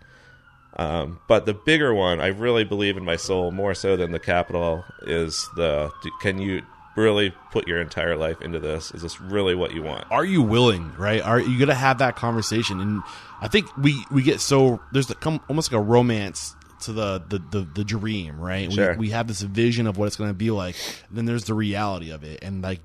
Um, 0.77 1.19
but 1.27 1.45
the 1.45 1.53
bigger 1.53 1.93
one, 1.93 2.21
I 2.21 2.27
really 2.27 2.63
believe 2.63 2.95
in 2.95 3.03
my 3.03 3.17
soul 3.17 3.51
more 3.51 3.73
so 3.73 3.97
than 3.97 4.11
the 4.11 4.19
capital, 4.19 4.85
is 5.01 5.49
the 5.55 5.91
can 6.21 6.39
you 6.39 6.61
really 6.95 7.33
put 7.51 7.67
your 7.67 7.79
entire 7.81 8.15
life 8.17 8.41
into 8.41 8.59
this? 8.59 8.91
Is 8.91 9.01
this 9.01 9.21
really 9.21 9.55
what 9.55 9.73
you 9.73 9.81
want? 9.83 10.05
are 10.11 10.25
you 10.25 10.41
willing 10.41 10.93
right 10.97 11.21
are 11.21 11.39
you 11.39 11.57
gonna 11.59 11.73
have 11.73 11.99
that 11.99 12.15
conversation 12.15 12.79
and 12.81 13.01
i 13.41 13.47
think 13.47 13.65
we 13.77 14.03
we 14.11 14.21
get 14.23 14.39
so 14.41 14.79
there's 14.91 15.07
the, 15.07 15.15
come, 15.15 15.39
almost 15.47 15.71
like 15.71 15.79
a 15.79 15.83
romance 15.83 16.55
to 16.81 16.91
the 16.91 17.21
the 17.29 17.39
the, 17.51 17.67
the 17.75 17.83
dream 17.83 18.39
right 18.39 18.71
Sure. 18.73 18.91
we, 18.93 18.97
we 18.97 19.09
have 19.11 19.27
this 19.27 19.41
vision 19.41 19.87
of 19.87 19.97
what 19.97 20.07
it's 20.07 20.15
gonna 20.17 20.33
be 20.33 20.51
like 20.51 20.75
then 21.11 21.25
there's 21.25 21.45
the 21.45 21.53
reality 21.53 22.09
of 22.11 22.23
it 22.23 22.39
and 22.43 22.61
like 22.61 22.79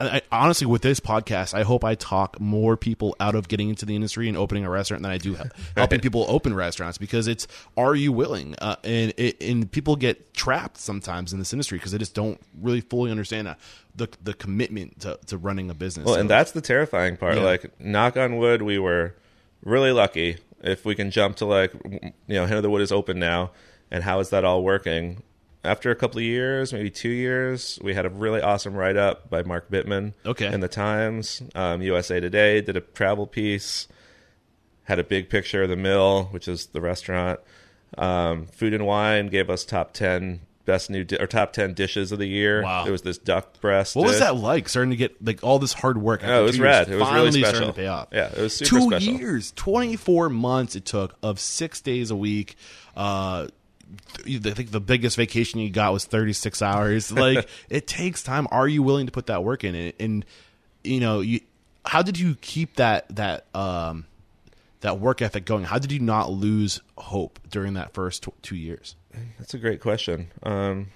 I, 0.00 0.22
honestly, 0.32 0.66
with 0.66 0.82
this 0.82 1.00
podcast, 1.00 1.54
I 1.54 1.62
hope 1.62 1.84
I 1.84 1.94
talk 1.94 2.40
more 2.40 2.76
people 2.76 3.14
out 3.20 3.34
of 3.34 3.48
getting 3.48 3.68
into 3.68 3.84
the 3.86 3.94
industry 3.94 4.28
and 4.28 4.36
opening 4.36 4.64
a 4.64 4.70
restaurant 4.70 5.02
than 5.02 5.12
I 5.12 5.18
do 5.18 5.34
hel- 5.34 5.48
helping 5.76 6.00
people 6.00 6.24
open 6.28 6.54
restaurants 6.54 6.98
because 6.98 7.28
it's 7.28 7.46
are 7.76 7.94
you 7.94 8.12
willing? 8.12 8.54
Uh, 8.60 8.76
and 8.84 9.12
it, 9.16 9.42
and 9.42 9.70
people 9.70 9.96
get 9.96 10.34
trapped 10.34 10.78
sometimes 10.78 11.32
in 11.32 11.38
this 11.38 11.52
industry 11.52 11.78
because 11.78 11.92
they 11.92 11.98
just 11.98 12.14
don't 12.14 12.40
really 12.60 12.80
fully 12.80 13.10
understand 13.10 13.48
uh, 13.48 13.54
the 13.94 14.08
the 14.22 14.34
commitment 14.34 15.00
to, 15.00 15.18
to 15.26 15.36
running 15.38 15.70
a 15.70 15.74
business. 15.74 16.06
Well, 16.06 16.14
So- 16.14 16.20
and 16.20 16.30
that's 16.30 16.52
the 16.52 16.60
terrifying 16.60 17.16
part. 17.16 17.36
Yeah. 17.36 17.42
Like, 17.44 17.80
knock 17.80 18.16
on 18.16 18.36
wood, 18.38 18.62
we 18.62 18.78
were 18.78 19.14
really 19.64 19.92
lucky. 19.92 20.38
If 20.62 20.84
we 20.84 20.94
can 20.94 21.10
jump 21.10 21.36
to 21.36 21.44
like, 21.44 21.72
you 21.84 22.12
know, 22.28 22.46
Hen 22.46 22.56
of 22.56 22.62
the 22.62 22.70
Wood 22.70 22.82
is 22.82 22.90
open 22.90 23.18
now, 23.18 23.50
and 23.90 24.02
how 24.02 24.20
is 24.20 24.30
that 24.30 24.44
all 24.44 24.62
working? 24.64 25.22
After 25.66 25.90
a 25.90 25.94
couple 25.96 26.18
of 26.18 26.24
years, 26.24 26.72
maybe 26.72 26.90
two 26.90 27.08
years, 27.10 27.78
we 27.82 27.94
had 27.94 28.06
a 28.06 28.08
really 28.10 28.40
awesome 28.40 28.74
write 28.74 28.96
up 28.96 29.28
by 29.28 29.42
Mark 29.42 29.70
Bittman. 29.70 30.14
Okay. 30.24 30.46
In 30.52 30.60
the 30.60 30.68
Times, 30.68 31.42
um, 31.54 31.82
USA 31.82 32.20
Today 32.20 32.60
did 32.60 32.76
a 32.76 32.80
travel 32.80 33.26
piece, 33.26 33.88
had 34.84 34.98
a 34.98 35.04
big 35.04 35.28
picture 35.28 35.62
of 35.64 35.68
the 35.68 35.76
mill, 35.76 36.24
which 36.30 36.48
is 36.48 36.66
the 36.66 36.80
restaurant. 36.80 37.40
Um, 37.98 38.46
Food 38.46 38.74
and 38.74 38.86
Wine 38.86 39.28
gave 39.28 39.50
us 39.50 39.64
top 39.64 39.92
ten 39.92 40.40
best 40.64 40.90
new 40.90 41.04
di- 41.04 41.16
or 41.18 41.26
top 41.28 41.52
ten 41.52 41.72
dishes 41.74 42.10
of 42.10 42.18
the 42.18 42.26
year. 42.26 42.62
Wow. 42.62 42.82
There 42.82 42.90
was 42.92 43.02
this 43.02 43.18
duck 43.18 43.60
breast. 43.60 43.94
What 43.94 44.06
was 44.06 44.18
that 44.18 44.36
like? 44.36 44.68
Starting 44.68 44.90
to 44.90 44.96
get 44.96 45.24
like 45.24 45.42
all 45.44 45.58
this 45.60 45.72
hard 45.72 45.96
work. 45.96 46.22
Oh, 46.24 46.40
it 46.40 46.42
was 46.42 46.58
rad. 46.60 46.88
years, 46.88 47.00
It 47.00 47.04
was 47.04 47.12
really 47.14 47.30
starting 47.32 47.44
special. 47.58 47.66
to 47.68 47.72
pay 47.72 47.86
off. 47.86 48.08
Yeah, 48.12 48.26
it 48.32 48.38
was 48.40 48.56
super 48.56 48.68
Two 48.80 48.88
special. 48.88 49.12
years, 49.14 49.52
twenty 49.56 49.96
four 49.96 50.28
months 50.28 50.74
it 50.76 50.84
took 50.84 51.14
of 51.22 51.38
six 51.38 51.80
days 51.80 52.10
a 52.10 52.16
week. 52.16 52.56
Uh, 52.96 53.46
I 54.26 54.38
think 54.50 54.70
the 54.70 54.80
biggest 54.80 55.16
vacation 55.16 55.60
you 55.60 55.70
got 55.70 55.92
was 55.92 56.04
thirty 56.04 56.32
six 56.32 56.62
hours. 56.62 57.12
Like 57.16 57.48
it 57.68 57.86
takes 57.86 58.22
time. 58.22 58.46
Are 58.50 58.68
you 58.68 58.82
willing 58.82 59.06
to 59.06 59.12
put 59.12 59.26
that 59.26 59.42
work 59.44 59.64
in? 59.64 59.74
And, 59.74 59.92
and 59.98 60.24
you 60.84 61.00
know, 61.00 61.20
you 61.20 61.40
how 61.84 62.02
did 62.02 62.18
you 62.18 62.36
keep 62.40 62.76
that 62.76 63.14
that 63.14 63.46
um 63.54 64.06
that 64.80 64.98
work 65.00 65.22
ethic 65.22 65.44
going? 65.44 65.64
How 65.64 65.78
did 65.78 65.92
you 65.92 66.00
not 66.00 66.30
lose 66.30 66.80
hope 66.98 67.40
during 67.50 67.74
that 67.74 67.94
first 67.94 68.24
tw- 68.24 68.42
two 68.42 68.56
years? 68.56 68.96
That's 69.38 69.54
a 69.54 69.58
great 69.58 69.80
question. 69.80 70.28
Um, 70.42 70.88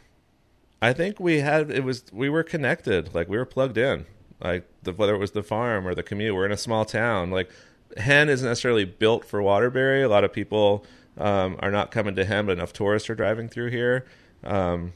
I 0.83 0.93
think 0.93 1.19
we 1.19 1.41
had 1.41 1.71
it 1.71 1.85
was 1.85 2.05
we 2.13 2.29
were 2.29 2.43
connected, 2.43 3.15
like 3.15 3.29
we 3.29 3.37
were 3.37 3.45
plugged 3.47 3.79
in, 3.79 4.07
like 4.43 4.69
the, 4.83 4.93
whether 4.93 5.15
it 5.15 5.19
was 5.19 5.33
the 5.33 5.43
farm 5.43 5.87
or 5.87 5.95
the 5.95 6.03
commute. 6.03 6.35
We're 6.35 6.47
in 6.47 6.53
a 6.53 6.57
small 6.57 6.85
town. 6.85 7.31
Like 7.31 7.51
Hen 7.97 8.29
isn't 8.29 8.47
necessarily 8.47 8.85
built 8.85 9.25
for 9.25 9.43
Waterbury. 9.43 10.03
A 10.03 10.09
lot 10.09 10.25
of 10.25 10.33
people 10.33 10.85
um, 11.21 11.57
are 11.61 11.71
not 11.71 11.91
coming 11.91 12.17
to 12.17 12.25
him. 12.25 12.47
but 12.47 12.53
enough 12.53 12.73
tourists 12.73 13.09
are 13.11 13.15
driving 13.15 13.49
through 13.49 13.71
here. 13.71 14.07
Um, 14.43 14.93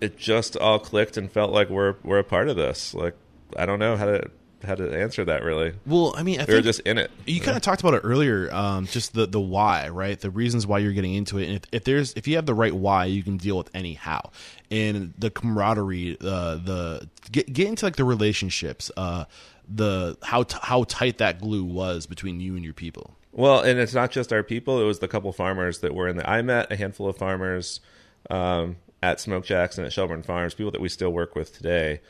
it 0.00 0.16
just 0.18 0.56
all 0.56 0.78
clicked 0.78 1.16
and 1.16 1.30
felt 1.30 1.52
like 1.52 1.68
we're 1.70 1.96
we're 2.04 2.18
a 2.18 2.24
part 2.24 2.48
of 2.48 2.56
this. 2.56 2.92
Like 2.94 3.14
I 3.56 3.66
don't 3.66 3.78
know 3.78 3.96
how 3.96 4.06
to 4.06 4.30
how 4.64 4.74
to 4.76 4.96
answer 4.96 5.24
that 5.24 5.42
really. 5.42 5.72
Well, 5.86 6.14
I 6.16 6.22
mean, 6.22 6.40
I 6.40 6.44
We 6.44 6.54
were 6.54 6.58
think 6.58 6.64
just 6.66 6.80
in 6.80 6.96
it. 6.98 7.10
you 7.26 7.40
kind 7.40 7.56
of 7.56 7.62
talked 7.64 7.80
about 7.80 7.94
it 7.94 8.02
earlier. 8.04 8.52
Um, 8.54 8.86
just 8.86 9.12
the 9.14 9.26
the 9.26 9.40
why, 9.40 9.88
right? 9.88 10.18
The 10.18 10.30
reasons 10.30 10.66
why 10.66 10.78
you're 10.78 10.92
getting 10.92 11.14
into 11.14 11.38
it. 11.38 11.46
And 11.46 11.54
if, 11.56 11.62
if 11.72 11.84
there's 11.84 12.12
if 12.14 12.28
you 12.28 12.36
have 12.36 12.46
the 12.46 12.54
right 12.54 12.72
why, 12.74 13.06
you 13.06 13.22
can 13.24 13.36
deal 13.38 13.56
with 13.56 13.70
any 13.74 13.94
how. 13.94 14.30
And 14.70 15.14
the 15.18 15.30
camaraderie, 15.30 16.16
uh, 16.20 16.56
the 16.56 17.08
get 17.30 17.52
get 17.52 17.66
into 17.68 17.84
like 17.86 17.96
the 17.96 18.04
relationships, 18.04 18.90
uh, 18.96 19.24
the 19.68 20.16
how 20.22 20.42
t- 20.44 20.58
how 20.62 20.84
tight 20.84 21.18
that 21.18 21.40
glue 21.40 21.64
was 21.64 22.06
between 22.06 22.38
you 22.40 22.54
and 22.54 22.64
your 22.64 22.74
people. 22.74 23.16
Well, 23.32 23.60
and 23.60 23.78
it's 23.78 23.94
not 23.94 24.10
just 24.10 24.32
our 24.32 24.42
people. 24.42 24.80
It 24.80 24.84
was 24.84 24.98
the 24.98 25.08
couple 25.08 25.32
farmers 25.32 25.80
that 25.80 25.94
were 25.94 26.06
in 26.06 26.16
the. 26.16 26.28
I 26.28 26.42
met 26.42 26.70
a 26.70 26.76
handful 26.76 27.08
of 27.08 27.16
farmers 27.16 27.80
um, 28.28 28.76
at 29.02 29.20
Smoke 29.20 29.44
Jacks 29.44 29.78
and 29.78 29.86
at 29.86 29.92
Shelburne 29.92 30.22
Farms, 30.22 30.54
people 30.54 30.70
that 30.72 30.80
we 30.80 30.90
still 30.90 31.10
work 31.10 31.34
with 31.34 31.56
today. 31.56 32.00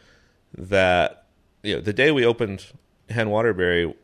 That 0.59 1.27
you 1.63 1.77
know, 1.77 1.81
the 1.81 1.93
day 1.93 2.11
we 2.11 2.27
opened 2.27 2.67
Hen 3.09 3.31
Waterbury, 3.31 3.95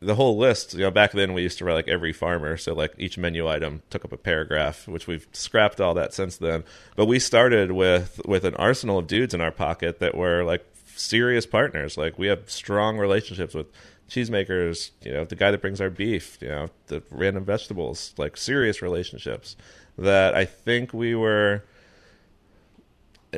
the 0.00 0.14
whole 0.14 0.36
list. 0.36 0.74
You 0.74 0.80
know, 0.80 0.90
back 0.90 1.12
then 1.12 1.32
we 1.32 1.42
used 1.42 1.58
to 1.58 1.64
write 1.64 1.74
like 1.74 1.88
every 1.88 2.12
farmer, 2.12 2.58
so 2.58 2.74
like 2.74 2.92
each 2.98 3.16
menu 3.16 3.48
item 3.48 3.82
took 3.88 4.04
up 4.04 4.12
a 4.12 4.18
paragraph, 4.18 4.86
which 4.86 5.06
we've 5.06 5.26
scrapped 5.32 5.80
all 5.80 5.94
that 5.94 6.12
since 6.12 6.36
then. 6.36 6.62
But 6.94 7.06
we 7.06 7.18
started 7.18 7.72
with 7.72 8.20
with 8.26 8.44
an 8.44 8.54
arsenal 8.56 8.98
of 8.98 9.06
dudes 9.06 9.32
in 9.32 9.40
our 9.40 9.50
pocket 9.50 9.98
that 10.00 10.14
were 10.14 10.44
like 10.44 10.64
serious 10.94 11.46
partners. 11.46 11.96
Like 11.96 12.18
we 12.18 12.26
have 12.26 12.50
strong 12.50 12.98
relationships 12.98 13.54
with 13.54 13.66
cheesemakers, 14.08 14.90
you 15.02 15.12
know, 15.12 15.24
the 15.24 15.36
guy 15.36 15.50
that 15.50 15.60
brings 15.60 15.80
our 15.80 15.90
beef, 15.90 16.38
you 16.40 16.48
know, 16.48 16.70
the 16.86 17.02
random 17.10 17.44
vegetables, 17.44 18.14
like 18.16 18.36
serious 18.36 18.82
relationships 18.82 19.56
that 19.96 20.34
I 20.34 20.44
think 20.44 20.92
we 20.92 21.14
were 21.14 21.64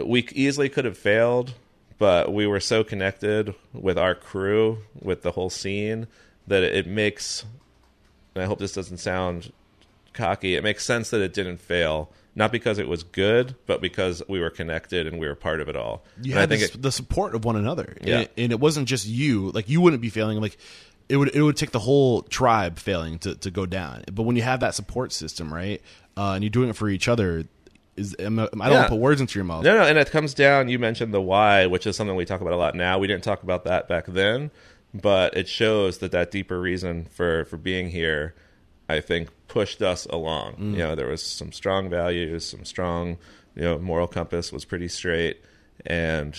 we 0.05 0.27
easily 0.33 0.69
could 0.69 0.85
have 0.85 0.99
failed, 0.99 1.55
but 1.99 2.33
we 2.33 2.47
were 2.47 2.61
so 2.61 2.85
connected 2.85 3.55
with 3.73 3.99
our 3.99 4.15
crew, 4.15 4.79
with 5.01 5.23
the 5.23 5.33
whole 5.33 5.51
scene 5.51 6.07
that 6.47 6.63
it, 6.63 6.87
makes 6.87 7.45
and 8.35 8.43
I 8.43 8.47
hope 8.47 8.59
this 8.59 8.73
doesn't 8.73 8.99
sound 8.99 9.53
cocky. 10.13 10.55
It 10.55 10.63
makes 10.63 10.85
sense 10.85 11.11
that 11.11 11.23
it 11.23 11.33
didn't 11.33 11.59
fail, 11.59 12.11
not 12.37 12.53
because 12.53 12.79
it 12.79 12.87
was 12.87 13.03
good, 13.03 13.57
but 13.67 13.81
because 13.81 14.23
we 14.29 14.39
were 14.41 14.51
connected 14.51 15.07
and 15.07 15.19
we 15.19 15.27
were 15.27 15.35
part 15.35 15.61
of 15.61 15.69
it 15.69 15.75
all. 15.75 16.05
You 16.23 16.33
and 16.33 16.41
had 16.41 16.43
I 16.43 16.47
think 16.47 16.61
this, 16.61 16.75
it, 16.77 16.83
the 16.83 16.93
support 16.93 17.35
of 17.35 17.45
one 17.45 17.57
another, 17.57 17.97
Yeah. 18.03 18.19
and, 18.19 18.29
and 18.37 18.53
it 18.53 18.61
wasn't 18.61 18.87
just 18.87 19.07
you. 19.07 19.51
Like 19.51 19.69
you 19.69 19.81
wouldn't 19.81 20.03
be 20.03 20.11
failing. 20.11 20.41
Like 20.41 20.59
it 21.09 21.17
would 21.17 21.35
it 21.35 21.43
would 21.43 21.57
take 21.57 21.71
the 21.71 21.79
whole 21.79 22.23
tribe 22.23 22.79
failing 22.79 23.19
to, 23.21 23.35
to 23.37 23.51
go 23.51 23.65
down. 23.67 24.05
But 24.13 24.25
when 24.25 24.37
you 24.37 24.43
have 24.43 24.61
that 24.61 24.75
support 24.75 25.13
system, 25.13 25.53
right, 25.53 25.81
uh, 26.17 26.33
and 26.33 26.45
you're 26.45 26.51
doing 26.51 26.69
it 26.69 26.77
for 26.77 26.89
each 26.89 27.09
other, 27.09 27.45
is 27.97 28.15
I'm, 28.19 28.37
don't 28.37 28.59
want 28.59 28.71
to 28.85 28.89
put 28.89 28.99
words 28.99 29.21
into 29.23 29.39
your 29.39 29.45
mouth. 29.45 29.65
No, 29.65 29.75
no, 29.79 29.85
and 29.85 29.97
it 29.97 30.11
comes 30.11 30.35
down. 30.35 30.69
You 30.69 30.79
mentioned 30.79 31.15
the 31.15 31.23
why, 31.23 31.65
which 31.67 31.87
is 31.87 31.97
something 31.97 32.15
we 32.17 32.27
talk 32.27 32.43
about 32.43 32.53
a 32.53 32.57
lot 32.57 32.75
now. 32.75 32.99
We 32.99 33.07
didn't 33.07 33.25
talk 33.25 33.43
about 33.43 33.65
that 33.65 33.89
back 33.89 34.05
then, 34.07 34.51
but 34.93 35.35
it 35.37 35.49
shows 35.49 35.99
that 35.99 36.13
that 36.13 36.31
deeper 36.31 36.61
reason 36.61 37.07
for 37.07 37.47
for 37.47 37.57
being 37.57 37.89
here, 37.89 38.35
I 38.91 39.01
think, 39.01 39.31
pushed 39.49 39.83
us 39.83 40.07
along. 40.07 40.57
You 40.59 40.79
know, 40.79 40.95
there 40.95 41.09
was 41.09 41.23
some 41.23 41.53
strong 41.53 41.89
values, 41.89 42.45
some 42.47 42.65
strong, 42.65 43.19
you 43.55 43.63
know, 43.63 43.79
moral 43.79 44.07
compass 44.07 44.53
was 44.53 44.65
pretty 44.65 44.89
straight, 44.89 45.43
and 45.85 46.37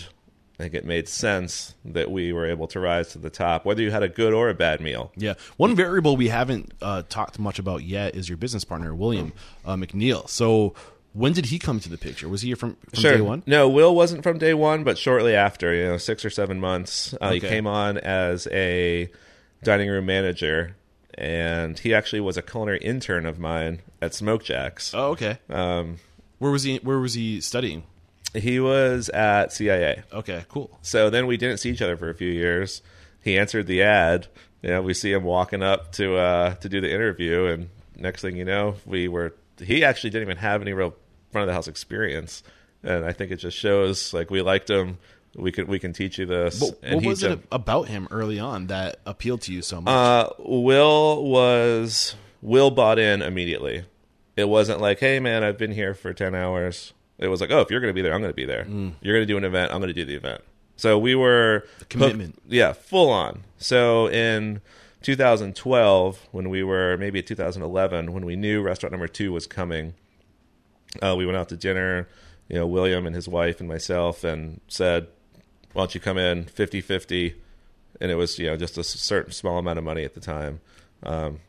I 0.60 0.64
think 0.64 0.74
it 0.74 0.86
made 0.86 1.08
sense 1.08 1.76
that 1.86 2.10
we 2.10 2.34
were 2.34 2.46
able 2.46 2.68
to 2.68 2.80
rise 2.80 3.10
to 3.10 3.20
the 3.20 3.30
top, 3.30 3.64
whether 3.64 3.82
you 3.82 3.92
had 3.92 4.04
a 4.04 4.10
good 4.10 4.34
or 4.34 4.50
a 4.50 4.54
bad 4.54 4.82
meal. 4.82 5.12
Yeah, 5.16 5.36
one 5.58 5.76
variable 5.76 6.18
we 6.18 6.30
haven't 6.30 6.74
uh, 6.82 7.04
talked 7.08 7.38
much 7.38 7.60
about 7.60 7.84
yet 7.84 8.16
is 8.16 8.28
your 8.28 8.38
business 8.38 8.64
partner 8.64 8.96
William 8.96 9.34
uh, 9.66 9.76
McNeil. 9.76 10.28
So 10.28 10.74
when 11.14 11.34
did 11.34 11.48
he 11.48 11.58
come 11.60 11.80
to 11.80 11.90
the 11.90 11.98
picture? 11.98 12.30
Was 12.30 12.42
he 12.42 12.50
here 12.50 12.56
from, 12.56 12.78
from 12.94 13.04
day 13.04 13.22
one? 13.22 13.44
No, 13.48 13.68
Will 13.68 13.96
wasn't 13.96 14.24
from 14.24 14.38
day 14.38 14.54
one, 14.54 14.84
but 14.84 14.98
shortly 14.98 15.36
after, 15.36 15.74
you 15.74 15.86
know, 15.86 15.98
six 15.98 16.24
or 16.24 16.30
seven 16.30 16.60
months, 16.60 17.16
uh, 17.20 17.32
he 17.32 17.40
came 17.40 17.66
on 17.66 17.98
as 17.98 18.48
a 18.52 19.10
dining 19.64 19.90
room 19.90 20.06
manager, 20.06 20.76
and 21.18 21.78
he 21.80 21.94
actually 21.94 22.20
was 22.20 22.38
a 22.38 22.42
culinary 22.42 22.80
intern 22.80 23.26
of 23.26 23.40
mine 23.40 23.82
at 24.02 24.14
Smoke 24.14 24.44
Jacks. 24.44 24.94
Oh, 24.94 25.12
okay. 25.12 25.40
Um, 25.50 25.98
Where 26.40 26.52
was 26.52 26.64
he? 26.64 26.78
Where 26.78 27.00
was 27.00 27.14
he 27.14 27.42
studying? 27.42 27.84
he 28.34 28.60
was 28.60 29.10
at 29.10 29.52
CIA. 29.54 30.04
Okay, 30.14 30.46
cool. 30.50 30.78
So 30.82 31.10
then 31.10 31.28
we 31.28 31.38
didn't 31.38 31.58
see 31.58 31.70
each 31.70 31.82
other 31.82 31.98
for 31.98 32.10
a 32.10 32.14
few 32.16 32.30
years. 32.30 32.82
He 33.24 33.38
answered 33.38 33.68
the 33.68 33.82
ad. 33.82 34.28
You 34.62 34.70
know, 34.70 34.82
we 34.82 34.94
see 34.94 35.12
him 35.12 35.24
walking 35.24 35.64
up 35.64 35.92
to 35.94 36.18
uh, 36.18 36.56
to 36.56 36.70
do 36.70 36.82
the 36.82 36.92
interview, 36.92 37.46
and 37.46 37.70
next 37.96 38.22
thing 38.22 38.36
you 38.36 38.46
know, 38.46 38.76
we 38.86 39.08
were. 39.08 39.34
He 39.64 39.84
actually 39.84 40.12
didn't 40.12 40.28
even 40.28 40.38
have 40.38 40.62
any 40.62 40.74
real 40.74 40.96
front 41.32 41.44
of 41.44 41.48
the 41.48 41.54
house 41.54 41.68
experience, 41.68 42.44
and 42.84 43.06
I 43.06 43.12
think 43.12 43.32
it 43.32 43.38
just 43.38 43.58
shows 43.58 44.14
like 44.14 44.30
we 44.30 44.42
liked 44.42 44.70
him. 44.70 44.98
We 45.38 45.52
can 45.52 45.68
we 45.68 45.78
can 45.80 45.94
teach 45.94 46.18
you 46.18 46.26
this. 46.26 46.60
But 46.60 46.80
and 46.82 46.96
what 46.96 47.06
was 47.06 47.24
it 47.24 47.40
about 47.52 47.88
him 47.88 48.08
early 48.12 48.40
on 48.40 48.68
that 48.68 48.98
appealed 49.06 49.42
to 49.44 49.54
you 49.54 49.62
so 49.62 49.80
much? 49.82 49.92
Uh, 49.92 50.30
Will 50.40 51.24
was 51.30 52.16
Will 52.42 52.72
bought 52.72 52.98
in 53.00 53.22
immediately. 53.22 53.86
It 54.36 54.50
wasn't 54.50 54.82
like, 54.82 55.00
hey 55.00 55.20
man, 55.20 55.44
I've 55.44 55.58
been 55.58 55.72
here 55.72 55.94
for 55.94 56.12
ten 56.14 56.34
hours. 56.36 56.94
It 57.20 57.28
was 57.28 57.40
like, 57.42 57.52
oh, 57.52 57.62
if 57.62 57.70
you're 57.72 57.80
going 57.80 57.90
to 57.92 57.96
be 57.96 58.02
there, 58.02 58.14
I'm 58.14 58.22
going 58.22 58.32
to 58.32 58.36
be 58.36 58.46
there. 58.46 58.66
You're 58.68 59.16
going 59.16 59.24
to 59.24 59.26
do 59.26 59.38
an 59.38 59.44
event, 59.44 59.72
I'm 59.72 59.80
going 59.80 59.88
to 59.88 59.94
do 59.94 60.06
the 60.06 60.14
event. 60.16 60.42
So 60.76 61.00
we 61.00 61.16
were 61.16 61.66
commitment. 61.90 62.36
hooked- 62.36 62.54
yeah, 62.54 62.74
full 62.74 63.10
on. 63.10 63.44
So 63.58 64.08
in 64.10 64.62
2012, 65.02 66.28
when 66.32 66.50
we 66.50 66.64
were 66.64 66.98
maybe 66.98 67.22
2011, 67.24 68.14
when 68.14 68.26
we 68.26 68.36
knew 68.36 68.62
restaurant 68.62 68.92
number 68.92 69.08
two 69.08 69.32
was 69.34 69.48
coming, 69.48 69.94
uh, 71.02 71.16
we 71.18 71.26
went 71.26 71.38
out 71.38 71.50
to 71.50 71.58
dinner. 71.58 72.08
You 72.50 72.58
know, 72.60 72.68
William 72.68 73.06
and 73.06 73.14
his 73.16 73.28
wife 73.28 73.60
and 73.60 73.68
myself, 73.68 74.24
and 74.24 74.62
said, 74.70 75.08
"Why 75.78 75.84
don't 75.84 75.94
you 75.94 76.02
come 76.02 76.18
in 76.18 76.46
50-50? 76.46 77.36
And 78.02 78.10
it 78.10 78.16
was 78.16 78.40
you 78.40 78.48
know 78.48 78.58
just 78.58 78.80
a 78.80 78.84
certain 78.84 79.32
small 79.32 79.60
amount 79.60 79.78
of 79.78 79.86
money 79.86 80.04
at 80.04 80.16
the 80.16 80.20
time, 80.20 80.60
um, 81.04 81.40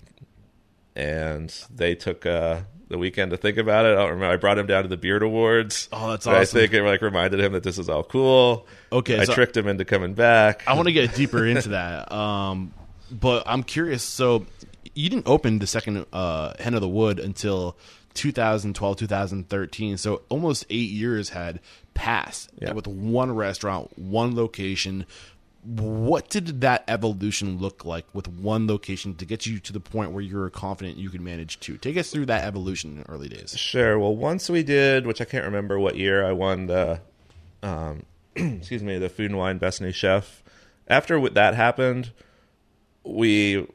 and 0.95 1.51
they 1.75 1.95
took 1.95 2.27
uh, 2.27 2.61
the 2.88 2.99
weekend 2.99 3.31
to 3.31 3.37
think 3.37 3.57
about 3.57 3.87
it. 3.87 3.93
I 3.93 4.03
don't 4.03 4.11
remember. 4.11 4.33
I 4.33 4.37
brought 4.37 4.59
him 4.59 4.67
down 4.67 4.83
to 4.83 4.88
the 4.88 4.97
Beard 4.97 5.23
Awards. 5.23 5.88
Oh, 5.93 6.11
that's 6.11 6.27
And 6.27 6.37
I 6.37 6.45
think 6.45 6.73
it 6.73 6.83
like 6.83 7.03
reminded 7.03 7.41
him 7.41 7.53
that 7.53 7.62
this 7.62 7.79
is 7.79 7.88
all 7.88 8.03
cool. 8.03 8.67
Okay, 8.93 9.19
I 9.19 9.25
so- 9.25 9.35
tricked 9.35 9.57
him 9.57 9.67
into 9.67 9.85
coming 9.85 10.14
back. 10.14 10.62
I 10.67 10.75
want 10.75 10.88
to 10.88 10.93
get 10.93 11.14
deeper 11.14 11.47
into 11.47 11.71
that. 11.71 12.12
Um, 12.12 12.73
but 13.11 13.45
I'm 13.47 13.62
curious. 13.62 14.03
So 14.03 14.47
you 14.95 15.09
didn't 15.09 15.29
open 15.29 15.59
the 15.59 15.67
second 15.67 16.07
uh, 16.12 16.55
Hen 16.59 16.75
of 16.75 16.81
the 16.81 16.88
Wood 16.88 17.19
until 17.19 17.77
2012, 18.14 18.97
2013. 18.97 19.97
So 19.97 20.23
almost 20.29 20.67
eight 20.71 20.91
years 20.91 21.31
had 21.31 21.61
passed 21.98 22.50
Yeah. 22.61 22.72
with 22.72 22.87
one 22.87 23.34
restaurant, 23.34 23.98
one 23.98 24.34
location. 24.37 25.04
What 25.64 26.30
did 26.30 26.61
that 26.61 26.84
evolution 26.87 27.58
look 27.58 27.84
like 27.84 28.06
with 28.14 28.28
one 28.28 28.66
location 28.68 29.16
to 29.16 29.24
get 29.24 29.44
you 29.44 29.58
to 29.58 29.72
the 29.72 29.80
point 29.80 30.12
where 30.12 30.22
you're 30.22 30.48
confident 30.48 30.96
you 30.96 31.11
could 31.11 31.20
manage 31.20 31.58
two? 31.61 31.76
Take 31.76 31.96
us 31.96 32.11
through 32.11 32.26
that 32.26 32.44
evolution 32.44 32.92
in 32.92 32.98
the 33.02 33.08
early 33.11 33.28
days. 33.28 33.54
Sure. 33.58 33.98
Well, 33.98 34.14
once 34.14 34.48
we 34.48 34.62
did, 34.62 35.06
which 35.06 35.20
I 35.20 35.24
can't 35.24 35.44
remember 35.44 35.78
what 35.78 35.96
year, 35.96 36.24
I 36.24 36.32
won 36.32 36.66
the, 36.66 37.00
um, 37.62 38.04
excuse 38.37 38.82
me, 38.84 38.96
the 38.98 39.08
Food 39.08 39.30
and 39.32 39.38
Wine 39.38 39.58
Best 39.58 39.80
New 39.80 39.92
Chef. 39.92 40.42
After 40.87 41.28
that 41.30 41.54
happened, 41.54 42.12
we 43.02 43.66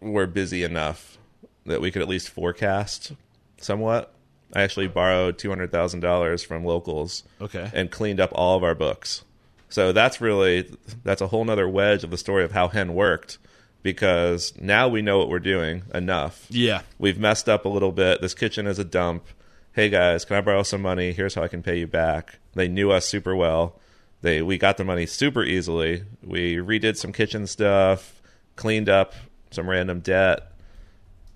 were 0.00 0.26
busy 0.28 0.62
enough 0.62 1.18
that 1.66 1.80
we 1.80 1.90
could 1.90 2.02
at 2.02 2.08
least 2.08 2.30
forecast 2.30 3.12
somewhat. 3.60 4.14
I 4.54 4.62
actually 4.62 4.88
borrowed 4.88 5.38
two 5.38 5.48
hundred 5.48 5.70
thousand 5.72 6.00
dollars 6.00 6.42
from 6.42 6.64
locals 6.64 7.22
Okay. 7.40 7.70
and 7.72 7.90
cleaned 7.90 8.20
up 8.20 8.30
all 8.34 8.56
of 8.56 8.64
our 8.64 8.74
books. 8.74 9.24
So 9.68 9.92
that's 9.92 10.20
really 10.20 10.68
that's 11.04 11.20
a 11.22 11.28
whole 11.28 11.44
nother 11.44 11.68
wedge 11.68 12.02
of 12.04 12.10
the 12.10 12.18
story 12.18 12.42
of 12.44 12.52
how 12.52 12.68
Hen 12.68 12.94
worked 12.94 13.38
because 13.82 14.52
now 14.60 14.88
we 14.88 15.02
know 15.02 15.18
what 15.18 15.28
we're 15.28 15.38
doing 15.38 15.84
enough 15.94 16.46
Yeah. 16.50 16.82
we've 16.98 17.18
messed 17.18 17.48
up 17.48 17.64
a 17.64 17.68
little 17.68 17.92
bit. 17.92 18.20
This 18.20 18.34
kitchen 18.34 18.66
is 18.66 18.78
a 18.78 18.84
dump. 18.84 19.24
Hey 19.72 19.88
guys, 19.88 20.24
can 20.24 20.36
I 20.36 20.40
borrow 20.40 20.64
some 20.64 20.82
money? 20.82 21.12
Here's 21.12 21.34
how 21.36 21.42
I 21.44 21.48
can 21.48 21.62
pay 21.62 21.78
you 21.78 21.86
back. 21.86 22.40
They 22.54 22.66
knew 22.68 22.90
us 22.90 23.06
super 23.06 23.36
well. 23.36 23.78
They 24.22 24.42
we 24.42 24.58
got 24.58 24.76
the 24.76 24.84
money 24.84 25.06
super 25.06 25.44
easily. 25.44 26.02
We 26.22 26.56
redid 26.56 26.96
some 26.96 27.12
kitchen 27.12 27.46
stuff, 27.46 28.20
cleaned 28.56 28.88
up 28.88 29.14
some 29.52 29.70
random 29.70 30.00
debt, 30.00 30.52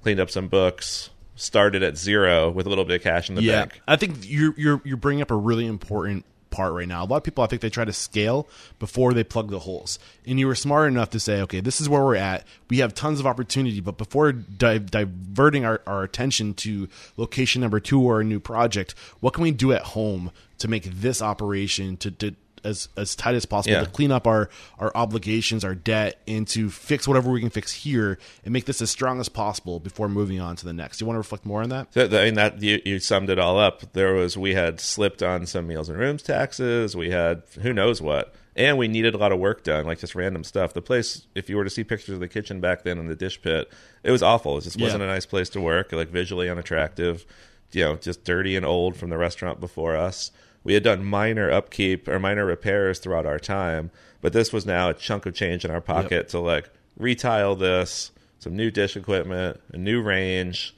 cleaned 0.03 0.21
up 0.21 0.31
some 0.31 0.49
books, 0.49 1.11
started 1.37 1.83
at 1.83 1.97
zero 1.97 2.51
with 2.51 2.67
a 2.67 2.69
little 2.69 2.85
bit 2.85 2.97
of 2.97 3.03
cash 3.03 3.29
in 3.29 3.35
the 3.35 3.43
yeah, 3.43 3.61
bank. 3.61 3.81
I 3.87 3.97
think 3.97 4.19
you're 4.23 4.55
you're 4.57 4.81
you're 4.85 4.97
bringing 4.97 5.23
up 5.23 5.31
a 5.31 5.37
really 5.37 5.67
important 5.67 6.25
part 6.55 6.73
right 6.73 6.89
now. 6.89 7.05
A 7.05 7.07
lot 7.07 7.17
of 7.17 7.25
people, 7.25 7.43
I 7.45 7.49
think, 7.49 7.61
they 7.61 7.69
try 7.69 7.85
to 7.85 7.93
scale 7.93 8.49
before 8.79 9.13
they 9.13 9.25
plug 9.25 9.51
the 9.51 9.59
holes. 9.59 9.99
And 10.25 10.39
you 10.39 10.47
were 10.47 10.55
smart 10.55 10.89
enough 10.89 11.11
to 11.11 11.21
say, 11.21 11.41
okay, 11.43 11.61
this 11.61 11.81
is 11.81 11.89
where 11.89 12.03
we're 12.03 12.15
at. 12.15 12.47
We 12.71 12.79
have 12.79 12.95
tons 12.95 13.21
of 13.21 13.27
opportunity, 13.27 13.81
but 13.81 13.99
before 13.99 14.33
di- 14.33 14.79
diverting 14.79 15.65
our, 15.65 15.83
our 15.87 16.05
attention 16.05 16.55
to 16.55 16.89
location 17.17 17.61
number 17.61 17.81
two 17.81 18.01
or 18.01 18.21
a 18.21 18.25
new 18.25 18.41
project, 18.41 18.95
what 19.21 19.35
can 19.35 19.43
we 19.43 19.51
do 19.51 19.73
at 19.73 19.83
home 19.83 20.31
to 20.59 20.69
make 20.69 20.85
this 20.85 21.21
operation 21.21 21.97
to, 21.99 22.11
to 22.13 22.35
as 22.65 22.89
as 22.97 23.15
tight 23.15 23.35
as 23.35 23.45
possible 23.47 23.75
Yeah. 23.77 23.85
to 23.85 23.91
clean 23.91 24.11
up 24.11 24.27
our 24.27 24.49
our 24.79 24.91
obligations, 24.95 25.65
our 25.65 25.75
debt, 25.75 26.21
and 26.27 26.47
to 26.49 26.71
fix 26.71 27.07
whatever 27.07 27.31
we 27.31 27.41
can 27.41 27.51
fix 27.51 27.73
here 27.73 28.19
and 28.45 28.53
make 28.53 28.65
this 28.65 28.81
as 28.83 28.91
strong 28.91 29.21
as 29.21 29.29
possible 29.29 29.81
before 29.81 30.09
moving 30.09 30.41
on 30.41 30.57
to 30.57 30.65
the 30.65 30.73
next. 30.73 30.99
Do 30.99 31.05
you 31.05 31.07
want 31.07 31.17
to 31.17 31.21
reflect 31.21 31.45
more 31.47 31.63
on 31.63 31.69
that? 31.69 31.93
So, 31.95 32.07
I 32.07 32.25
mean 32.27 32.35
that 32.35 32.61
you, 32.63 32.81
you 32.85 32.99
summed 32.99 33.31
it 33.31 33.39
all 33.39 33.59
up. 33.59 33.93
There 33.93 34.15
was 34.15 34.37
we 34.37 34.55
had 34.55 34.81
slipped 34.81 35.23
on 35.23 35.47
some 35.47 35.67
meals 35.67 35.89
and 35.89 35.99
rooms 35.99 36.23
taxes. 36.23 36.97
We 36.97 37.11
had 37.11 37.43
who 37.63 37.73
knows 37.73 38.01
what, 38.03 38.35
and 38.57 38.79
we 38.79 38.89
needed 38.89 39.15
a 39.15 39.19
lot 39.19 39.33
of 39.33 39.39
work 39.39 39.63
done, 39.65 39.85
like 39.87 39.99
just 39.99 40.15
random 40.15 40.45
stuff. 40.45 40.73
The 40.73 40.83
place, 40.83 41.27
if 41.35 41.49
you 41.51 41.57
were 41.57 41.65
to 41.65 41.71
see 41.71 41.85
pictures 41.85 42.15
of 42.15 42.21
the 42.21 42.29
kitchen 42.29 42.61
back 42.61 42.83
then 42.85 42.99
in 42.99 43.07
the 43.07 43.17
dish 43.17 43.41
pit, 43.43 43.71
it 44.03 44.11
was 44.11 44.23
awful. 44.23 44.59
It 44.59 44.63
just 44.63 44.81
wasn't 44.81 45.03
a 45.03 45.07
nice 45.07 45.27
place 45.27 45.49
to 45.51 45.61
work. 45.61 45.93
Like 45.93 46.09
visually 46.09 46.49
unattractive, 46.49 47.25
you 47.73 47.85
know, 47.85 47.97
just 47.97 48.25
dirty 48.25 48.57
and 48.57 48.65
old 48.65 48.97
from 48.97 49.11
the 49.11 49.19
restaurant 49.19 49.61
before 49.61 49.97
us. 49.97 50.31
We 50.65 50.75
had 50.75 50.83
done 50.83 51.05
minor 51.05 51.51
upkeep 51.51 52.09
or 52.09 52.19
minor 52.19 52.45
repairs 52.45 52.99
throughout 52.99 53.27
our 53.27 53.39
time, 53.39 53.91
but 54.21 54.33
this 54.33 54.53
was 54.53 54.65
now 54.65 54.89
a 54.89 54.95
chunk 54.95 55.27
of 55.27 55.35
change 55.35 55.65
in 55.65 55.71
our 55.71 55.83
pocket 55.83 56.31
to 56.31 56.41
like 56.41 56.71
retile 56.97 57.55
this, 57.55 58.11
some 58.39 58.57
new 58.57 58.71
dish 58.71 58.97
equipment, 58.97 59.61
a 59.73 59.77
new 59.77 60.03
range. 60.03 60.75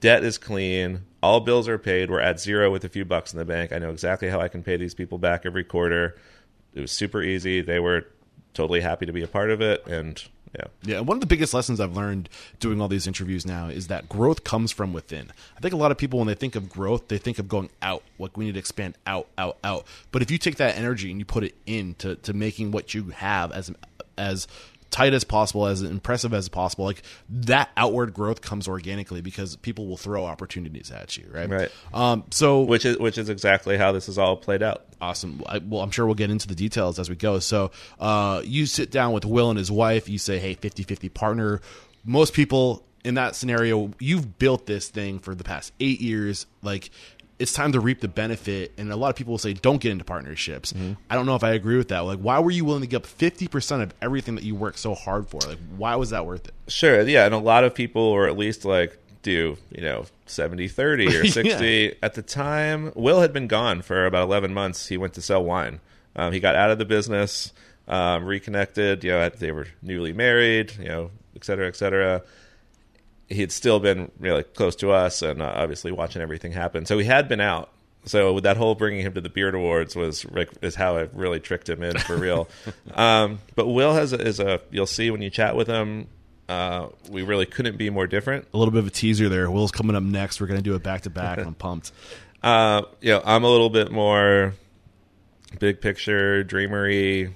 Debt 0.00 0.24
is 0.24 0.36
clean. 0.36 1.02
All 1.22 1.40
bills 1.40 1.68
are 1.68 1.78
paid. 1.78 2.10
We're 2.10 2.20
at 2.20 2.40
zero 2.40 2.70
with 2.70 2.84
a 2.84 2.88
few 2.88 3.04
bucks 3.04 3.32
in 3.32 3.38
the 3.38 3.44
bank. 3.44 3.72
I 3.72 3.78
know 3.78 3.90
exactly 3.90 4.28
how 4.28 4.40
i 4.40 4.48
can 4.48 4.62
pay 4.62 4.76
these 4.76 4.94
people 4.94 5.18
back 5.18 5.46
every 5.46 5.64
quarter. 5.64 6.16
It 6.74 6.80
was 6.80 6.92
super 6.92 7.22
easy. 7.22 7.62
They 7.62 7.80
were 7.80 8.06
totally 8.52 8.80
happy 8.80 9.06
to 9.06 9.12
be 9.12 9.22
a 9.22 9.28
part 9.28 9.50
of 9.50 9.60
it 9.60 9.86
and 9.86 10.22
yeah 10.58 10.64
Yeah, 10.82 11.00
one 11.00 11.16
of 11.16 11.20
the 11.20 11.26
biggest 11.26 11.54
lessons 11.54 11.80
I've 11.80 11.96
learned 11.96 12.28
doing 12.60 12.80
all 12.80 12.88
these 12.88 13.06
interviews 13.06 13.46
now 13.46 13.68
is 13.68 13.88
that 13.88 14.08
growth 14.08 14.44
comes 14.44 14.72
from 14.72 14.92
within. 14.92 15.32
I 15.56 15.60
think 15.60 15.74
a 15.74 15.76
lot 15.76 15.90
of 15.90 15.98
people, 15.98 16.18
when 16.18 16.28
they 16.28 16.34
think 16.34 16.56
of 16.56 16.68
growth, 16.68 17.08
they 17.08 17.18
think 17.18 17.38
of 17.38 17.48
going 17.48 17.70
out. 17.82 18.02
Like 18.18 18.36
we 18.36 18.46
need 18.46 18.52
to 18.52 18.58
expand 18.58 18.96
out, 19.06 19.28
out, 19.36 19.58
out. 19.62 19.86
But 20.12 20.22
if 20.22 20.30
you 20.30 20.38
take 20.38 20.56
that 20.56 20.76
energy 20.76 21.10
and 21.10 21.20
you 21.20 21.24
put 21.24 21.44
it 21.44 21.54
into 21.66 22.16
to 22.16 22.32
making 22.32 22.70
what 22.70 22.94
you 22.94 23.10
have 23.10 23.52
as 23.52 23.70
as 24.18 24.48
tight 24.90 25.14
as 25.14 25.24
possible, 25.24 25.66
as 25.66 25.82
impressive 25.82 26.32
as 26.32 26.48
possible, 26.48 26.84
like 26.84 27.02
that 27.28 27.70
outward 27.76 28.14
growth 28.14 28.40
comes 28.40 28.68
organically 28.68 29.20
because 29.20 29.56
people 29.56 29.86
will 29.86 29.96
throw 29.96 30.24
opportunities 30.24 30.90
at 30.90 31.16
you, 31.16 31.28
right? 31.32 31.48
Right. 31.48 31.70
Um. 31.92 32.24
So 32.30 32.62
which 32.62 32.84
is 32.84 32.98
which 32.98 33.18
is 33.18 33.28
exactly 33.28 33.76
how 33.76 33.92
this 33.92 34.08
is 34.08 34.18
all 34.18 34.36
played 34.36 34.62
out 34.62 34.86
Awesome. 35.00 35.42
I, 35.46 35.58
well, 35.58 35.82
I'm 35.82 35.90
sure 35.90 36.06
we'll 36.06 36.14
get 36.14 36.30
into 36.30 36.48
the 36.48 36.54
details 36.54 36.98
as 36.98 37.10
we 37.10 37.16
go. 37.16 37.38
So, 37.38 37.70
uh, 38.00 38.40
you 38.44 38.64
sit 38.66 38.90
down 38.90 39.12
with 39.12 39.24
Will 39.24 39.50
and 39.50 39.58
his 39.58 39.70
wife. 39.70 40.08
You 40.08 40.18
say, 40.18 40.38
"Hey, 40.38 40.54
50-50 40.54 41.12
partner." 41.12 41.60
Most 42.04 42.32
people 42.32 42.82
in 43.04 43.14
that 43.14 43.36
scenario, 43.36 43.92
you've 44.00 44.38
built 44.38 44.66
this 44.66 44.88
thing 44.88 45.18
for 45.18 45.34
the 45.34 45.44
past 45.44 45.72
eight 45.80 46.00
years. 46.00 46.46
Like, 46.62 46.90
it's 47.38 47.52
time 47.52 47.72
to 47.72 47.80
reap 47.80 48.00
the 48.00 48.08
benefit. 48.08 48.72
And 48.78 48.90
a 48.90 48.96
lot 48.96 49.10
of 49.10 49.16
people 49.16 49.32
will 49.32 49.38
say, 49.38 49.52
"Don't 49.52 49.80
get 49.80 49.92
into 49.92 50.04
partnerships." 50.04 50.72
I 51.10 51.14
don't 51.14 51.26
know 51.26 51.34
if 51.36 51.44
I 51.44 51.50
agree 51.52 51.76
with 51.76 51.88
that. 51.88 52.00
Like, 52.00 52.18
why 52.18 52.38
were 52.40 52.50
you 52.50 52.64
willing 52.64 52.82
to 52.82 52.86
give 52.86 53.02
up 53.02 53.06
50 53.06 53.48
percent 53.48 53.82
of 53.82 53.94
everything 54.00 54.34
that 54.36 54.44
you 54.44 54.54
worked 54.54 54.78
so 54.78 54.94
hard 54.94 55.28
for? 55.28 55.40
Like, 55.40 55.58
why 55.76 55.96
was 55.96 56.10
that 56.10 56.24
worth 56.26 56.46
it? 56.48 56.54
Sure, 56.68 57.02
yeah, 57.02 57.24
and 57.26 57.34
a 57.34 57.38
lot 57.38 57.64
of 57.64 57.74
people 57.74 58.02
or 58.02 58.26
at 58.26 58.36
least 58.38 58.64
like 58.64 58.98
do, 59.22 59.58
you 59.72 59.82
know, 59.82 60.06
70 60.26 60.68
30 60.68 61.06
or 61.08 61.10
Yeah. 61.24 61.30
60. 61.30 61.96
At 62.02 62.14
the 62.14 62.22
time, 62.22 62.92
Will 62.94 63.20
had 63.22 63.32
been 63.32 63.48
gone 63.48 63.82
for 63.82 64.06
about 64.06 64.22
11 64.22 64.54
months. 64.54 64.86
He 64.86 64.96
went 64.96 65.14
to 65.14 65.20
sell 65.22 65.42
wine. 65.42 65.80
Um, 66.14 66.32
he 66.32 66.38
got 66.38 66.54
out 66.54 66.70
of 66.70 66.78
the 66.78 66.84
business, 66.84 67.52
um, 67.88 68.24
reconnected, 68.24 69.02
you 69.04 69.10
know, 69.10 69.28
they 69.28 69.50
were 69.50 69.66
newly 69.82 70.12
married, 70.12 70.74
you 70.78 70.86
know, 70.88 71.10
et 71.34 71.44
cetera, 71.44 71.66
et 71.66 71.74
cetera. 71.76 72.22
He 73.28 73.40
had 73.40 73.50
still 73.50 73.80
been 73.80 74.10
really 74.18 74.44
close 74.44 74.76
to 74.76 74.92
us 74.92 75.22
and 75.22 75.42
uh, 75.42 75.52
obviously 75.56 75.92
watching 75.92 76.22
everything 76.22 76.52
happen. 76.52 76.86
So 76.86 76.98
he 76.98 77.04
had 77.04 77.28
been 77.28 77.40
out. 77.40 77.70
So 78.04 78.34
with 78.34 78.44
that 78.44 78.56
whole 78.56 78.76
bringing 78.76 79.00
him 79.00 79.14
to 79.14 79.20
the 79.20 79.28
Beard 79.28 79.56
Awards 79.56 79.96
was 79.96 80.24
is 80.62 80.76
how 80.76 80.96
I 80.96 81.08
really 81.12 81.40
tricked 81.40 81.68
him 81.68 81.82
in 81.82 81.98
for 81.98 82.16
real. 82.16 82.48
um, 82.94 83.40
but 83.56 83.66
Will 83.66 83.94
has 83.94 84.12
a, 84.12 84.20
is 84.20 84.38
a 84.38 84.60
you'll 84.70 84.86
see 84.86 85.10
when 85.10 85.22
you 85.22 85.30
chat 85.30 85.56
with 85.56 85.66
him. 85.66 86.06
Uh, 86.48 86.88
we 87.10 87.22
really 87.22 87.46
couldn't 87.46 87.76
be 87.76 87.90
more 87.90 88.06
different. 88.06 88.46
A 88.54 88.56
little 88.56 88.70
bit 88.70 88.78
of 88.78 88.86
a 88.86 88.90
teaser 88.90 89.28
there. 89.28 89.50
Will's 89.50 89.72
coming 89.72 89.96
up 89.96 90.04
next. 90.04 90.40
We're 90.40 90.46
going 90.46 90.60
to 90.60 90.62
do 90.62 90.76
it 90.76 90.82
back 90.84 91.02
to 91.02 91.10
back, 91.10 91.38
I'm 91.44 91.54
pumped. 91.54 91.90
Uh, 92.42 92.82
you 93.00 93.10
know, 93.10 93.22
I'm 93.24 93.42
a 93.42 93.50
little 93.50 93.70
bit 93.70 93.90
more 93.90 94.54
big 95.58 95.80
picture, 95.80 96.44
dreamery. 96.44 97.32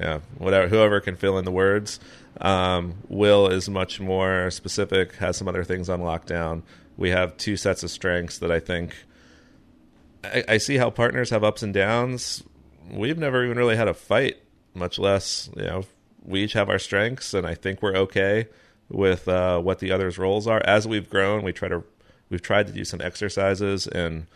Yeah, 0.00 0.20
whatever. 0.38 0.68
Whoever 0.68 1.00
can 1.00 1.16
fill 1.16 1.38
in 1.38 1.44
the 1.44 1.50
words. 1.50 2.00
Um, 2.40 2.94
Will 3.08 3.48
is 3.48 3.68
much 3.68 4.00
more 4.00 4.50
specific. 4.50 5.16
Has 5.16 5.36
some 5.36 5.48
other 5.48 5.64
things 5.64 5.88
on 5.88 6.00
lockdown. 6.00 6.62
We 6.96 7.10
have 7.10 7.36
two 7.36 7.56
sets 7.56 7.82
of 7.82 7.90
strengths 7.90 8.38
that 8.38 8.50
I 8.50 8.60
think. 8.60 8.94
I, 10.24 10.44
I 10.48 10.58
see 10.58 10.76
how 10.76 10.90
partners 10.90 11.30
have 11.30 11.44
ups 11.44 11.62
and 11.62 11.74
downs. 11.74 12.42
We've 12.90 13.18
never 13.18 13.44
even 13.44 13.56
really 13.56 13.76
had 13.76 13.88
a 13.88 13.94
fight, 13.94 14.36
much 14.74 14.98
less 14.98 15.50
you 15.56 15.64
know. 15.64 15.84
We 16.24 16.44
each 16.44 16.52
have 16.52 16.68
our 16.68 16.78
strengths, 16.78 17.34
and 17.34 17.46
I 17.46 17.54
think 17.54 17.82
we're 17.82 17.96
okay 17.96 18.46
with 18.88 19.26
uh, 19.26 19.58
what 19.60 19.80
the 19.80 19.90
other's 19.90 20.18
roles 20.18 20.46
are. 20.46 20.62
As 20.64 20.86
we've 20.86 21.08
grown, 21.08 21.42
we 21.42 21.52
try 21.52 21.68
to 21.68 21.84
we've 22.30 22.42
tried 22.42 22.66
to 22.68 22.72
do 22.72 22.84
some 22.84 23.00
exercises 23.00 23.86
and 23.86 24.26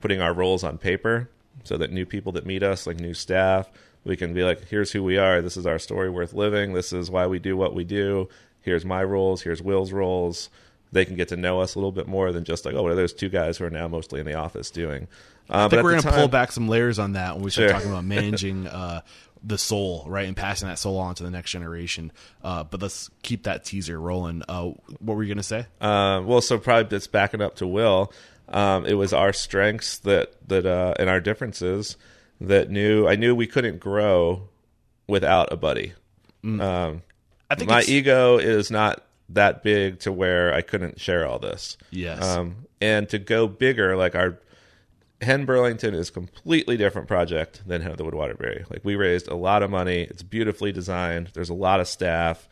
putting 0.00 0.20
our 0.20 0.32
roles 0.32 0.64
on 0.64 0.78
paper 0.78 1.30
so 1.64 1.76
that 1.76 1.92
new 1.92 2.06
people 2.06 2.32
that 2.32 2.46
meet 2.46 2.62
us, 2.62 2.86
like 2.86 2.98
new 2.98 3.14
staff, 3.14 3.70
we 4.04 4.16
can 4.16 4.32
be 4.34 4.42
like, 4.44 4.66
here's 4.68 4.92
who 4.92 5.02
we 5.02 5.18
are. 5.18 5.42
This 5.42 5.56
is 5.56 5.66
our 5.66 5.78
story 5.78 6.10
worth 6.10 6.32
living. 6.32 6.72
This 6.72 6.92
is 6.92 7.10
why 7.10 7.26
we 7.26 7.38
do 7.38 7.56
what 7.56 7.74
we 7.74 7.84
do. 7.84 8.28
Here's 8.60 8.84
my 8.84 9.02
roles. 9.04 9.42
Here's 9.42 9.62
Will's 9.62 9.92
roles. 9.92 10.50
They 10.92 11.04
can 11.04 11.16
get 11.16 11.28
to 11.28 11.36
know 11.36 11.60
us 11.60 11.74
a 11.74 11.78
little 11.78 11.92
bit 11.92 12.06
more 12.08 12.32
than 12.32 12.44
just 12.44 12.64
like, 12.64 12.74
oh, 12.74 12.82
what 12.82 12.92
are 12.92 12.96
those 12.96 13.12
two 13.12 13.28
guys 13.28 13.58
who 13.58 13.64
are 13.64 13.70
now 13.70 13.88
mostly 13.88 14.20
in 14.20 14.26
the 14.26 14.34
office 14.34 14.70
doing? 14.70 15.06
Uh, 15.50 15.66
I 15.66 15.68
think 15.68 15.82
we're 15.82 15.90
going 15.92 16.02
to 16.02 16.12
pull 16.12 16.28
back 16.28 16.52
some 16.52 16.68
layers 16.68 16.98
on 16.98 17.12
that 17.12 17.34
when 17.34 17.44
we 17.44 17.50
start 17.50 17.68
Sure. 17.70 17.72
talking 17.74 17.90
about 17.90 18.04
managing 18.06 18.66
uh, 18.66 19.02
the 19.44 19.58
soul, 19.58 20.04
right, 20.08 20.26
and 20.26 20.36
passing 20.36 20.68
that 20.68 20.78
soul 20.78 20.98
on 20.98 21.14
to 21.16 21.22
the 21.22 21.30
next 21.30 21.50
generation. 21.50 22.10
Uh, 22.42 22.64
but 22.64 22.80
let's 22.82 23.10
keep 23.22 23.44
that 23.44 23.64
teaser 23.64 24.00
rolling. 24.00 24.42
Uh, 24.48 24.70
what 25.00 25.16
were 25.16 25.22
you 25.22 25.28
going 25.28 25.36
to 25.38 25.42
say? 25.42 25.66
Uh, 25.80 26.22
well, 26.24 26.40
so 26.40 26.58
probably 26.58 26.84
that's 26.90 27.06
backing 27.06 27.40
up 27.42 27.56
to 27.56 27.66
Will. 27.66 28.12
Um, 28.48 28.86
it 28.86 28.94
was 28.94 29.12
our 29.12 29.32
strengths 29.34 29.98
that 30.00 30.32
that 30.48 30.64
uh, 30.64 30.94
and 30.98 31.10
our 31.10 31.20
differences 31.20 31.96
that 32.40 32.70
knew 32.70 33.06
I 33.08 33.16
knew 33.16 33.34
we 33.34 33.46
couldn't 33.46 33.80
grow 33.80 34.48
without 35.06 35.52
a 35.52 35.56
buddy. 35.56 35.92
Um, 36.44 37.02
I 37.50 37.54
think 37.54 37.68
my 37.70 37.78
it's- 37.80 37.88
ego 37.88 38.38
is 38.38 38.70
not 38.70 39.02
that 39.30 39.62
big 39.62 39.98
to 40.00 40.12
where 40.12 40.54
I 40.54 40.62
couldn't 40.62 41.00
share 41.00 41.26
all 41.26 41.38
this. 41.38 41.76
Yes. 41.90 42.22
Um, 42.24 42.66
and 42.80 43.08
to 43.10 43.18
go 43.18 43.46
bigger, 43.46 43.96
like 43.96 44.14
our 44.14 44.38
Hen 45.20 45.44
Burlington 45.44 45.94
is 45.94 46.08
a 46.10 46.12
completely 46.12 46.76
different 46.76 47.08
project 47.08 47.62
than 47.66 47.82
Hen 47.82 47.90
of 47.90 47.96
the 47.98 48.04
Wood 48.04 48.14
Waterbury. 48.14 48.64
Like 48.70 48.84
we 48.84 48.94
raised 48.94 49.26
a 49.28 49.34
lot 49.34 49.62
of 49.62 49.70
money. 49.70 50.02
It's 50.02 50.22
beautifully 50.22 50.70
designed. 50.72 51.30
There's 51.34 51.50
a 51.50 51.54
lot 51.54 51.80
of 51.80 51.88
staff. 51.88 52.48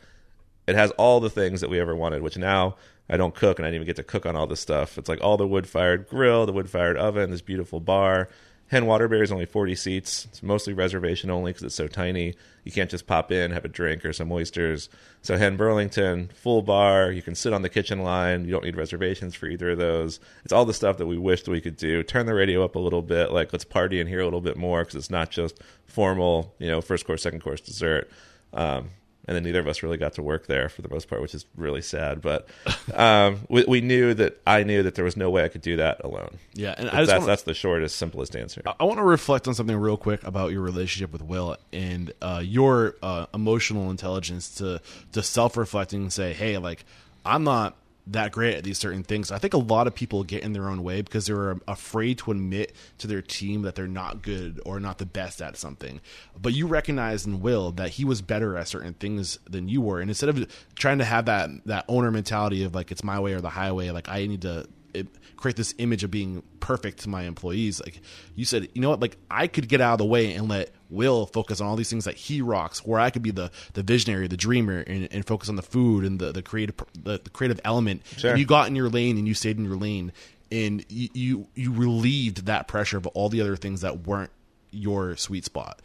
It 0.67 0.75
has 0.75 0.91
all 0.91 1.19
the 1.21 1.29
things 1.29 1.61
that 1.61 1.69
we 1.69 1.79
ever 1.79 1.95
wanted, 1.95 2.21
which 2.21 2.37
now 2.37 2.75
I 3.09 3.15
don't 3.15 3.33
cook 3.33 3.57
and 3.57 3.65
I 3.65 3.69
didn't 3.69 3.75
even 3.83 3.87
get 3.87 3.95
to 3.95 4.03
cook 4.03 4.25
on 4.25 4.35
all 4.35 4.47
this 4.47 4.59
stuff. 4.59 4.97
It's 4.97 5.07
like 5.07 5.21
all 5.21 5.37
the 5.37 5.47
wood 5.47 5.65
fired 5.67 6.09
grill, 6.09 6.45
the 6.45 6.51
wood 6.51 6.69
fired 6.69 6.97
oven, 6.97 7.31
this 7.31 7.41
beautiful 7.41 7.79
bar. 7.79 8.27
Hen 8.69 8.85
Waterbury 8.85 9.21
is 9.21 9.31
only 9.31 9.45
40 9.45 9.75
seats. 9.75 10.25
It's 10.25 10.43
mostly 10.43 10.73
reservation 10.73 11.29
only 11.29 11.51
because 11.51 11.63
it's 11.63 11.75
so 11.75 11.87
tiny. 11.87 12.35
You 12.65 12.71
can't 12.71 12.89
just 12.89 13.07
pop 13.07 13.31
in, 13.31 13.51
have 13.51 13.63
a 13.63 13.69
drink 13.69 14.03
or 14.03 14.11
some 14.11 14.29
oysters. 14.29 14.89
So 15.21 15.37
Hen 15.37 15.55
Burlington, 15.55 16.29
full 16.33 16.61
bar. 16.61 17.11
You 17.11 17.21
can 17.21 17.33
sit 17.33 17.53
on 17.53 17.61
the 17.61 17.69
kitchen 17.69 18.03
line. 18.03 18.43
You 18.43 18.51
don't 18.51 18.65
need 18.65 18.75
reservations 18.75 19.35
for 19.35 19.47
either 19.47 19.71
of 19.71 19.77
those. 19.77 20.19
It's 20.43 20.51
all 20.51 20.65
the 20.65 20.73
stuff 20.73 20.97
that 20.97 21.05
we 21.05 21.17
wished 21.17 21.47
we 21.47 21.61
could 21.61 21.77
do. 21.77 22.03
Turn 22.03 22.25
the 22.25 22.33
radio 22.33 22.63
up 22.63 22.75
a 22.75 22.79
little 22.79 23.01
bit. 23.01 23.31
Like 23.31 23.53
let's 23.53 23.63
party 23.63 24.01
in 24.01 24.07
here 24.07 24.19
a 24.19 24.25
little 24.25 24.41
bit 24.41 24.57
more 24.57 24.81
because 24.81 24.95
it's 24.95 25.09
not 25.09 25.31
just 25.31 25.61
formal, 25.85 26.53
you 26.59 26.67
know, 26.67 26.81
first 26.81 27.07
course, 27.07 27.21
second 27.21 27.41
course, 27.41 27.61
dessert. 27.61 28.09
Um, 28.53 28.89
and 29.27 29.35
then 29.35 29.43
neither 29.43 29.59
of 29.59 29.67
us 29.67 29.83
really 29.83 29.97
got 29.97 30.13
to 30.13 30.21
work 30.23 30.47
there 30.47 30.69
for 30.69 30.81
the 30.81 30.89
most 30.89 31.09
part, 31.09 31.21
which 31.21 31.35
is 31.35 31.45
really 31.55 31.81
sad. 31.81 32.21
But 32.21 32.47
um, 32.93 33.41
we, 33.49 33.65
we 33.67 33.81
knew 33.81 34.13
that 34.13 34.41
I 34.47 34.63
knew 34.63 34.83
that 34.83 34.95
there 34.95 35.05
was 35.05 35.17
no 35.17 35.29
way 35.29 35.43
I 35.43 35.49
could 35.49 35.61
do 35.61 35.75
that 35.77 36.03
alone. 36.03 36.37
Yeah, 36.53 36.73
and 36.77 36.89
I 36.89 37.03
That's, 37.05 37.11
wanna- 37.19 37.25
that's 37.25 37.43
the 37.43 37.53
shortest, 37.53 37.97
simplest 37.97 38.35
answer. 38.35 38.61
I 38.79 38.83
want 38.85 38.99
to 38.99 39.03
reflect 39.03 39.47
on 39.47 39.53
something 39.53 39.75
real 39.75 39.97
quick 39.97 40.23
about 40.23 40.51
your 40.51 40.61
relationship 40.61 41.11
with 41.11 41.21
Will 41.21 41.57
and 41.73 42.13
uh, 42.21 42.41
your 42.43 42.95
uh, 43.03 43.25
emotional 43.33 43.91
intelligence 43.91 44.55
to 44.55 44.81
to 45.11 45.21
self 45.23 45.57
reflecting 45.57 46.03
and 46.03 46.13
say, 46.13 46.33
hey, 46.33 46.57
like 46.57 46.85
I'm 47.25 47.43
not 47.43 47.75
that 48.11 48.31
great 48.31 48.55
at 48.55 48.63
these 48.63 48.77
certain 48.77 49.03
things. 49.03 49.31
I 49.31 49.37
think 49.37 49.53
a 49.53 49.57
lot 49.57 49.87
of 49.87 49.95
people 49.95 50.23
get 50.23 50.43
in 50.43 50.53
their 50.53 50.69
own 50.69 50.83
way 50.83 51.01
because 51.01 51.25
they're 51.25 51.59
afraid 51.67 52.17
to 52.19 52.31
admit 52.31 52.73
to 52.99 53.07
their 53.07 53.21
team 53.21 53.63
that 53.63 53.75
they're 53.75 53.87
not 53.87 54.21
good 54.21 54.61
or 54.65 54.79
not 54.79 54.97
the 54.97 55.05
best 55.05 55.41
at 55.41 55.57
something. 55.57 55.99
But 56.39 56.53
you 56.53 56.67
recognize 56.67 57.25
and 57.25 57.41
Will 57.41 57.71
that 57.73 57.91
he 57.91 58.05
was 58.05 58.21
better 58.21 58.57
at 58.57 58.67
certain 58.67 58.93
things 58.93 59.39
than 59.49 59.67
you 59.67 59.81
were, 59.81 59.99
and 59.99 60.09
instead 60.09 60.29
of 60.29 60.47
trying 60.75 60.99
to 60.99 61.05
have 61.05 61.25
that 61.25 61.49
that 61.65 61.85
owner 61.87 62.11
mentality 62.11 62.63
of 62.63 62.73
like 62.73 62.91
it's 62.91 63.03
my 63.03 63.19
way 63.19 63.33
or 63.33 63.41
the 63.41 63.49
highway, 63.49 63.89
like 63.91 64.09
I 64.09 64.25
need 64.25 64.41
to 64.43 64.67
it, 64.97 65.07
create 65.37 65.55
this 65.55 65.73
image 65.77 66.03
of 66.03 66.11
being 66.11 66.43
perfect 66.59 66.99
to 66.99 67.09
my 67.09 67.23
employees. 67.23 67.79
Like 67.81 68.01
you 68.35 68.45
said, 68.45 68.67
you 68.73 68.81
know 68.81 68.89
what? 68.89 68.99
Like 68.99 69.17
I 69.29 69.47
could 69.47 69.67
get 69.67 69.81
out 69.81 69.93
of 69.93 69.97
the 69.99 70.05
way 70.05 70.33
and 70.33 70.49
let 70.49 70.71
Will 70.89 71.25
focus 71.25 71.59
on 71.59 71.67
all 71.67 71.75
these 71.75 71.89
things 71.89 72.05
that 72.05 72.15
he 72.15 72.41
rocks, 72.41 72.85
where 72.85 72.99
I 72.99 73.09
could 73.09 73.21
be 73.21 73.31
the 73.31 73.51
the 73.73 73.83
visionary, 73.83 74.27
the 74.27 74.37
dreamer, 74.37 74.79
and, 74.79 75.09
and 75.11 75.25
focus 75.25 75.49
on 75.49 75.57
the 75.57 75.61
food 75.61 76.05
and 76.05 76.17
the 76.17 76.31
the 76.31 76.41
creative 76.41 76.75
the, 76.93 77.19
the 77.21 77.29
creative 77.29 77.59
element. 77.65 78.03
Sure. 78.15 78.31
And 78.31 78.39
you 78.39 78.45
got 78.45 78.67
in 78.67 78.75
your 78.75 78.87
lane 78.87 79.17
and 79.17 79.27
you 79.27 79.33
stayed 79.33 79.57
in 79.57 79.65
your 79.65 79.75
lane, 79.75 80.13
and 80.49 80.85
you, 80.87 81.09
you 81.13 81.47
you 81.55 81.73
relieved 81.73 82.45
that 82.45 82.69
pressure 82.69 82.97
of 82.97 83.05
all 83.07 83.27
the 83.27 83.41
other 83.41 83.57
things 83.57 83.81
that 83.81 84.07
weren't 84.07 84.31
your 84.71 85.17
sweet 85.17 85.43
spot. 85.43 85.81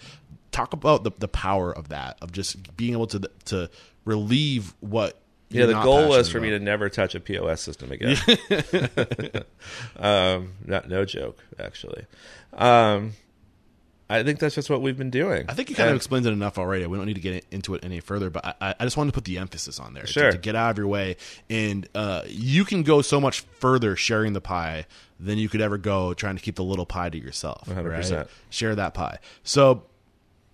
Talk 0.53 0.73
about 0.73 1.03
the 1.03 1.11
the 1.19 1.29
power 1.29 1.77
of 1.77 1.89
that 1.89 2.19
of 2.23 2.31
just 2.31 2.77
being 2.77 2.93
able 2.93 3.09
to 3.09 3.29
to 3.47 3.71
relieve 4.05 4.75
what. 4.79 5.19
Yeah, 5.53 5.67
the 5.67 5.75
goal 5.85 6.09
was 6.09 6.29
for 6.31 6.41
me 6.41 6.51
to 6.51 6.59
never 6.59 6.89
touch 6.89 7.15
a 7.15 7.21
POS 7.21 7.61
system 7.61 7.93
again. 7.93 8.17
um, 9.97 10.53
not, 10.65 10.89
no 10.89 11.05
joke, 11.05 11.43
actually. 11.59 12.07
Um, 12.53 13.13
I 14.11 14.23
think 14.25 14.41
that's 14.41 14.55
just 14.55 14.69
what 14.69 14.83
we've 14.83 14.97
been 14.99 15.11
doing. 15.11 15.47
I 15.49 15.55
think 15.55 15.71
you 15.71 15.77
kind 15.77 15.89
of 15.89 15.97
explained 15.97 16.27
it 16.27 16.33
enough 16.33 16.59
already. 16.59 16.85
We 16.87 16.99
don't 16.99 17.07
need 17.07 17.15
to 17.15 17.21
get 17.21 17.47
into 17.51 17.75
it 17.75 17.85
any 17.85 18.01
further, 18.01 18.29
but 18.29 18.45
I, 18.61 18.75
I 18.79 18.85
just 18.85 18.97
wanted 18.97 19.13
to 19.13 19.15
put 19.15 19.25
the 19.25 19.39
emphasis 19.39 19.81
on 19.81 19.95
there 19.95 20.03
to- 20.05 20.13
to, 20.33 20.39
get 20.39 20.55
out 20.55 20.73
of 20.73 20.79
your 20.79 20.87
way. 20.89 21.17
And 21.49 21.89
uh, 21.95 22.23
you 22.27 22.65
can 22.67 22.83
go 22.83 23.01
so 23.01 23.21
much 23.21 23.41
further 23.41 23.97
sharing 23.97 24.35
the 24.35 24.41
pie 24.43 24.87
than 25.19 25.39
you 25.39 25.49
could 25.49 25.63
ever 25.63 25.79
go 25.79 26.13
trying 26.13 26.37
to 26.37 26.43
keep 26.43 26.57
the 26.57 26.65
little 26.65 26.85
pie 26.85 27.09
to 27.09 27.17
yourself. 27.19 27.67
100%. 27.69 28.17
Right? 28.19 28.27
Share 28.51 28.75
that 28.75 28.93
pie. 28.93 29.19
So 29.45 29.85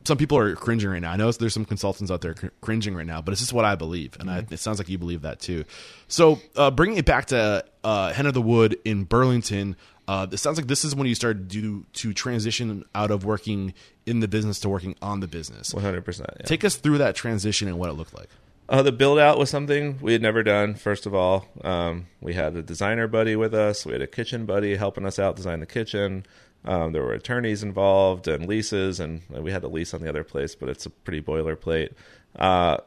some 0.05 0.17
people 0.17 0.39
are 0.39 0.55
cringing 0.55 0.89
right 0.89 1.03
now. 1.03 1.13
I 1.13 1.17
know 1.17 1.31
there's 1.33 1.55
some 1.55 1.65
consultants 1.65 2.11
out 2.11 2.21
there 2.21 2.35
cr- 2.35 2.47
cringing 2.61 2.95
right 2.95 3.07
now, 3.07 3.21
but 3.21 3.33
it's 3.33 3.41
just 3.41 3.53
what 3.53 3.65
I 3.65 3.75
believe, 3.75 4.17
and 4.21 4.31
I, 4.31 4.47
it 4.51 4.59
sounds 4.59 4.79
like 4.79 4.89
you 4.89 4.99
believe 4.99 5.23
that 5.23 5.41
too. 5.41 5.65
So, 6.09 6.41
uh, 6.57 6.71
bringing 6.71 6.99
it 6.99 7.05
back 7.05 7.27
to 7.27 7.65
uh, 7.85 8.13
Hen 8.13 8.27
of 8.27 8.35
the 8.35 8.43
Wood 8.43 8.79
in 8.85 9.05
Burlington, 9.05 9.77
uh, 10.07 10.27
it 10.31 10.39
sounds 10.39 10.57
like 10.57 10.67
this 10.67 10.85
is 10.85 10.95
when 10.95 11.07
you 11.07 11.15
started 11.15 11.51
to 11.51 11.85
to 11.93 12.15
transition 12.15 12.85
out 12.95 13.11
of 13.11 13.25
working 13.25 13.75
in 14.07 14.21
the 14.21 14.29
business 14.29 14.59
to 14.61 14.69
working 14.69 14.97
on 15.03 15.21
the 15.21 15.29
business. 15.29 15.73
100%. 15.73 16.45
Take 16.47 16.65
us 16.65 16.77
through 16.77 16.99
that 16.99 17.15
transition 17.15 17.69
and 17.69 17.79
what 17.79 17.91
it 17.91 17.93
looked 17.93 18.15
like. 18.15 18.31
Uh, 18.71 18.83
the 18.83 18.93
build 18.93 19.19
out 19.19 19.39
was 19.39 19.49
something 19.49 19.99
we 20.01 20.13
had 20.13 20.21
never 20.21 20.43
done. 20.43 20.75
First 20.75 21.07
of 21.07 21.15
all, 21.15 21.47
um, 21.63 22.07
we 22.21 22.35
had 22.35 22.55
a 22.55 22.63
designer 22.63 23.07
buddy 23.07 23.35
with 23.35 23.55
us. 23.55 23.87
We 23.87 23.93
had 23.93 24.03
a 24.03 24.07
kitchen 24.07 24.45
buddy 24.45 24.77
helping 24.77 25.07
us 25.07 25.19
out 25.19 25.37
design 25.37 25.61
the 25.61 25.67
kitchen. 25.67 26.27
Um, 26.65 26.93
there 26.93 27.03
were 27.03 27.13
attorneys 27.13 27.63
involved 27.63 28.29
and 28.29 28.47
leases, 28.47 29.01
and 29.01 29.23
we 29.31 29.53
had 29.53 29.65
a 29.65 29.69
lease 29.69 29.95
on 29.95 30.03
the 30.03 30.09
other 30.09 30.25
place, 30.25 30.55
but 30.55 30.69
it's 30.69 30.87
a 30.87 30.91
pretty 30.91 31.23
boilerplate. 31.23 31.93
Uh, 32.37 32.79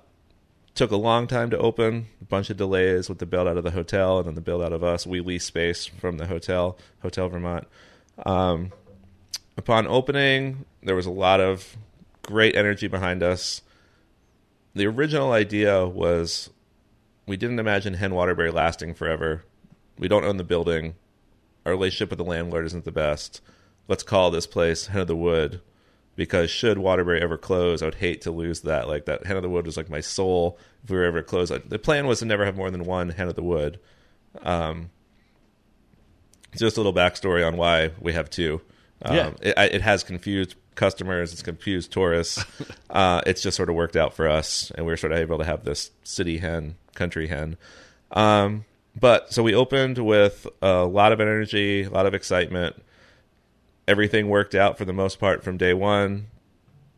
took 0.76 0.91
a 0.91 0.97
long 0.97 1.28
time 1.28 1.49
to 1.49 1.57
open, 1.57 2.07
a 2.22 2.26
bunch 2.26 2.49
of 2.49 2.57
delays 2.57 3.09
with 3.09 3.19
the 3.19 3.26
build 3.26 3.47
out 3.47 3.57
of 3.57 3.63
the 3.63 3.72
hotel 3.72 4.19
and 4.19 4.28
then 4.28 4.36
the 4.36 4.41
build 4.41 4.61
out 4.61 4.74
of 4.74 4.84
us. 4.84 5.07
We 5.07 5.19
lease 5.19 5.45
space 5.45 5.86
from 5.86 6.17
the 6.17 6.28
hotel, 6.28 6.78
Hotel 7.01 7.28
Vermont. 7.28 7.67
Um, 8.26 8.72
upon 9.57 9.88
opening, 9.88 10.65
there 10.84 10.95
was 10.95 11.05
a 11.05 11.11
lot 11.11 11.39
of 11.39 11.76
great 12.24 12.55
energy 12.55 12.88
behind 12.88 13.24
us 13.24 13.61
the 14.74 14.88
original 14.88 15.32
idea 15.32 15.86
was 15.86 16.49
we 17.28 17.38
didn't 17.38 17.59
imagine 17.59 17.95
Hen 17.95 18.13
Waterbury 18.13 18.51
lasting 18.51 18.93
forever. 18.93 19.43
We 19.97 20.07
don't 20.07 20.24
own 20.24 20.38
the 20.38 20.43
building. 20.43 20.95
Our 21.65 21.74
relationship 21.74 22.09
with 22.09 22.17
the 22.17 22.26
landlord 22.26 22.65
isn't 22.65 22.86
the 22.86 22.91
best. 22.91 23.41
Let's 23.91 24.03
call 24.03 24.31
this 24.31 24.47
place 24.47 24.87
Hen 24.87 25.01
of 25.01 25.07
the 25.07 25.17
Wood 25.17 25.59
because 26.15 26.49
should 26.49 26.77
Waterbury 26.77 27.21
ever 27.21 27.37
close, 27.37 27.81
I 27.81 27.85
would 27.85 27.95
hate 27.95 28.21
to 28.21 28.31
lose 28.31 28.61
that. 28.61 28.87
Like 28.87 29.03
that 29.03 29.25
Hen 29.25 29.35
of 29.35 29.43
the 29.43 29.49
Wood 29.49 29.65
was 29.65 29.75
like 29.75 29.89
my 29.89 29.99
soul. 29.99 30.57
If 30.81 30.89
we 30.89 30.95
were 30.95 31.03
ever 31.03 31.21
to 31.21 31.27
close, 31.27 31.49
the 31.49 31.77
plan 31.77 32.07
was 32.07 32.19
to 32.19 32.25
never 32.25 32.45
have 32.45 32.55
more 32.55 32.71
than 32.71 32.85
one 32.85 33.09
Hen 33.09 33.27
of 33.27 33.35
the 33.35 33.43
Wood. 33.43 33.81
Um, 34.43 34.91
just 36.55 36.77
a 36.77 36.79
little 36.79 36.93
backstory 36.93 37.45
on 37.45 37.57
why 37.57 37.91
we 37.99 38.13
have 38.13 38.29
two. 38.29 38.61
Um, 39.01 39.13
Yeah. 39.13 39.31
it, 39.41 39.57
it 39.75 39.81
has 39.81 40.05
confused 40.05 40.55
customers. 40.75 41.33
It's 41.33 41.41
confused 41.41 41.91
tourists. 41.91 42.45
uh, 42.89 43.19
it's 43.25 43.41
just 43.41 43.57
sort 43.57 43.67
of 43.69 43.75
worked 43.75 43.97
out 43.97 44.13
for 44.13 44.25
us, 44.25 44.71
and 44.75 44.85
we 44.85 44.93
were 44.93 44.97
sort 44.97 45.11
of 45.11 45.19
able 45.19 45.37
to 45.37 45.43
have 45.43 45.65
this 45.65 45.91
city 46.03 46.37
hen, 46.37 46.75
country 46.95 47.27
hen. 47.27 47.57
Um, 48.11 48.63
but 48.97 49.33
so 49.33 49.43
we 49.43 49.53
opened 49.53 49.97
with 49.97 50.47
a 50.61 50.85
lot 50.85 51.11
of 51.11 51.19
energy, 51.19 51.83
a 51.83 51.89
lot 51.89 52.05
of 52.05 52.13
excitement. 52.13 52.81
Everything 53.91 54.29
worked 54.29 54.55
out 54.55 54.77
for 54.77 54.85
the 54.85 54.93
most 54.93 55.19
part 55.19 55.43
from 55.43 55.57
day 55.57 55.73
one. 55.73 56.27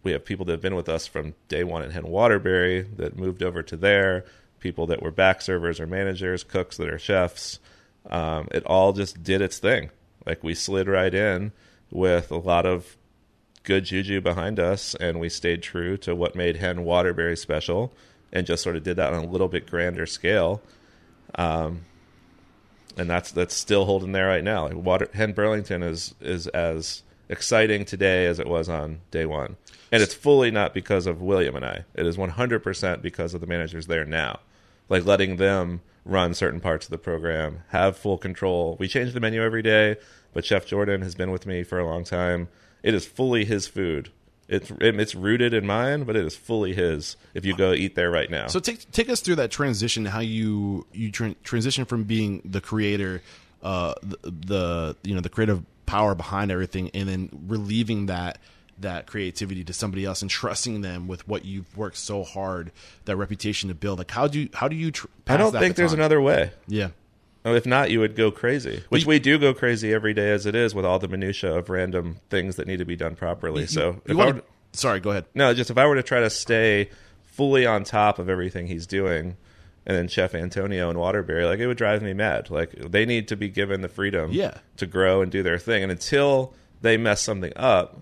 We 0.03 0.11
have 0.11 0.23
people 0.23 0.45
that 0.45 0.51
have 0.51 0.61
been 0.61 0.75
with 0.75 0.87
us 0.87 1.07
from 1.07 1.33
day 1.47 1.63
one 1.63 1.81
at 1.81 1.91
Hen 1.91 2.05
Waterbury 2.05 2.83
that 2.97 3.17
moved 3.17 3.41
over 3.41 3.63
to 3.63 3.75
there. 3.75 4.25
People 4.59 4.85
that 4.85 5.01
were 5.01 5.09
back 5.09 5.41
servers 5.41 5.79
or 5.79 5.87
managers, 5.87 6.43
cooks 6.43 6.77
that 6.77 6.87
are 6.87 6.99
chefs. 6.99 7.57
Um, 8.11 8.47
it 8.51 8.63
all 8.67 8.93
just 8.93 9.23
did 9.23 9.41
its 9.41 9.57
thing. 9.57 9.89
Like 10.23 10.43
we 10.43 10.53
slid 10.53 10.87
right 10.87 11.11
in 11.11 11.51
with 11.89 12.29
a 12.29 12.37
lot 12.37 12.67
of 12.67 12.95
good 13.63 13.85
juju 13.85 14.21
behind 14.21 14.59
us, 14.59 14.93
and 14.93 15.19
we 15.19 15.29
stayed 15.29 15.63
true 15.63 15.97
to 15.97 16.13
what 16.13 16.35
made 16.35 16.57
Hen 16.57 16.83
Waterbury 16.83 17.35
special, 17.35 17.91
and 18.31 18.45
just 18.45 18.61
sort 18.61 18.75
of 18.75 18.83
did 18.83 18.97
that 18.97 19.13
on 19.13 19.23
a 19.23 19.27
little 19.27 19.47
bit 19.47 19.65
grander 19.67 20.05
scale. 20.05 20.61
Um, 21.33 21.85
and 22.97 23.09
that's 23.09 23.31
that's 23.31 23.55
still 23.55 23.85
holding 23.85 24.11
there 24.11 24.27
right 24.27 24.43
now. 24.43 24.67
Water 24.69 25.09
Hen 25.13 25.33
Burlington 25.33 25.83
is 25.83 26.15
is 26.21 26.47
as 26.47 27.03
exciting 27.29 27.85
today 27.85 28.25
as 28.25 28.39
it 28.39 28.47
was 28.47 28.69
on 28.69 28.99
day 29.11 29.25
one, 29.25 29.57
and 29.91 30.03
it's 30.03 30.13
fully 30.13 30.51
not 30.51 30.73
because 30.73 31.07
of 31.07 31.21
William 31.21 31.55
and 31.55 31.65
I. 31.65 31.85
It 31.95 32.05
is 32.05 32.17
one 32.17 32.29
hundred 32.29 32.63
percent 32.63 33.01
because 33.01 33.33
of 33.33 33.41
the 33.41 33.47
managers 33.47 33.87
there 33.87 34.05
now, 34.05 34.39
like 34.89 35.05
letting 35.05 35.37
them 35.37 35.81
run 36.05 36.33
certain 36.33 36.59
parts 36.59 36.85
of 36.85 36.91
the 36.91 36.97
program, 36.97 37.63
have 37.69 37.95
full 37.97 38.17
control. 38.17 38.75
We 38.79 38.87
change 38.87 39.13
the 39.13 39.19
menu 39.19 39.41
every 39.41 39.61
day, 39.61 39.95
but 40.33 40.45
Chef 40.45 40.65
Jordan 40.65 41.01
has 41.01 41.15
been 41.15 41.31
with 41.31 41.45
me 41.45 41.63
for 41.63 41.79
a 41.79 41.85
long 41.85 42.03
time. 42.03 42.49
It 42.83 42.93
is 42.93 43.05
fully 43.05 43.45
his 43.45 43.67
food. 43.67 44.11
It's 44.53 44.71
it, 44.71 44.99
it's 44.99 45.15
rooted 45.15 45.53
in 45.53 45.65
mine, 45.65 46.03
but 46.03 46.15
it 46.15 46.25
is 46.25 46.35
fully 46.35 46.73
his. 46.73 47.17
If 47.33 47.45
you 47.45 47.55
go 47.55 47.73
eat 47.73 47.95
there 47.95 48.11
right 48.11 48.29
now, 48.29 48.47
So 48.47 48.59
take 48.59 48.89
take 48.91 49.09
us 49.09 49.21
through 49.21 49.35
that 49.35 49.51
transition, 49.51 50.05
how 50.05 50.19
you 50.19 50.85
you 50.93 51.11
tran 51.11 51.35
transition 51.43 51.85
from 51.85 52.03
being 52.03 52.41
the 52.45 52.61
creator, 52.61 53.21
uh, 53.61 53.95
the, 54.01 54.17
the 54.23 54.97
you 55.03 55.15
know 55.15 55.21
the 55.21 55.29
creative 55.29 55.63
power 55.85 56.15
behind 56.15 56.51
everything, 56.51 56.91
and 56.93 57.09
then 57.09 57.29
relieving 57.47 58.05
that 58.07 58.37
that 58.79 59.07
creativity 59.07 59.63
to 59.63 59.73
somebody 59.73 60.05
else 60.05 60.21
and 60.21 60.31
trusting 60.31 60.81
them 60.81 61.07
with 61.07 61.27
what 61.27 61.45
you've 61.45 61.77
worked 61.77 61.97
so 61.97 62.23
hard 62.23 62.71
that 63.05 63.15
reputation 63.15 63.69
to 63.69 63.75
build. 63.75 63.97
Like 63.99 64.11
how 64.11 64.27
do 64.27 64.39
you 64.39 64.49
how 64.53 64.67
do 64.67 64.75
you? 64.75 64.91
Tr- 64.91 65.07
I 65.27 65.37
don't 65.37 65.51
think 65.51 65.75
there's 65.75 65.93
another 65.93 66.21
way. 66.21 66.51
Yeah. 66.67 66.89
Oh, 67.45 67.53
If 67.55 67.65
not, 67.65 67.91
you 67.91 67.99
would 67.99 68.15
go 68.15 68.31
crazy, 68.31 68.83
which 68.89 69.05
we 69.05 69.19
do 69.19 69.37
go 69.37 69.53
crazy 69.53 69.93
every 69.93 70.13
day 70.13 70.31
as 70.31 70.45
it 70.45 70.55
is 70.55 70.73
with 70.73 70.85
all 70.85 70.97
the 70.99 71.07
minutia 71.09 71.53
of 71.53 71.69
random 71.69 72.17
things 72.29 72.55
that 72.55 72.67
need 72.67 72.77
to 72.77 72.85
be 72.85 72.95
done 72.95 73.15
properly. 73.15 73.65
so, 73.67 73.89
You 73.91 74.01
if 74.11 74.15
wanna- 74.15 74.33
were, 74.35 74.41
sorry, 74.71 74.99
go 75.01 75.09
ahead. 75.11 75.25
no, 75.35 75.53
just 75.53 75.69
if 75.69 75.77
I 75.77 75.85
were 75.85 75.95
to 75.95 76.03
try 76.03 76.21
to 76.21 76.29
stay 76.29 76.89
fully 77.23 77.65
on 77.65 77.83
top 77.83 78.17
of 78.19 78.29
everything 78.29 78.67
he's 78.67 78.87
doing, 78.87 79.35
and 79.85 79.97
then 79.97 80.07
Chef 80.07 80.33
Antonio 80.33 80.89
and 80.89 80.97
Waterbury, 80.97 81.43
like 81.45 81.59
it 81.59 81.67
would 81.67 81.75
drive 81.77 82.01
me 82.01 82.13
mad. 82.13 82.49
Like 82.49 82.71
they 82.91 83.05
need 83.05 83.27
to 83.27 83.35
be 83.35 83.49
given 83.49 83.81
the 83.81 83.89
freedom, 83.89 84.31
Yeah. 84.31 84.59
to 84.77 84.85
grow 84.85 85.21
and 85.21 85.29
do 85.29 85.43
their 85.43 85.57
thing, 85.57 85.83
and 85.83 85.91
until 85.91 86.53
they 86.81 86.95
mess 86.95 87.21
something 87.21 87.51
up. 87.57 87.99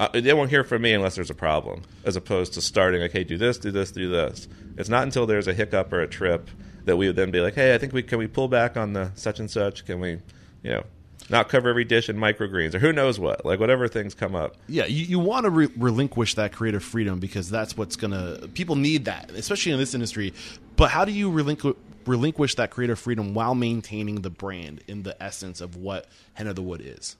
Uh, 0.00 0.08
they 0.14 0.32
won't 0.32 0.50
hear 0.50 0.62
from 0.62 0.82
me 0.82 0.92
unless 0.92 1.16
there's 1.16 1.30
a 1.30 1.34
problem, 1.34 1.82
as 2.04 2.14
opposed 2.14 2.52
to 2.54 2.60
starting 2.60 3.00
like, 3.00 3.10
"Hey, 3.12 3.24
do 3.24 3.36
this, 3.36 3.58
do 3.58 3.70
this, 3.72 3.90
do 3.90 4.08
this." 4.08 4.46
It's 4.76 4.88
not 4.88 5.02
until 5.02 5.26
there's 5.26 5.48
a 5.48 5.52
hiccup 5.54 5.92
or 5.92 6.00
a 6.00 6.06
trip 6.06 6.48
that 6.84 6.96
we 6.96 7.06
would 7.06 7.16
then 7.16 7.30
be 7.30 7.40
like, 7.40 7.54
"Hey, 7.54 7.74
I 7.74 7.78
think 7.78 7.92
we 7.92 8.02
can 8.02 8.18
we 8.18 8.26
pull 8.26 8.48
back 8.48 8.76
on 8.76 8.92
the 8.92 9.10
such 9.14 9.40
and 9.40 9.50
such? 9.50 9.84
Can 9.84 10.00
we, 10.00 10.18
you 10.62 10.70
know, 10.70 10.84
not 11.30 11.48
cover 11.48 11.68
every 11.68 11.84
dish 11.84 12.08
in 12.08 12.16
microgreens 12.16 12.74
or 12.74 12.78
who 12.78 12.92
knows 12.92 13.18
what? 13.18 13.44
Like 13.44 13.60
whatever 13.60 13.88
things 13.88 14.14
come 14.14 14.34
up." 14.34 14.56
Yeah, 14.68 14.86
you, 14.86 15.04
you 15.04 15.18
want 15.18 15.44
to 15.44 15.50
re- 15.50 15.72
relinquish 15.76 16.34
that 16.34 16.52
creative 16.52 16.82
freedom 16.82 17.18
because 17.18 17.50
that's 17.50 17.76
what's 17.76 17.96
gonna. 17.96 18.48
People 18.54 18.76
need 18.76 19.06
that, 19.06 19.30
especially 19.32 19.72
in 19.72 19.78
this 19.78 19.94
industry. 19.94 20.32
But 20.76 20.90
how 20.90 21.04
do 21.04 21.12
you 21.12 21.30
relinqu- 21.30 21.76
relinquish 22.06 22.54
that 22.56 22.70
creative 22.70 22.98
freedom 22.98 23.34
while 23.34 23.54
maintaining 23.54 24.22
the 24.22 24.30
brand 24.30 24.82
in 24.86 25.02
the 25.02 25.20
essence 25.22 25.60
of 25.60 25.76
what 25.76 26.06
Hen 26.34 26.46
of 26.46 26.56
the 26.56 26.62
Wood 26.62 26.82
is? 26.84 27.16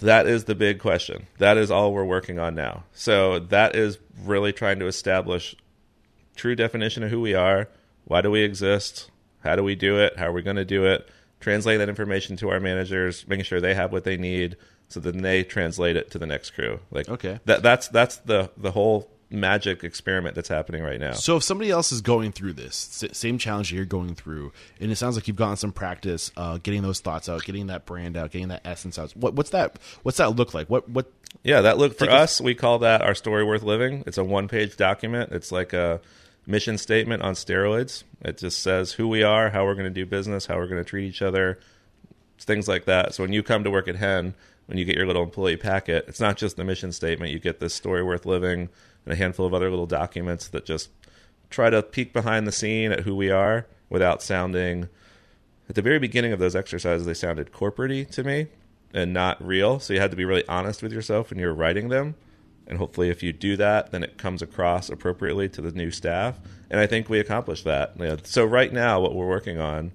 That 0.00 0.26
is 0.26 0.44
the 0.44 0.54
big 0.54 0.80
question. 0.80 1.26
That 1.38 1.56
is 1.56 1.70
all 1.70 1.92
we're 1.92 2.04
working 2.04 2.38
on 2.38 2.54
now. 2.54 2.84
So 2.92 3.38
that 3.38 3.76
is 3.76 3.98
really 4.24 4.52
trying 4.52 4.80
to 4.80 4.86
establish 4.86 5.54
true 6.34 6.56
definition 6.56 7.04
of 7.04 7.10
who 7.10 7.20
we 7.20 7.34
are. 7.34 7.68
Why 8.04 8.20
do 8.20 8.30
we 8.30 8.40
exist? 8.42 9.10
How 9.42 9.56
do 9.56 9.62
we 9.62 9.74
do 9.74 9.98
it? 9.98 10.16
How 10.18 10.28
are 10.28 10.32
we 10.32 10.42
going 10.42 10.56
to 10.56 10.64
do 10.64 10.84
it? 10.86 11.08
Translate 11.40 11.78
that 11.78 11.88
information 11.88 12.36
to 12.38 12.48
our 12.50 12.60
managers, 12.60 13.26
making 13.28 13.44
sure 13.44 13.60
they 13.60 13.74
have 13.74 13.92
what 13.92 14.04
they 14.04 14.16
need, 14.16 14.56
so 14.88 15.00
then 15.00 15.18
they 15.22 15.42
translate 15.44 15.96
it 15.96 16.10
to 16.12 16.18
the 16.18 16.26
next 16.26 16.50
crew. 16.52 16.80
Like 16.90 17.08
Okay. 17.08 17.40
that 17.44 17.62
that's 17.62 17.88
that's 17.88 18.16
the 18.18 18.50
the 18.56 18.70
whole 18.70 19.10
magic 19.30 19.82
experiment 19.82 20.34
that's 20.36 20.48
happening 20.48 20.82
right 20.82 21.00
now. 21.00 21.12
So 21.12 21.36
if 21.38 21.42
somebody 21.42 21.70
else 21.70 21.90
is 21.92 22.00
going 22.02 22.32
through 22.32 22.52
this 22.54 23.04
same 23.12 23.36
challenge 23.38 23.72
you're 23.72 23.84
going 23.84 24.14
through, 24.14 24.52
and 24.80 24.90
it 24.90 24.96
sounds 24.96 25.16
like 25.16 25.26
you've 25.28 25.36
gotten 25.36 25.56
some 25.56 25.72
practice 25.72 26.30
uh, 26.36 26.58
getting 26.62 26.82
those 26.82 27.00
thoughts 27.00 27.28
out, 27.28 27.44
getting 27.44 27.66
that 27.66 27.84
brand 27.84 28.16
out, 28.16 28.30
getting 28.30 28.48
that 28.48 28.62
essence 28.64 28.98
out. 28.98 29.12
What, 29.16 29.34
what's 29.34 29.50
that? 29.50 29.78
What's 30.02 30.18
that 30.18 30.36
look 30.36 30.54
like? 30.54 30.70
What 30.70 30.88
what? 30.88 31.10
Yeah, 31.42 31.62
that 31.62 31.76
look 31.78 31.98
for 31.98 32.08
us- 32.08 32.38
us, 32.38 32.40
we 32.40 32.54
call 32.54 32.78
that 32.78 33.02
our 33.02 33.14
story 33.14 33.44
worth 33.44 33.62
living. 33.64 34.04
It's 34.06 34.16
a 34.18 34.24
one 34.24 34.48
page 34.48 34.76
document. 34.76 35.32
It's 35.32 35.50
like 35.52 35.72
a 35.74 36.00
mission 36.46 36.78
statement 36.78 37.22
on 37.22 37.34
steroids. 37.34 38.04
It 38.22 38.38
just 38.38 38.60
says 38.60 38.92
who 38.92 39.08
we 39.08 39.22
are, 39.22 39.50
how 39.50 39.64
we're 39.64 39.74
going 39.74 39.84
to 39.84 39.90
do 39.90 40.06
business, 40.06 40.46
how 40.46 40.56
we're 40.56 40.66
going 40.66 40.82
to 40.82 40.88
treat 40.88 41.06
each 41.06 41.22
other, 41.22 41.58
things 42.38 42.68
like 42.68 42.84
that. 42.84 43.14
So 43.14 43.22
when 43.22 43.32
you 43.32 43.42
come 43.42 43.64
to 43.64 43.70
work 43.70 43.88
at 43.88 43.96
Hen, 43.96 44.34
when 44.66 44.78
you 44.78 44.84
get 44.84 44.96
your 44.96 45.06
little 45.06 45.22
employee 45.22 45.56
packet, 45.56 46.04
it's 46.08 46.20
not 46.20 46.36
just 46.36 46.56
the 46.56 46.64
mission 46.64 46.92
statement. 46.92 47.32
You 47.32 47.38
get 47.38 47.60
this 47.60 47.74
story 47.74 48.02
worth 48.02 48.26
living 48.26 48.68
and 49.04 49.12
a 49.12 49.16
handful 49.16 49.46
of 49.46 49.54
other 49.54 49.70
little 49.70 49.86
documents 49.86 50.48
that 50.48 50.64
just 50.64 50.90
try 51.50 51.70
to 51.70 51.82
peek 51.82 52.12
behind 52.12 52.46
the 52.46 52.52
scene 52.52 52.92
at 52.92 53.00
who 53.00 53.14
we 53.14 53.30
are 53.30 53.66
without 53.90 54.22
sounding. 54.22 54.88
At 55.68 55.74
the 55.74 55.82
very 55.82 55.98
beginning 55.98 56.32
of 56.32 56.38
those 56.38 56.56
exercises, 56.56 57.06
they 57.06 57.14
sounded 57.14 57.52
corporatey 57.52 58.10
to 58.12 58.24
me 58.24 58.48
and 58.92 59.12
not 59.12 59.44
real. 59.44 59.80
So 59.80 59.92
you 59.92 60.00
had 60.00 60.10
to 60.10 60.16
be 60.16 60.24
really 60.24 60.46
honest 60.48 60.82
with 60.82 60.92
yourself 60.92 61.30
when 61.30 61.38
you 61.38 61.46
were 61.46 61.54
writing 61.54 61.88
them. 61.88 62.14
And 62.66 62.78
hopefully, 62.78 63.10
if 63.10 63.22
you 63.22 63.32
do 63.32 63.56
that, 63.56 63.90
then 63.90 64.02
it 64.02 64.16
comes 64.16 64.40
across 64.40 64.88
appropriately 64.88 65.48
to 65.50 65.60
the 65.60 65.72
new 65.72 65.90
staff. 65.90 66.38
And 66.70 66.80
I 66.80 66.86
think 66.86 67.08
we 67.08 67.18
accomplished 67.18 67.64
that. 67.64 67.94
So 68.26 68.44
right 68.44 68.72
now, 68.72 69.00
what 69.00 69.14
we're 69.14 69.28
working 69.28 69.60
on 69.60 69.92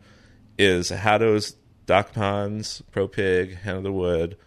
is 0.58 0.90
how 0.90 1.18
does 1.18 1.56
Doc 1.88 2.14
Ponds, 2.14 2.84
Pro 2.92 3.08
Pig, 3.08 3.58
Hen 3.58 3.78
of 3.78 3.84
the 3.84 3.92
Wood, 3.92 4.38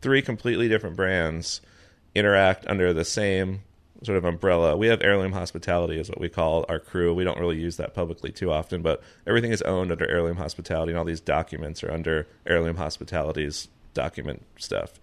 three 0.00 0.22
completely 0.22 0.68
different 0.68 0.96
brands 0.96 1.60
interact 2.14 2.66
under 2.66 2.92
the 2.92 3.04
same 3.04 3.60
sort 4.02 4.18
of 4.18 4.24
umbrella. 4.24 4.76
We 4.76 4.88
have 4.88 5.00
Heirloom 5.02 5.32
Hospitality, 5.32 6.00
is 6.00 6.08
what 6.08 6.20
we 6.20 6.28
call 6.28 6.64
our 6.68 6.80
crew. 6.80 7.14
We 7.14 7.24
don't 7.24 7.38
really 7.38 7.58
use 7.58 7.76
that 7.76 7.94
publicly 7.94 8.32
too 8.32 8.50
often, 8.50 8.82
but 8.82 9.02
everything 9.26 9.52
is 9.52 9.62
owned 9.62 9.92
under 9.92 10.10
Heirloom 10.10 10.38
Hospitality, 10.38 10.90
and 10.90 10.98
all 10.98 11.04
these 11.04 11.20
documents 11.20 11.84
are 11.84 11.92
under 11.92 12.26
Heirloom 12.46 12.76
Hospitality's 12.76 13.68
document 13.94 14.44
stuff. 14.58 14.98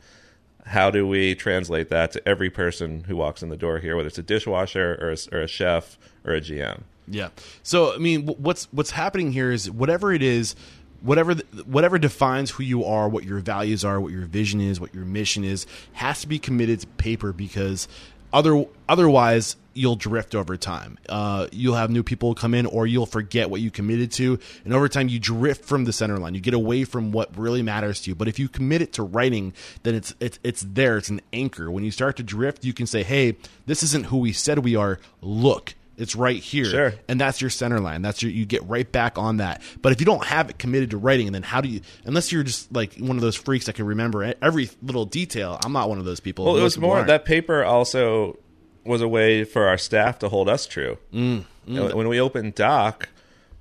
How 0.65 0.91
do 0.91 1.07
we 1.07 1.35
translate 1.35 1.89
that 1.89 2.11
to 2.11 2.27
every 2.27 2.49
person 2.49 3.05
who 3.05 3.15
walks 3.15 3.41
in 3.41 3.49
the 3.49 3.57
door 3.57 3.79
here, 3.79 3.95
whether 3.95 4.07
it's 4.07 4.17
a 4.17 4.23
dishwasher 4.23 4.97
or 5.01 5.11
a, 5.11 5.17
or 5.35 5.41
a 5.43 5.47
chef 5.47 5.97
or 6.25 6.33
a 6.33 6.41
GM? 6.41 6.81
Yeah. 7.07 7.29
So 7.63 7.93
I 7.93 7.97
mean, 7.97 8.27
what's 8.27 8.67
what's 8.71 8.91
happening 8.91 9.31
here 9.31 9.51
is 9.51 9.69
whatever 9.69 10.13
it 10.13 10.21
is, 10.21 10.55
whatever 11.01 11.33
whatever 11.65 11.97
defines 11.97 12.51
who 12.51 12.63
you 12.63 12.85
are, 12.85 13.09
what 13.09 13.23
your 13.23 13.39
values 13.39 13.83
are, 13.83 13.99
what 13.99 14.11
your 14.11 14.25
vision 14.25 14.61
is, 14.61 14.79
what 14.79 14.93
your 14.93 15.05
mission 15.05 15.43
is, 15.43 15.65
has 15.93 16.21
to 16.21 16.27
be 16.27 16.37
committed 16.37 16.81
to 16.81 16.87
paper 16.87 17.33
because 17.33 17.87
other 18.33 18.65
otherwise 18.87 19.55
you'll 19.73 19.95
drift 19.95 20.35
over 20.35 20.57
time. 20.57 20.97
Uh, 21.07 21.47
you'll 21.51 21.75
have 21.75 21.89
new 21.89 22.03
people 22.03 22.35
come 22.35 22.53
in, 22.53 22.65
or 22.65 22.85
you'll 22.85 23.05
forget 23.05 23.49
what 23.49 23.61
you 23.61 23.71
committed 23.71 24.11
to, 24.11 24.37
and 24.65 24.73
over 24.73 24.89
time 24.89 25.07
you 25.07 25.19
drift 25.19 25.63
from 25.63 25.85
the 25.85 25.93
center 25.93 26.17
line. 26.17 26.35
You 26.35 26.41
get 26.41 26.53
away 26.53 26.83
from 26.83 27.11
what 27.11 27.35
really 27.37 27.61
matters 27.61 28.01
to 28.01 28.11
you. 28.11 28.15
But 28.15 28.27
if 28.27 28.39
you 28.39 28.49
commit 28.49 28.81
it 28.81 28.93
to 28.93 29.03
writing, 29.03 29.53
then 29.83 29.95
it's 29.95 30.13
it's 30.19 30.39
it's 30.43 30.61
there. 30.61 30.97
It's 30.97 31.09
an 31.09 31.21
anchor. 31.31 31.71
When 31.71 31.83
you 31.83 31.91
start 31.91 32.17
to 32.17 32.23
drift, 32.23 32.65
you 32.65 32.73
can 32.73 32.87
say, 32.87 33.03
"Hey, 33.03 33.37
this 33.65 33.83
isn't 33.83 34.07
who 34.07 34.17
we 34.17 34.33
said 34.33 34.59
we 34.59 34.75
are. 34.75 34.99
Look." 35.21 35.75
It's 35.99 36.15
right 36.15 36.41
here, 36.41 36.65
Sure. 36.65 36.93
and 37.07 37.19
that's 37.19 37.41
your 37.41 37.49
center 37.49 37.79
line. 37.79 38.01
That's 38.01 38.23
your 38.23 38.31
you 38.31 38.45
get 38.45 38.63
right 38.67 38.89
back 38.89 39.17
on 39.17 39.37
that. 39.37 39.61
But 39.81 39.91
if 39.91 39.99
you 39.99 40.05
don't 40.05 40.23
have 40.25 40.49
it 40.49 40.57
committed 40.57 40.91
to 40.91 40.97
writing, 40.97 41.27
and 41.27 41.35
then 41.35 41.43
how 41.43 41.59
do 41.61 41.67
you? 41.69 41.81
Unless 42.05 42.31
you're 42.31 42.43
just 42.43 42.71
like 42.73 42.95
one 42.97 43.17
of 43.17 43.21
those 43.21 43.35
freaks 43.35 43.65
that 43.65 43.73
can 43.73 43.85
remember 43.85 44.33
every 44.41 44.69
little 44.81 45.05
detail. 45.05 45.59
I'm 45.63 45.73
not 45.73 45.89
one 45.89 45.99
of 45.99 46.05
those 46.05 46.19
people. 46.21 46.45
Well, 46.45 46.57
it 46.57 46.63
was 46.63 46.77
more 46.77 46.95
aren't. 46.95 47.07
that 47.07 47.25
paper 47.25 47.63
also 47.63 48.39
was 48.85 49.01
a 49.01 49.07
way 49.07 49.43
for 49.43 49.67
our 49.67 49.77
staff 49.77 50.17
to 50.19 50.29
hold 50.29 50.47
us 50.49 50.65
true. 50.65 50.97
Mm, 51.13 51.43
know, 51.67 51.95
When 51.95 52.07
we 52.07 52.19
opened 52.19 52.55
Doc, 52.55 53.09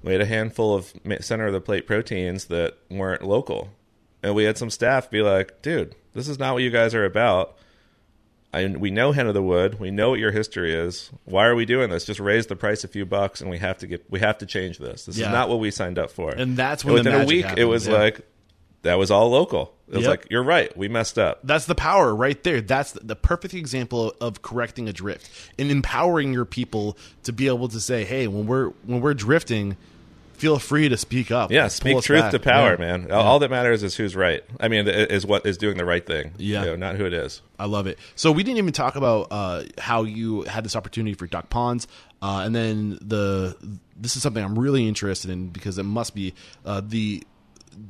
we 0.02 0.12
had 0.12 0.20
a 0.20 0.26
handful 0.26 0.74
of 0.76 0.92
center 1.20 1.48
of 1.48 1.52
the 1.52 1.60
plate 1.60 1.86
proteins 1.88 2.44
that 2.46 2.78
weren't 2.88 3.22
local, 3.24 3.70
and 4.22 4.34
we 4.34 4.44
had 4.44 4.56
some 4.56 4.70
staff 4.70 5.10
be 5.10 5.20
like, 5.22 5.60
"Dude, 5.60 5.96
this 6.14 6.28
is 6.28 6.38
not 6.38 6.54
what 6.54 6.62
you 6.62 6.70
guys 6.70 6.94
are 6.94 7.04
about." 7.04 7.56
I, 8.52 8.66
we 8.66 8.90
know 8.90 9.12
Hen 9.12 9.26
of 9.26 9.34
the 9.34 9.42
Wood. 9.42 9.78
We 9.78 9.90
know 9.90 10.10
what 10.10 10.18
your 10.20 10.30
history 10.32 10.74
is. 10.74 11.10
Why 11.24 11.46
are 11.46 11.54
we 11.54 11.66
doing 11.66 11.90
this? 11.90 12.04
Just 12.06 12.18
raise 12.20 12.46
the 12.46 12.56
price 12.56 12.82
a 12.82 12.88
few 12.88 13.04
bucks, 13.04 13.40
and 13.42 13.50
we 13.50 13.58
have 13.58 13.78
to 13.78 13.86
get 13.86 14.10
we 14.10 14.20
have 14.20 14.38
to 14.38 14.46
change 14.46 14.78
this. 14.78 15.04
This 15.04 15.18
Yeah. 15.18 15.26
is 15.26 15.32
not 15.32 15.48
what 15.48 15.58
we 15.60 15.70
signed 15.70 15.98
up 15.98 16.10
for. 16.10 16.30
And 16.30 16.56
that's 16.56 16.84
when 16.84 16.94
the 16.94 17.00
within 17.10 17.20
a 17.22 17.24
week, 17.26 17.46
it 17.58 17.66
was 17.66 17.86
yeah. 17.86 17.94
like 17.98 18.20
that 18.82 18.94
was 18.94 19.10
all 19.10 19.28
local. 19.28 19.74
It 19.88 19.96
was 19.96 20.02
Yep. 20.04 20.10
like 20.10 20.26
you're 20.30 20.42
right. 20.42 20.74
We 20.76 20.88
messed 20.88 21.18
up. 21.18 21.40
That's 21.44 21.66
the 21.66 21.74
power 21.74 22.14
right 22.14 22.42
there. 22.42 22.60
That's 22.62 22.92
the, 22.92 23.00
the 23.00 23.16
perfect 23.16 23.52
example 23.54 24.14
of 24.20 24.40
correcting 24.40 24.88
a 24.88 24.92
drift 24.94 25.28
and 25.58 25.70
empowering 25.70 26.32
your 26.32 26.44
people 26.46 26.96
to 27.24 27.32
be 27.32 27.48
able 27.48 27.68
to 27.68 27.80
say, 27.80 28.04
"Hey, 28.04 28.28
when 28.28 28.46
we're 28.46 28.68
when 28.84 29.00
we're 29.02 29.14
drifting, 29.14 29.76
feel 30.38 30.58
free 30.58 30.88
to 30.88 30.96
speak 30.96 31.30
up." 31.30 31.50
Yeah, 31.50 31.68
speak 31.68 32.00
truth 32.02 32.22
back." 32.22 32.30
to 32.32 32.38
power, 32.38 32.70
Yeah. 32.72 32.76
man. 32.76 33.10
All 33.12 33.22
all 33.26 33.38
that 33.40 33.50
matters 33.50 33.82
is 33.82 33.96
who's 33.96 34.16
right. 34.16 34.42
I 34.60 34.68
mean, 34.68 34.88
is 34.88 35.26
what 35.26 35.44
is 35.46 35.58
doing 35.58 35.76
the 35.76 35.84
right 35.84 36.04
thing. 36.04 36.32
Yeah. 36.38 36.60
You 36.64 36.66
know, 36.70 36.76
not 36.76 36.96
who 36.96 37.04
it 37.06 37.12
is. 37.12 37.42
I 37.58 37.66
love 37.66 37.86
it. 37.86 37.98
So 38.16 38.30
we 38.32 38.42
didn't 38.42 38.58
even 38.58 38.72
talk 38.72 38.96
about 38.96 39.28
uh, 39.30 39.64
how 39.78 40.04
you 40.04 40.42
had 40.42 40.64
this 40.64 40.76
opportunity 40.76 41.14
for 41.14 41.26
Doc 41.26 41.50
Ponds, 41.50 41.86
uh, 42.22 42.42
and 42.44 42.54
then 42.54 42.98
the 43.02 43.56
this 43.96 44.16
is 44.16 44.22
something 44.22 44.42
I'm 44.44 44.58
really 44.58 44.86
interested 44.86 45.30
in 45.30 45.48
because 45.48 45.76
it 45.78 45.82
must 45.84 46.14
be 46.14 46.34
uh, 46.64 46.80
the 46.84 47.22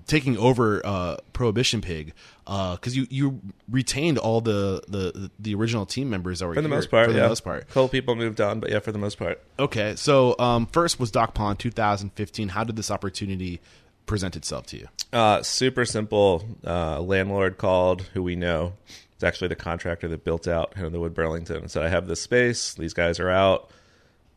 taking 0.07 0.37
over 0.37 0.85
uh, 0.85 1.17
Prohibition 1.33 1.81
Pig 1.81 2.13
because 2.49 2.97
you 2.97 3.07
you 3.11 3.41
retained 3.71 4.17
all 4.19 4.41
the, 4.41 4.83
the 4.89 5.31
the 5.39 5.55
original 5.55 5.85
team 5.85 6.09
members 6.09 6.39
that 6.39 6.47
were 6.47 6.55
For 6.55 6.63
the 6.63 6.69
here, 6.69 6.77
most 6.77 6.91
part, 6.91 7.07
For 7.07 7.13
the 7.13 7.19
yeah. 7.21 7.29
most 7.29 7.45
part. 7.45 7.65
A 7.65 7.67
couple 7.67 7.89
people 7.89 8.15
moved 8.17 8.41
on, 8.41 8.59
but 8.61 8.71
yeah, 8.71 8.79
for 8.79 8.91
the 8.91 8.99
most 8.99 9.19
part. 9.19 9.43
Okay, 9.59 9.95
so 9.97 10.35
um, 10.39 10.67
first 10.67 10.99
was 10.99 11.11
Doc 11.11 11.35
Pond 11.35 11.59
2015. 11.59 12.49
How 12.49 12.65
did 12.65 12.77
this 12.77 12.91
opportunity 12.91 13.61
present 14.07 14.35
itself 14.35 14.67
to 14.67 14.79
you? 14.79 14.89
Uh, 15.13 15.43
super 15.43 15.85
simple. 15.85 16.45
Uh, 16.67 17.01
landlord 17.01 17.59
called, 17.59 18.03
who 18.15 18.23
we 18.23 18.35
know. 18.35 18.73
It's 19.15 19.25
actually 19.25 19.49
the 19.49 19.57
contractor 19.57 20.09
that 20.09 20.25
built 20.25 20.47
out 20.47 20.75
the 20.77 21.01
Wood 21.01 21.13
Burlington 21.13 21.69
said, 21.69 21.83
I 21.83 21.89
have 21.89 22.07
this 22.07 22.21
space. 22.21 22.75
These 22.75 22.95
guys 22.95 23.19
are 23.19 23.29
out. 23.29 23.71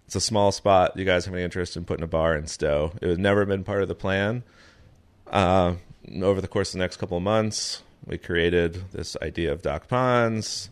It's 0.07 0.15
a 0.15 0.21
small 0.21 0.51
spot. 0.51 0.97
You 0.97 1.05
guys 1.05 1.25
have 1.25 1.33
any 1.33 1.43
interest 1.43 1.77
in 1.77 1.85
putting 1.85 2.03
a 2.03 2.07
bar 2.07 2.35
in 2.35 2.47
Stowe? 2.47 2.91
It 3.01 3.07
had 3.07 3.19
never 3.19 3.45
been 3.45 3.63
part 3.63 3.83
of 3.83 3.87
the 3.87 3.95
plan. 3.95 4.43
Uh, 5.27 5.75
over 6.21 6.41
the 6.41 6.47
course 6.47 6.69
of 6.69 6.73
the 6.73 6.83
next 6.83 6.97
couple 6.97 7.15
of 7.15 7.23
months, 7.23 7.83
we 8.05 8.17
created 8.17 8.91
this 8.91 9.15
idea 9.21 9.51
of 9.51 9.61
Doc 9.61 9.87
Ponds, 9.87 10.69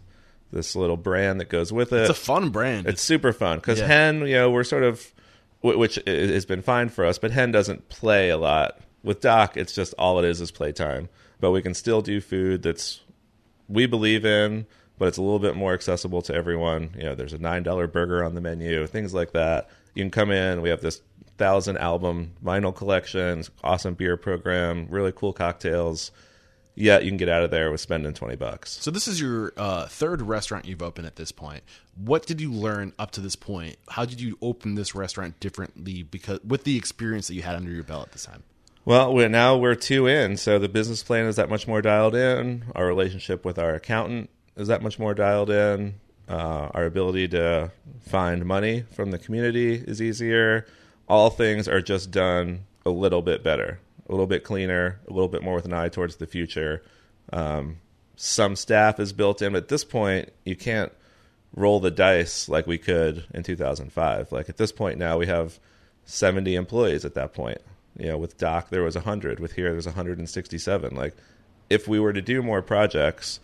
this 0.52 0.76
little 0.76 0.98
brand 0.98 1.40
that 1.40 1.50
goes 1.50 1.72
with 1.72 1.94
it. 1.94 2.02
It's 2.02 2.10
a 2.10 2.14
fun 2.14 2.50
brand. 2.50 2.88
It's 2.88 3.02
super 3.02 3.34
fun 3.34 3.58
because 3.58 3.80
Yeah. 3.80 3.88
Hen, 3.88 4.22
you 4.22 4.34
know, 4.36 4.50
we're 4.52 4.64
sort 4.64 4.84
of, 4.84 5.14
which 5.62 6.00
has 6.08 6.46
been 6.46 6.62
fine 6.62 6.90
for 6.90 7.06
us, 7.06 7.20
but 7.20 7.32
Hen 7.32 7.52
doesn't 7.52 7.90
play 7.90 8.30
a 8.30 8.38
lot. 8.38 8.80
With 9.04 9.22
Doc, 9.22 9.56
it's 9.56 9.74
just 9.74 9.94
all 9.98 10.20
it 10.20 10.26
is 10.26 10.42
is 10.42 10.52
playtime. 10.52 11.08
But 11.40 11.52
we 11.52 11.62
can 11.62 11.74
still 11.74 12.02
do 12.02 12.20
food 12.20 12.64
that's 12.64 13.02
we 13.70 13.86
believe 13.86 14.26
in, 14.26 14.66
but 14.98 15.08
it's 15.08 15.18
a 15.18 15.22
little 15.22 15.40
bit 15.40 15.56
more 15.56 15.74
accessible 15.74 16.22
to 16.24 16.34
everyone. 16.36 16.90
You 16.98 17.04
know, 17.04 17.16
there's 17.16 17.32
a 17.32 17.38
nine 17.38 17.64
dollar 17.64 17.88
burger 17.88 18.24
on 18.26 18.36
the 18.36 18.42
menu, 18.42 18.86
things 18.88 19.14
like 19.14 19.32
that. 19.32 19.70
You 19.94 20.04
can 20.04 20.12
come 20.12 20.32
in. 20.32 20.62
We 20.62 20.70
have 20.70 20.82
this 20.82 21.02
thousand 21.38 21.78
album 21.78 22.34
vinyl 22.44 22.76
collection, 22.76 23.44
awesome 23.64 23.94
beer 23.94 24.18
program, 24.18 24.88
really 24.90 25.14
cool 25.16 25.32
cocktails. 25.32 26.12
Yet 26.80 27.04
you 27.04 27.10
can 27.10 27.18
get 27.18 27.28
out 27.28 27.44
of 27.44 27.52
there 27.52 27.70
with 27.72 27.82
spending 27.82 28.14
twenty 28.14 28.38
bucks. 28.38 28.72
So 28.82 28.90
this 28.90 29.06
is 29.06 29.20
your 29.20 29.52
uh, 29.58 29.88
third 29.88 30.22
restaurant 30.22 30.64
you've 30.64 30.82
opened 30.82 31.08
at 31.08 31.18
this 31.18 31.34
point. 31.34 31.62
What 31.96 32.26
did 32.26 32.40
you 32.40 32.54
learn 32.54 32.94
up 32.98 33.12
to 33.12 33.22
this 33.22 33.36
point? 33.36 33.76
How 33.90 34.06
did 34.06 34.22
you 34.22 34.38
open 34.42 34.76
this 34.76 34.96
restaurant 34.96 35.40
differently 35.42 36.04
because 36.04 36.40
with 36.42 36.64
the 36.64 36.78
experience 36.78 37.28
that 37.28 37.34
you 37.34 37.42
had 37.42 37.58
under 37.58 37.70
your 37.70 37.84
belt 37.84 38.06
at 38.06 38.12
this 38.14 38.26
time? 38.26 38.44
Well, 38.86 39.14
we're, 39.14 39.28
now 39.28 39.58
we're 39.58 39.76
two 39.76 40.08
in, 40.08 40.38
so 40.38 40.58
the 40.58 40.70
business 40.70 41.04
plan 41.04 41.26
is 41.26 41.36
that 41.36 41.50
much 41.50 41.68
more 41.68 41.82
dialed 41.82 42.16
in. 42.16 42.64
Our 42.74 42.88
relationship 42.88 43.44
with 43.44 43.60
our 43.60 43.76
accountant 43.76 44.30
is 44.56 44.70
that 44.70 44.82
much 44.82 44.98
more 44.98 45.14
dialed 45.14 45.50
in. 45.50 45.96
Uh, 46.30 46.70
our 46.74 46.86
ability 46.86 47.28
to 47.28 47.72
find 48.00 48.46
money 48.46 48.86
from 48.94 49.12
the 49.12 49.20
community 49.20 49.74
is 49.76 50.02
easier. 50.02 50.66
All 51.10 51.30
things 51.30 51.68
are 51.68 51.82
just 51.82 52.10
done 52.10 52.62
a 52.86 52.90
little 52.90 53.22
bit 53.22 53.44
better, 53.44 53.80
a 54.10 54.12
little 54.12 54.28
bit 54.28 54.43
cleaner, 54.43 54.99
a 55.07 55.14
little 55.14 55.30
bit 55.30 55.43
more 55.43 55.55
with 55.55 55.66
an 55.66 55.74
eye 55.74 55.89
towards 55.89 56.16
the 56.18 56.28
future. 56.28 56.84
Um, 57.32 57.78
some 58.16 58.55
staff 58.55 58.99
is 58.99 59.14
built 59.14 59.41
in, 59.41 59.53
but 59.53 59.64
at 59.64 59.68
this 59.70 59.86
point, 59.86 60.34
you 60.43 60.55
can't 60.55 60.91
roll 61.55 61.80
the 61.80 61.91
dice 61.91 62.49
like 62.49 62.68
we 62.68 62.78
could 62.78 63.26
in 63.34 63.43
2005. 63.43 64.32
Like 64.32 64.49
at 64.49 64.57
this 64.57 64.72
point 64.72 64.97
now, 64.97 65.18
we 65.18 65.28
have 65.28 65.60
70 66.05 66.55
employees 66.55 67.05
at 67.05 67.14
that 67.14 67.34
point. 67.34 67.60
You 67.97 68.07
know, 68.07 68.18
with 68.18 68.38
Doc 68.38 68.70
there 68.70 68.84
was 68.84 68.95
100, 68.95 69.39
with 69.39 69.53
here 69.53 69.72
there's 69.72 69.86
167. 69.86 70.95
Like 70.95 71.16
if 71.70 71.88
we 71.88 71.99
were 71.99 72.14
to 72.14 72.22
do 72.22 72.41
more 72.41 72.62
projects, 72.62 73.39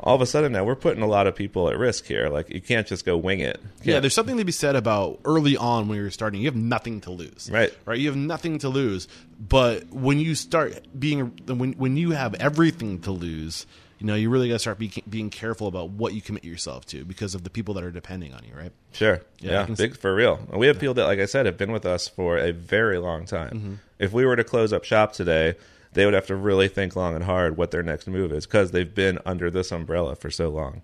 all 0.00 0.14
of 0.14 0.20
a 0.20 0.26
sudden 0.26 0.52
now 0.52 0.64
we're 0.64 0.76
putting 0.76 1.02
a 1.02 1.06
lot 1.06 1.26
of 1.26 1.34
people 1.34 1.68
at 1.68 1.76
risk 1.78 2.06
here. 2.06 2.28
Like 2.28 2.50
you 2.50 2.60
can't 2.60 2.86
just 2.86 3.04
go 3.04 3.16
wing 3.16 3.40
it. 3.40 3.60
Yeah, 3.82 3.92
Can't- 3.94 4.02
there's 4.02 4.14
something 4.14 4.36
to 4.36 4.44
be 4.44 4.52
said 4.52 4.76
about 4.76 5.20
early 5.24 5.56
on 5.56 5.88
when 5.88 5.98
you're 5.98 6.10
starting. 6.10 6.40
You 6.40 6.46
have 6.46 6.56
nothing 6.56 7.00
to 7.02 7.10
lose, 7.10 7.50
Right. 7.52 7.72
Right. 7.84 7.98
You 7.98 8.06
have 8.08 8.16
nothing 8.16 8.58
to 8.60 8.68
lose. 8.68 9.08
But 9.40 9.88
when 9.92 10.18
you 10.20 10.34
start 10.34 10.86
being 10.98 11.32
when 11.46 11.72
when 11.72 11.96
you 11.96 12.12
have 12.12 12.34
everything 12.34 13.00
to 13.02 13.10
lose, 13.12 13.66
you 13.98 14.06
know 14.06 14.14
you 14.14 14.30
really 14.30 14.48
got 14.48 14.54
to 14.54 14.58
start 14.60 14.78
be, 14.78 14.92
being 15.08 15.30
careful 15.30 15.66
about 15.66 15.90
what 15.90 16.14
you 16.14 16.20
commit 16.20 16.44
yourself 16.44 16.86
to 16.86 17.04
because 17.04 17.34
of 17.34 17.42
the 17.42 17.50
people 17.50 17.74
that 17.74 17.82
are 17.84 17.90
depending 17.90 18.32
on 18.32 18.42
you, 18.48 18.54
right? 18.56 18.72
Sure. 18.92 19.20
Yeah, 19.40 19.66
Yeah, 19.68 19.74
big 19.74 19.96
for 19.96 20.14
real. 20.14 20.38
We 20.52 20.68
have 20.68 20.78
people 20.78 20.94
that, 20.94 21.04
like 21.06 21.18
I 21.18 21.26
said, 21.26 21.46
have 21.46 21.56
been 21.58 21.72
with 21.72 21.84
us 21.86 22.06
for 22.08 22.38
a 22.38 22.52
very 22.52 22.98
long 22.98 23.26
time. 23.26 23.50
Mm-hmm. 23.50 23.74
If 23.98 24.12
we 24.12 24.24
were 24.24 24.36
to 24.36 24.44
close 24.44 24.72
up 24.72 24.84
shop 24.84 25.12
today, 25.12 25.56
they 25.92 26.04
would 26.04 26.14
have 26.14 26.26
to 26.26 26.36
really 26.36 26.68
think 26.68 26.96
long 26.96 27.14
and 27.14 27.24
hard 27.24 27.56
what 27.56 27.70
their 27.70 27.82
next 27.82 28.06
move 28.06 28.32
is 28.32 28.46
because 28.46 28.70
they've 28.70 28.94
been 28.94 29.18
under 29.24 29.50
this 29.50 29.72
umbrella 29.72 30.14
for 30.16 30.30
so 30.30 30.48
long. 30.48 30.82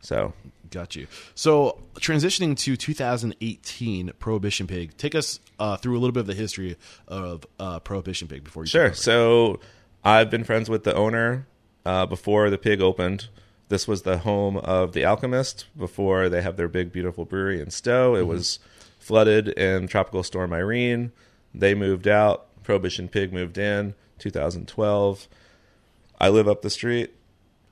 So, 0.00 0.32
Got 0.70 0.96
you. 0.96 1.06
So 1.34 1.82
transitioning 1.96 2.56
to 2.60 2.76
2018 2.76 4.12
Prohibition 4.18 4.66
Pig, 4.66 4.96
take 4.96 5.14
us 5.14 5.38
uh, 5.58 5.76
through 5.76 5.98
a 5.98 6.00
little 6.00 6.12
bit 6.12 6.20
of 6.20 6.26
the 6.26 6.34
history 6.34 6.76
of 7.06 7.44
uh, 7.58 7.78
Prohibition 7.80 8.26
Pig 8.26 8.42
before 8.42 8.62
you 8.62 8.68
sure. 8.68 8.94
So, 8.94 9.60
I've 10.02 10.30
been 10.30 10.44
friends 10.44 10.68
with 10.70 10.84
the 10.84 10.94
owner 10.94 11.46
uh, 11.84 12.06
before 12.06 12.50
the 12.50 12.58
pig 12.58 12.80
opened. 12.80 13.28
This 13.68 13.86
was 13.86 14.02
the 14.02 14.18
home 14.18 14.56
of 14.56 14.92
the 14.92 15.04
Alchemist 15.04 15.66
before 15.76 16.28
they 16.28 16.42
have 16.42 16.56
their 16.56 16.68
big, 16.68 16.92
beautiful 16.92 17.24
brewery 17.24 17.60
in 17.60 17.70
Stowe. 17.70 18.16
It 18.16 18.26
was 18.26 18.58
flooded 18.98 19.48
in 19.48 19.88
Tropical 19.88 20.22
Storm 20.22 20.52
Irene. 20.52 21.12
They 21.54 21.74
moved 21.74 22.08
out. 22.08 22.46
Prohibition 22.62 23.08
Pig 23.08 23.32
moved 23.32 23.58
in 23.58 23.94
2012. 24.18 25.28
I 26.20 26.28
live 26.28 26.48
up 26.48 26.62
the 26.62 26.70
street. 26.70 27.14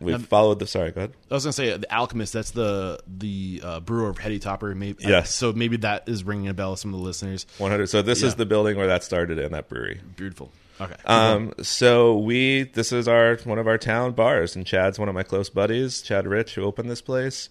We've 0.00 0.14
Um, 0.14 0.22
followed 0.22 0.58
the. 0.60 0.66
Sorry, 0.66 0.90
go 0.92 1.00
ahead. 1.02 1.12
I 1.30 1.34
was 1.34 1.44
gonna 1.44 1.52
say 1.52 1.76
the 1.76 1.94
Alchemist. 1.94 2.32
That's 2.32 2.52
the 2.52 3.00
the 3.06 3.60
uh, 3.62 3.80
brewer 3.80 4.08
of 4.08 4.16
Heady 4.18 4.38
Topper. 4.38 4.74
Maybe 4.74 4.96
Yes. 5.04 5.34
so 5.34 5.52
maybe 5.52 5.76
that 5.78 6.08
is 6.08 6.24
ringing 6.24 6.48
a 6.48 6.54
bell 6.54 6.70
with 6.70 6.80
some 6.80 6.94
of 6.94 7.00
the 7.00 7.04
listeners. 7.06 7.46
100. 7.58 7.88
So 7.88 8.00
this 8.00 8.22
Yeah. 8.22 8.28
is 8.28 8.36
the 8.36 8.46
building 8.46 8.76
where 8.78 8.86
that 8.86 9.04
started 9.04 9.38
in 9.38 9.52
that 9.52 9.68
brewery. 9.68 10.00
Beautiful. 10.16 10.50
Okay. 10.80 10.94
Um, 11.04 11.52
so 11.60 12.16
we 12.16 12.62
this 12.62 12.92
is 12.92 13.06
our 13.08 13.36
one 13.44 13.58
of 13.58 13.66
our 13.68 13.76
town 13.76 14.12
bars, 14.12 14.56
and 14.56 14.64
Chad's 14.66 14.98
one 14.98 15.10
of 15.10 15.14
my 15.14 15.22
close 15.22 15.50
buddies, 15.50 16.00
Chad 16.00 16.26
Rich, 16.26 16.54
who 16.54 16.62
opened 16.62 16.90
this 16.90 17.02
place. 17.02 17.50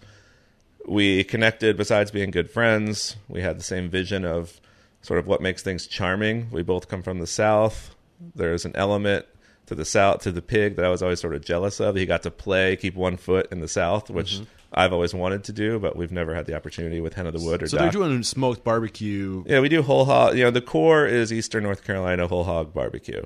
We 0.88 1.22
connected. 1.22 1.76
Besides 1.76 2.10
being 2.10 2.32
good 2.32 2.50
friends, 2.50 3.14
we 3.28 3.42
had 3.42 3.60
the 3.60 3.62
same 3.62 3.88
vision 3.88 4.24
of 4.24 4.60
sort 5.02 5.18
of 5.18 5.26
what 5.26 5.40
makes 5.40 5.62
things 5.62 5.86
charming. 5.86 6.48
We 6.50 6.62
both 6.62 6.88
come 6.88 7.02
from 7.02 7.18
the 7.18 7.26
South. 7.26 7.94
There's 8.34 8.64
an 8.64 8.72
element 8.76 9.26
to 9.66 9.74
the 9.74 9.84
South 9.84 10.20
to 10.22 10.32
the 10.32 10.42
pig 10.42 10.76
that 10.76 10.84
I 10.84 10.88
was 10.90 11.02
always 11.02 11.20
sort 11.20 11.34
of 11.34 11.44
jealous 11.44 11.80
of. 11.80 11.94
He 11.94 12.04
got 12.06 12.22
to 12.24 12.30
play, 12.30 12.76
keep 12.76 12.94
one 12.96 13.16
foot 13.16 13.48
in 13.50 13.60
the 13.60 13.68
South, 13.68 14.10
which 14.10 14.34
Mm-hmm. 14.34 14.44
I've 14.72 14.92
always 14.92 15.12
wanted 15.12 15.42
to 15.44 15.52
do, 15.52 15.80
but 15.80 15.96
we've 15.96 16.12
never 16.12 16.32
had 16.32 16.46
the 16.46 16.54
opportunity 16.54 17.00
with 17.00 17.14
Hen 17.14 17.26
of 17.26 17.32
the 17.32 17.44
Wood 17.44 17.60
or 17.60 17.66
so 17.66 17.76
Doc. 17.76 17.82
they're 17.92 18.02
doing 18.02 18.22
smoked 18.22 18.62
barbecue. 18.62 19.42
Yeah, 19.44 19.58
we 19.58 19.68
do 19.68 19.82
whole 19.82 20.04
hog. 20.04 20.36
You 20.38 20.44
know, 20.44 20.52
the 20.52 20.60
core 20.60 21.06
is 21.08 21.32
Eastern 21.32 21.64
North 21.64 21.82
Carolina 21.82 22.28
whole 22.28 22.44
hog 22.44 22.72
barbecue, 22.72 23.24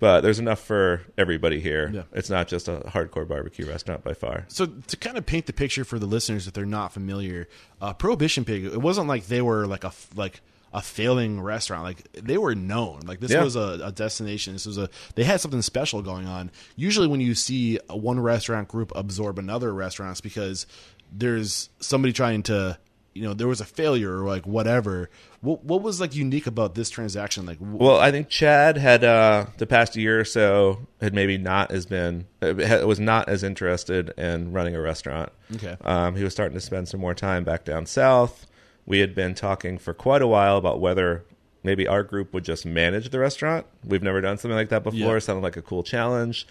but 0.00 0.22
there's 0.22 0.40
enough 0.40 0.58
for 0.60 1.02
everybody 1.16 1.60
here. 1.60 1.92
Yeah. 1.94 2.02
It's 2.12 2.28
not 2.28 2.48
just 2.48 2.66
a 2.66 2.80
hardcore 2.88 3.28
barbecue 3.28 3.66
restaurant 3.66 4.02
by 4.02 4.14
far. 4.14 4.46
So 4.48 4.66
to 4.66 4.96
kind 4.96 5.16
of 5.16 5.26
paint 5.26 5.46
the 5.46 5.52
picture 5.52 5.84
for 5.84 6.00
the 6.00 6.06
listeners 6.06 6.48
if 6.48 6.54
they're 6.54 6.66
not 6.66 6.92
familiar, 6.92 7.46
uh, 7.80 7.92
Prohibition 7.92 8.44
Pig. 8.44 8.64
It 8.64 8.80
wasn't 8.82 9.06
like 9.06 9.26
they 9.28 9.42
were 9.42 9.68
like 9.68 9.84
a 9.84 9.92
like 10.16 10.40
a 10.72 10.80
failing 10.82 11.40
restaurant. 11.40 11.82
Like 11.84 12.12
they 12.12 12.38
were 12.38 12.54
known. 12.54 13.00
Like 13.04 13.20
this 13.20 13.30
Yeah. 13.32 13.42
was 13.42 13.56
a, 13.56 13.80
a 13.84 13.92
destination. 13.92 14.52
This 14.52 14.66
was 14.66 14.78
a 14.78 14.88
they 15.16 15.24
had 15.24 15.40
something 15.40 15.62
special 15.62 16.00
going 16.02 16.26
on. 16.26 16.50
Usually 16.76 17.06
when 17.08 17.20
you 17.20 17.34
see 17.34 17.78
a 17.88 17.96
one 17.96 18.20
restaurant 18.20 18.68
group 18.68 18.92
absorb 18.94 19.38
another 19.38 19.74
restaurant, 19.74 20.12
it's 20.12 20.20
because 20.20 20.66
there's 21.12 21.70
somebody 21.80 22.12
trying 22.12 22.42
to 22.44 22.78
you 23.12 23.22
know 23.22 23.34
there 23.34 23.48
was 23.48 23.60
a 23.60 23.64
failure 23.64 24.18
or 24.22 24.26
like 24.28 24.46
whatever. 24.46 25.10
What 25.40 25.64
what 25.64 25.82
was 25.82 26.00
like 26.00 26.14
unique 26.14 26.46
about 26.46 26.76
this 26.76 26.88
transaction? 26.90 27.46
Like 27.46 27.58
wh- 27.58 27.80
Well, 27.80 27.98
I 27.98 28.12
think 28.12 28.28
Chad 28.28 28.76
had 28.76 29.02
uh, 29.02 29.46
the 29.58 29.66
past 29.66 29.96
year 29.96 30.20
or 30.20 30.24
so 30.24 30.86
had 31.00 31.12
maybe 31.14 31.36
not 31.36 31.72
as 31.72 31.86
been 31.86 32.26
uh, 32.40 32.54
was 32.86 33.00
not 33.00 33.28
as 33.28 33.42
interested 33.42 34.10
in 34.16 34.52
running 34.52 34.76
a 34.76 34.80
restaurant. 34.80 35.30
Okay. 35.56 35.76
Um, 35.80 36.14
he 36.14 36.22
was 36.22 36.32
starting 36.32 36.54
to 36.54 36.60
spend 36.60 36.88
some 36.88 37.00
more 37.00 37.14
time 37.14 37.42
back 37.42 37.64
down 37.64 37.86
south. 37.86 38.46
We 38.90 38.98
had 38.98 39.14
been 39.14 39.36
talking 39.36 39.78
for 39.78 39.94
quite 39.94 40.20
a 40.20 40.26
while 40.26 40.56
about 40.56 40.80
whether 40.80 41.24
maybe 41.62 41.86
our 41.86 42.02
group 42.02 42.34
would 42.34 42.44
just 42.44 42.66
manage 42.66 43.10
the 43.10 43.20
restaurant. 43.20 43.64
We've 43.84 44.02
never 44.02 44.20
done 44.20 44.36
something 44.36 44.56
like 44.56 44.70
that 44.70 44.82
before. 44.82 44.98
Yeah. 45.12 45.18
Sounded 45.20 45.44
like 45.44 45.56
a 45.56 45.62
cool 45.62 45.84
challenge. 45.84 46.44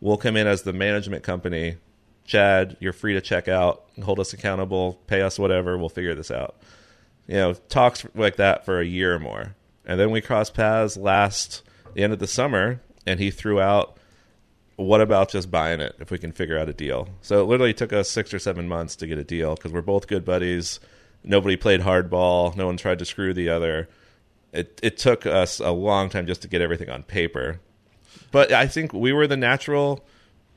We'll 0.00 0.16
come 0.16 0.36
in 0.36 0.48
as 0.48 0.62
the 0.62 0.72
management 0.72 1.22
company. 1.22 1.76
Chad, 2.24 2.76
you're 2.80 2.92
free 2.92 3.12
to 3.12 3.20
check 3.20 3.46
out, 3.46 3.84
hold 4.02 4.18
us 4.18 4.32
accountable, 4.32 4.98
pay 5.06 5.22
us 5.22 5.38
whatever. 5.38 5.78
We'll 5.78 5.88
figure 5.88 6.16
this 6.16 6.32
out. 6.32 6.56
You 7.28 7.36
know, 7.36 7.54
talks 7.68 8.04
like 8.16 8.38
that 8.38 8.64
for 8.64 8.80
a 8.80 8.84
year 8.84 9.14
or 9.14 9.20
more. 9.20 9.54
And 9.86 10.00
then 10.00 10.10
we 10.10 10.20
crossed 10.20 10.52
paths 10.52 10.96
last 10.96 11.62
the 11.94 12.02
end 12.02 12.12
of 12.12 12.18
the 12.18 12.26
summer, 12.26 12.80
and 13.06 13.20
he 13.20 13.30
threw 13.30 13.60
out 13.60 13.98
what 14.74 15.00
about 15.00 15.30
just 15.30 15.48
buying 15.48 15.80
it 15.80 15.94
if 16.00 16.10
we 16.10 16.18
can 16.18 16.32
figure 16.32 16.58
out 16.58 16.68
a 16.68 16.72
deal? 16.72 17.08
So 17.22 17.40
it 17.40 17.44
literally 17.44 17.72
took 17.72 17.92
us 17.92 18.10
six 18.10 18.34
or 18.34 18.40
seven 18.40 18.66
months 18.66 18.96
to 18.96 19.06
get 19.06 19.16
a 19.16 19.22
deal 19.22 19.54
because 19.54 19.70
we're 19.70 19.80
both 19.80 20.08
good 20.08 20.24
buddies. 20.24 20.80
Nobody 21.24 21.56
played 21.56 21.80
hardball. 21.80 22.54
No 22.54 22.66
one 22.66 22.76
tried 22.76 22.98
to 23.00 23.04
screw 23.04 23.32
the 23.34 23.48
other. 23.48 23.88
It 24.52 24.78
it 24.82 24.98
took 24.98 25.26
us 25.26 25.58
a 25.58 25.70
long 25.70 26.10
time 26.10 26.26
just 26.26 26.42
to 26.42 26.48
get 26.48 26.60
everything 26.60 26.88
on 26.88 27.02
paper, 27.02 27.60
but 28.30 28.52
I 28.52 28.66
think 28.66 28.92
we 28.92 29.12
were 29.12 29.26
the 29.26 29.36
natural 29.36 30.04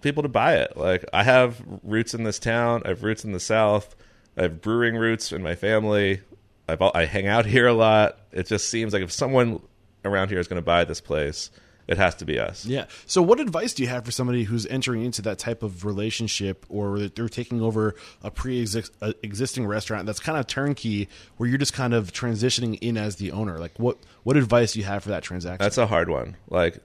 people 0.02 0.22
to 0.24 0.30
buy 0.30 0.56
it. 0.58 0.78
Like 0.78 1.06
I 1.14 1.24
have 1.24 1.62
roots 1.84 2.14
in 2.14 2.24
this 2.24 2.38
town. 2.38 2.84
I 2.86 2.90
have 2.90 3.04
roots 3.04 3.24
in 3.24 3.32
the 3.32 3.40
South. 3.40 3.96
I 4.38 4.44
have 4.44 4.62
brewing 4.62 4.96
roots 4.96 5.32
in 5.32 5.42
my 5.42 5.56
family. 5.56 6.22
I've, 6.70 6.82
I 6.82 7.06
hang 7.06 7.28
out 7.28 7.46
here 7.46 7.66
a 7.66 7.74
lot. 7.74 8.20
It 8.32 8.46
just 8.46 8.70
seems 8.70 8.94
like 8.94 9.02
if 9.02 9.12
someone 9.12 9.62
around 10.06 10.30
here 10.30 10.40
is 10.40 10.48
going 10.48 10.62
to 10.62 10.66
buy 10.66 10.84
this 10.84 11.02
place, 11.02 11.50
it 11.88 11.98
has 11.98 12.16
to 12.16 12.26
be 12.26 12.38
us. 12.40 12.66
Yeah. 12.66 12.86
So, 13.06 13.22
what 13.22 13.40
advice 13.40 13.74
do 13.74 13.84
you 13.84 13.90
have 13.90 14.06
for 14.06 14.12
somebody 14.12 14.44
who's 14.44 14.66
entering 14.66 15.04
into 15.04 15.22
that 15.24 15.40
type 15.40 15.64
of 15.64 15.86
relationship, 15.86 16.66
or 16.70 17.00
they're 17.08 17.30
taking 17.30 17.62
over 17.62 17.96
a 18.24 18.32
pre-existing 18.32 19.66
restaurant 19.68 20.06
that's 20.06 20.20
kind 20.20 20.38
of 20.38 20.48
turnkey, 20.48 21.08
where 21.38 21.48
you're 21.50 21.58
just 21.58 21.74
kind 21.74 21.94
of 21.94 22.12
transitioning 22.14 22.78
in 22.82 22.98
as 22.98 23.16
the 23.18 23.32
owner? 23.32 23.58
Like, 23.60 23.74
what 23.78 23.98
what 24.24 24.38
advice 24.38 24.74
do 24.74 24.80
you 24.80 24.86
have 24.86 25.04
for 25.04 25.10
that 25.10 25.24
transaction? 25.24 25.64
That's 25.64 25.78
a 25.78 25.88
hard 25.88 26.10
one. 26.10 26.36
Like 26.50 26.80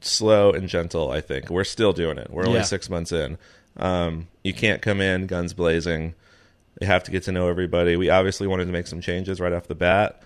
slow 0.00 0.52
and 0.52 0.68
gentle. 0.68 1.10
I 1.10 1.20
think 1.20 1.50
we're 1.50 1.64
still 1.64 1.92
doing 1.92 2.18
it. 2.18 2.30
We're 2.30 2.46
only 2.46 2.58
Yeah. 2.58 2.62
six 2.64 2.88
months 2.88 3.12
in. 3.12 3.38
Um, 3.76 4.28
you 4.44 4.54
can't 4.54 4.80
come 4.80 5.00
in 5.00 5.26
guns 5.26 5.52
blazing. 5.52 6.14
You 6.80 6.86
have 6.86 7.04
to 7.04 7.10
get 7.10 7.24
to 7.24 7.32
know 7.32 7.48
everybody. 7.48 7.96
We 7.96 8.10
obviously 8.10 8.46
wanted 8.46 8.66
to 8.66 8.72
make 8.72 8.86
some 8.86 9.00
changes 9.00 9.40
right 9.40 9.52
off 9.52 9.66
the 9.68 9.74
bat, 9.74 10.22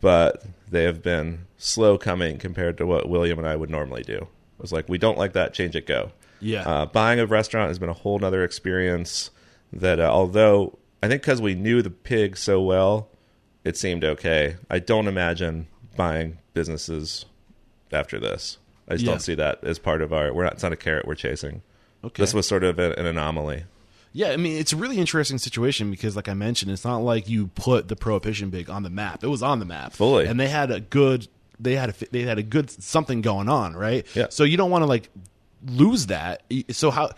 but 0.00 0.42
they 0.70 0.84
have 0.84 1.02
been 1.02 1.46
slow 1.64 1.96
coming 1.98 2.38
compared 2.38 2.76
to 2.78 2.86
what 2.86 3.08
William 3.08 3.38
and 3.38 3.48
I 3.48 3.56
would 3.56 3.70
normally 3.70 4.02
do. 4.02 4.16
It 4.16 4.28
was 4.60 4.72
like 4.72 4.88
we 4.88 4.98
don't 4.98 5.18
like 5.18 5.32
that. 5.32 5.54
Change 5.54 5.74
it. 5.76 5.86
Go. 5.86 6.12
Yeah. 6.40 6.62
Uh, 6.68 6.86
buying 6.86 7.18
a 7.20 7.26
restaurant 7.26 7.68
has 7.68 7.78
been 7.78 7.88
a 7.88 7.94
whole 7.94 8.18
nother 8.18 8.44
experience. 8.44 9.30
That 9.72 9.98
uh, 9.98 10.04
although 10.12 10.78
I 11.02 11.08
think 11.08 11.22
because 11.22 11.40
we 11.42 11.54
knew 11.54 11.82
the 11.82 11.90
pig 11.90 12.36
so 12.36 12.60
well, 12.62 13.08
it 13.64 13.76
seemed 13.76 14.04
okay. 14.04 14.56
I 14.70 14.78
don't 14.78 15.08
imagine 15.08 15.66
buying 15.96 16.38
businesses 16.52 17.24
after 17.92 18.20
this. 18.20 18.58
I 18.88 18.92
just 18.94 19.04
Yeah. 19.04 19.10
don't 19.12 19.20
see 19.20 19.34
that 19.36 19.64
as 19.64 19.78
part 19.78 20.02
of 20.02 20.12
our. 20.12 20.32
We're 20.32 20.44
not. 20.44 20.54
It's 20.54 20.62
not 20.62 20.72
a 20.72 20.76
carrot 20.76 21.06
we're 21.06 21.14
chasing. 21.14 21.62
Okay. 22.04 22.22
This 22.22 22.34
was 22.34 22.46
sort 22.46 22.62
of 22.64 22.78
a, 22.78 22.92
an 22.98 23.06
anomaly. 23.06 23.64
Yeah, 24.12 24.28
I 24.30 24.36
mean, 24.36 24.58
it's 24.58 24.72
a 24.72 24.76
really 24.76 24.98
interesting 24.98 25.38
situation 25.38 25.90
because, 25.90 26.14
like 26.14 26.28
I 26.28 26.34
mentioned, 26.34 26.70
it's 26.70 26.84
not 26.84 26.98
like 26.98 27.28
you 27.28 27.48
put 27.48 27.88
the 27.88 27.96
Prohibition 27.96 28.50
Pig 28.52 28.70
on 28.70 28.84
the 28.84 28.90
map. 28.90 29.24
It 29.24 29.26
was 29.26 29.42
on 29.42 29.58
the 29.58 29.64
map 29.64 29.92
Fully. 29.94 30.26
and 30.26 30.38
they 30.38 30.46
had 30.46 30.70
a 30.70 30.78
good, 30.78 31.26
they 31.60 31.76
had 31.76 31.90
a, 31.90 31.94
they 32.10 32.22
had 32.22 32.38
a 32.38 32.42
good 32.42 32.70
something 32.70 33.20
going 33.20 33.48
on, 33.48 33.74
right? 33.76 34.06
Yeah. 34.14 34.26
So 34.30 34.44
you 34.44 34.56
don't 34.56 34.70
want 34.70 34.82
to 34.82 34.86
like 34.86 35.10
lose 35.66 36.06
that. 36.06 36.42
So 36.70 36.90
how, 36.90 37.10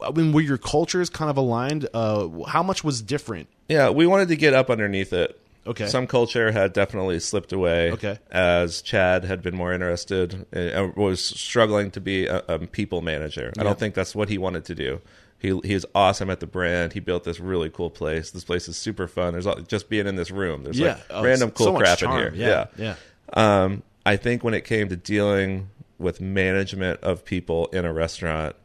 I 0.00 0.10
mean, 0.10 0.32
were 0.32 0.40
your 0.40 0.58
cultures 0.58 1.08
kind 1.10 1.30
of 1.30 1.36
aligned? 1.36 1.88
Uh, 1.94 2.28
how 2.48 2.62
much 2.62 2.82
was 2.82 3.00
different? 3.02 3.48
Yeah, 3.68 3.90
we 3.90 4.06
wanted 4.06 4.28
to 4.28 4.36
get 4.36 4.54
up 4.54 4.70
underneath 4.70 5.12
it. 5.12 5.38
Okay. 5.64 5.86
Some 5.86 6.08
culture 6.08 6.50
had 6.50 6.72
definitely 6.72 7.20
slipped 7.20 7.52
away. 7.52 7.92
Okay. 7.92 8.18
As 8.32 8.82
Chad 8.82 9.24
had 9.24 9.42
been 9.42 9.54
more 9.54 9.72
interested, 9.72 10.44
and 10.52 10.96
was 10.96 11.24
struggling 11.24 11.92
to 11.92 12.00
be 12.00 12.26
a, 12.26 12.38
a 12.48 12.58
people 12.66 13.00
manager. 13.00 13.52
I 13.56 13.60
Yeah. 13.60 13.64
don't 13.68 13.78
think 13.78 13.94
that's 13.94 14.12
what 14.14 14.28
he 14.28 14.38
wanted 14.38 14.64
to 14.64 14.74
do. 14.74 15.00
He 15.38 15.56
he's 15.64 15.84
awesome 15.94 16.30
at 16.30 16.40
the 16.40 16.46
brand. 16.48 16.92
He 16.94 17.00
built 17.00 17.22
this 17.22 17.38
really 17.38 17.70
cool 17.70 17.90
place. 17.90 18.32
This 18.32 18.42
place 18.44 18.66
is 18.68 18.76
super 18.76 19.06
fun. 19.06 19.32
There's 19.34 19.46
all, 19.46 19.56
just 19.60 19.88
being 19.88 20.08
in 20.08 20.16
this 20.16 20.32
room. 20.32 20.64
There's 20.64 20.78
Yeah. 20.80 20.94
like 20.94 21.04
Oh, 21.10 21.22
random 21.22 21.50
cool 21.52 21.72
much 21.74 21.82
crap 21.82 22.02
in 22.02 22.10
here. 22.10 22.32
Yeah. 22.34 22.46
Yeah. 22.48 22.66
Yeah. 22.76 22.94
Um, 23.34 23.82
I 24.04 24.16
think 24.16 24.42
when 24.44 24.54
it 24.54 24.64
came 24.64 24.88
to 24.88 24.96
dealing 24.96 25.68
with 25.98 26.20
management 26.20 27.00
of 27.00 27.24
people 27.24 27.66
in 27.68 27.84
a 27.84 27.92
restaurant, 27.92 28.56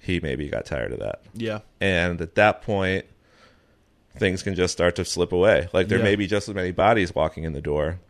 he 0.00 0.20
maybe 0.20 0.48
got 0.48 0.64
tired 0.64 0.92
of 0.92 1.00
that. 1.00 1.22
Yeah. 1.34 1.60
And 1.80 2.20
at 2.20 2.34
that 2.36 2.62
point, 2.62 3.04
things 4.16 4.42
can 4.42 4.54
just 4.54 4.72
start 4.72 4.96
to 4.96 5.04
slip 5.04 5.32
away. 5.32 5.68
Like 5.72 5.88
there 5.88 5.98
Yeah. 5.98 6.04
may 6.04 6.16
be 6.16 6.26
just 6.26 6.48
as 6.48 6.54
many 6.54 6.72
bodies 6.72 7.14
walking 7.14 7.44
in 7.44 7.52
the 7.52 7.60
door, 7.60 8.00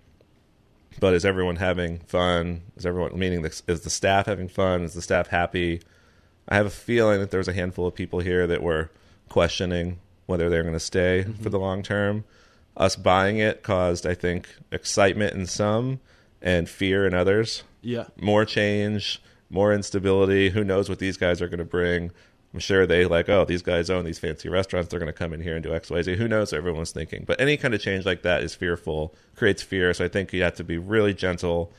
but 1.01 1.15
is 1.15 1.25
everyone 1.25 1.57
having 1.57 1.99
fun? 2.01 2.63
Is 2.77 2.87
everyone 2.87 3.19
meaning 3.19 3.43
this, 3.43 3.63
is 3.67 3.83
the 3.83 3.91
staff 3.91 4.27
having 4.27 4.49
fun? 4.49 4.83
Is 4.83 4.95
the 4.95 5.03
staff 5.03 5.29
happy? 5.29 5.81
I 6.49 6.55
have 6.57 6.67
a 6.67 6.71
feeling 6.71 7.21
that 7.21 7.31
there 7.31 7.39
was 7.39 7.49
a 7.49 7.53
handful 7.53 7.87
of 7.87 7.95
people 7.95 8.21
here 8.21 8.47
that 8.47 8.63
were 8.63 8.91
questioning 9.29 9.99
whether 10.27 10.49
they're 10.49 10.63
going 10.63 10.75
to 10.75 10.81
stay 10.81 11.25
for 11.43 11.51
the 11.51 11.59
long 11.59 11.83
term. 11.83 12.25
Us 12.79 12.97
buying 12.97 13.39
it 13.39 13.63
caused, 13.63 14.07
I 14.07 14.15
think, 14.15 14.49
excitement 14.73 15.35
in 15.35 15.45
some 15.47 16.01
and 16.41 16.69
fear 16.69 17.05
in 17.07 17.13
others 17.13 17.65
Yeah. 17.83 18.05
more 18.17 18.45
change, 18.45 19.21
more 19.51 19.75
instability. 19.75 20.51
Who 20.51 20.63
knows 20.65 20.89
what 20.89 21.01
these 21.01 21.17
guys 21.17 21.43
are 21.43 21.49
going 21.49 21.59
to 21.59 21.65
bring? 21.65 22.13
I'm 22.55 22.61
sure 22.61 22.87
they 22.87 23.05
like, 23.05 23.29
oh, 23.29 23.45
these 23.45 23.63
guys 23.63 23.91
own 23.91 24.05
these 24.05 24.19
fancy 24.19 24.49
restaurants. 24.49 24.89
They're 24.89 25.01
going 25.01 25.13
to 25.13 25.19
come 25.19 25.33
in 25.35 25.41
here 25.43 25.55
and 25.55 25.63
do 25.63 25.75
X, 25.75 25.91
Y, 25.91 26.01
Z. 26.03 26.17
Who 26.17 26.29
knows 26.29 26.53
what 26.53 26.59
everyone's 26.59 26.93
thinking? 26.93 27.25
But 27.27 27.41
any 27.41 27.57
kind 27.59 27.75
of 27.75 27.81
change 27.81 28.07
like 28.07 28.23
that 28.23 28.43
is 28.43 28.55
fearful, 28.55 29.15
creates 29.35 29.63
fear. 29.63 29.93
So 29.93 30.05
I 30.05 30.09
think 30.09 30.33
you 30.33 30.43
have 30.45 30.55
to 30.55 30.65
be 30.65 30.79
really 30.79 31.13
gentle 31.13 31.73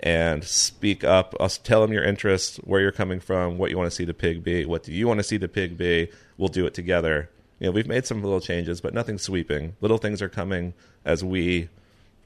and 0.00 0.42
speak 0.44 1.04
up. 1.04 1.34
Tell 1.62 1.82
them 1.82 1.92
your 1.92 2.02
interests, 2.04 2.56
where 2.58 2.80
you're 2.80 2.90
coming 2.90 3.20
from, 3.20 3.58
what 3.58 3.70
you 3.70 3.76
want 3.76 3.90
to 3.90 3.94
see 3.94 4.04
the 4.04 4.14
pig 4.14 4.42
be, 4.42 4.64
what 4.64 4.82
do 4.82 4.92
you 4.92 5.06
want 5.06 5.18
to 5.18 5.24
see 5.24 5.36
the 5.36 5.48
pig 5.48 5.76
be. 5.76 6.08
We'll 6.36 6.48
do 6.48 6.66
it 6.66 6.74
together. 6.74 7.30
You 7.58 7.66
know, 7.66 7.72
we've 7.72 7.86
made 7.86 8.06
some 8.06 8.22
little 8.22 8.40
changes, 8.40 8.80
but 8.80 8.94
nothing 8.94 9.18
sweeping. 9.18 9.74
Little 9.80 9.98
things 9.98 10.22
are 10.22 10.28
coming 10.28 10.74
as 11.04 11.24
we 11.24 11.68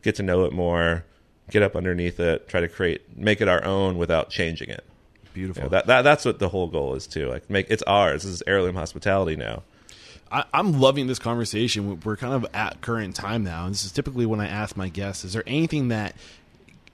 get 0.03 0.15
to 0.17 0.23
know 0.23 0.45
it 0.45 0.53
more, 0.53 1.05
get 1.51 1.63
up 1.63 1.75
underneath 1.75 2.21
it, 2.21 2.49
try 2.49 2.61
to 2.61 2.69
create, 2.69 3.17
make 3.17 3.41
it 3.41 3.49
our 3.49 3.65
own 3.65 3.97
without 3.97 4.31
changing 4.31 4.69
it. 4.69 4.85
Beautiful. 5.33 5.63
You 5.63 5.65
know, 5.65 5.71
that, 5.71 5.87
that 5.87 6.03
that's 6.03 6.25
what 6.25 6.39
the 6.39 6.49
whole 6.49 6.67
goal 6.67 6.95
is 6.95 7.07
too. 7.07 7.29
Like 7.29 7.49
make 7.49 7.67
it's 7.71 7.83
ours. 7.85 8.25
This 8.25 8.33
is 8.33 8.43
heirloom 8.47 8.75
hospitality 8.75 9.37
now. 9.37 9.63
I, 10.31 10.45
I'm 10.53 10.81
loving 10.81 11.07
this 11.07 11.19
conversation. 11.19 12.01
We're 12.01 12.17
kind 12.17 12.35
of 12.35 12.47
at 12.55 12.81
current 12.81 13.15
time 13.17 13.45
now. 13.45 13.65
And 13.65 13.75
this 13.75 13.85
is 13.85 13.93
typically 13.93 14.27
when 14.27 14.41
I 14.41 14.49
ask 14.49 14.77
my 14.77 14.89
guests, 14.89 15.25
is 15.25 15.33
there 15.33 15.45
anything 15.47 15.89
that 15.89 16.15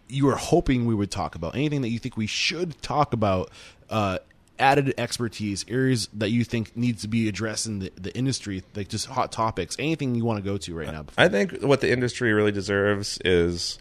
you 0.08 0.28
are 0.28 0.36
hoping 0.36 0.86
we 0.86 0.94
would 0.94 1.10
talk 1.10 1.34
about? 1.34 1.54
Anything 1.54 1.82
that 1.82 1.88
you 1.88 1.98
think 1.98 2.16
we 2.16 2.26
should 2.26 2.80
talk 2.82 3.12
about 3.12 3.50
uh, 3.90 4.18
added 4.58 4.94
expertise, 4.98 5.64
areas 5.68 6.08
that 6.14 6.30
you 6.30 6.44
think 6.44 6.76
needs 6.76 7.02
to 7.02 7.08
be 7.08 7.28
addressed 7.28 7.66
in 7.66 7.80
the, 7.80 7.92
the 7.96 8.16
industry, 8.16 8.62
like 8.74 8.88
just 8.88 9.06
hot 9.06 9.32
topics, 9.32 9.76
anything 9.78 10.14
you 10.14 10.24
want 10.24 10.42
to 10.42 10.48
go 10.48 10.56
to 10.56 10.74
right 10.74 10.88
now? 10.88 11.06
I 11.16 11.28
think 11.28 11.62
what 11.62 11.80
the 11.80 11.90
industry 11.90 12.32
really 12.32 12.52
deserves 12.52 13.18
is 13.24 13.78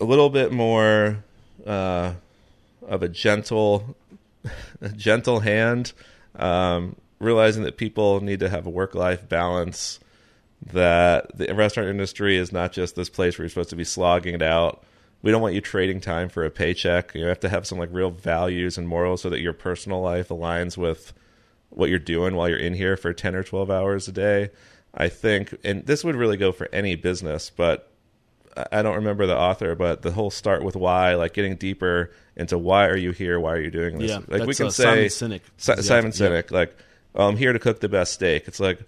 a 0.00 0.04
little 0.04 0.30
bit 0.30 0.52
more 0.52 1.24
uh, 1.66 2.14
of 2.86 3.02
a 3.02 3.08
gentle, 3.08 3.96
a 4.80 4.88
gentle 4.90 5.40
hand, 5.40 5.92
um, 6.36 6.96
realizing 7.18 7.62
that 7.64 7.76
people 7.76 8.20
need 8.20 8.40
to 8.40 8.48
have 8.48 8.66
a 8.66 8.70
work-life 8.70 9.28
balance. 9.28 10.00
That 10.72 11.36
the 11.36 11.54
restaurant 11.54 11.90
industry 11.90 12.36
is 12.38 12.50
not 12.50 12.72
just 12.72 12.96
this 12.96 13.10
place 13.10 13.36
where 13.36 13.44
you're 13.44 13.50
supposed 13.50 13.70
to 13.70 13.76
be 13.76 13.84
slogging 13.84 14.34
it 14.34 14.42
out. 14.42 14.82
We 15.22 15.30
don't 15.30 15.42
want 15.42 15.54
you 15.54 15.60
trading 15.60 16.00
time 16.00 16.28
for 16.28 16.44
a 16.44 16.50
paycheck. 16.50 17.14
You 17.14 17.24
have 17.26 17.40
to 17.40 17.48
have 17.48 17.66
some 17.66 17.78
like 17.78 17.88
real 17.92 18.10
values 18.10 18.78
and 18.78 18.86
morals 18.86 19.22
so 19.22 19.30
that 19.30 19.40
your 19.40 19.52
personal 19.52 20.00
life 20.00 20.28
aligns 20.28 20.76
with 20.76 21.12
what 21.70 21.90
you're 21.90 21.98
doing 21.98 22.36
while 22.36 22.48
you're 22.48 22.58
in 22.58 22.74
here 22.74 22.96
for 22.96 23.12
10 23.12 23.34
or 23.34 23.42
12 23.42 23.70
hours 23.70 24.08
a 24.08 24.12
day. 24.12 24.50
I 24.94 25.08
think, 25.08 25.54
and 25.64 25.84
this 25.84 26.04
would 26.04 26.16
really 26.16 26.36
go 26.36 26.52
for 26.52 26.68
any 26.72 26.94
business, 26.96 27.50
but 27.50 27.90
I 28.72 28.82
don't 28.82 28.94
remember 28.94 29.26
the 29.26 29.36
author, 29.36 29.74
but 29.74 30.02
the 30.02 30.10
whole 30.12 30.30
start 30.30 30.64
with 30.64 30.76
why, 30.76 31.14
like 31.14 31.34
getting 31.34 31.56
deeper 31.56 32.12
into 32.36 32.56
why 32.56 32.86
are 32.86 32.96
you 32.96 33.10
here, 33.10 33.38
why 33.38 33.52
are 33.52 33.60
you 33.60 33.70
doing 33.70 33.98
this? 33.98 34.10
Yeah, 34.10 34.20
like 34.28 34.46
we 34.46 34.54
can 34.54 34.68
uh, 34.68 34.70
say 34.70 35.08
Simon 35.08 35.40
Sinek. 35.40 35.42
Si- 35.58 35.82
Simon 35.82 36.12
Yeah. 36.14 36.28
Sinek, 36.28 36.50
like 36.50 36.74
oh, 37.14 37.28
I'm 37.28 37.36
here 37.36 37.52
to 37.52 37.58
cook 37.58 37.80
the 37.80 37.88
best 37.88 38.14
steak. 38.14 38.48
It's 38.48 38.60
like 38.60 38.80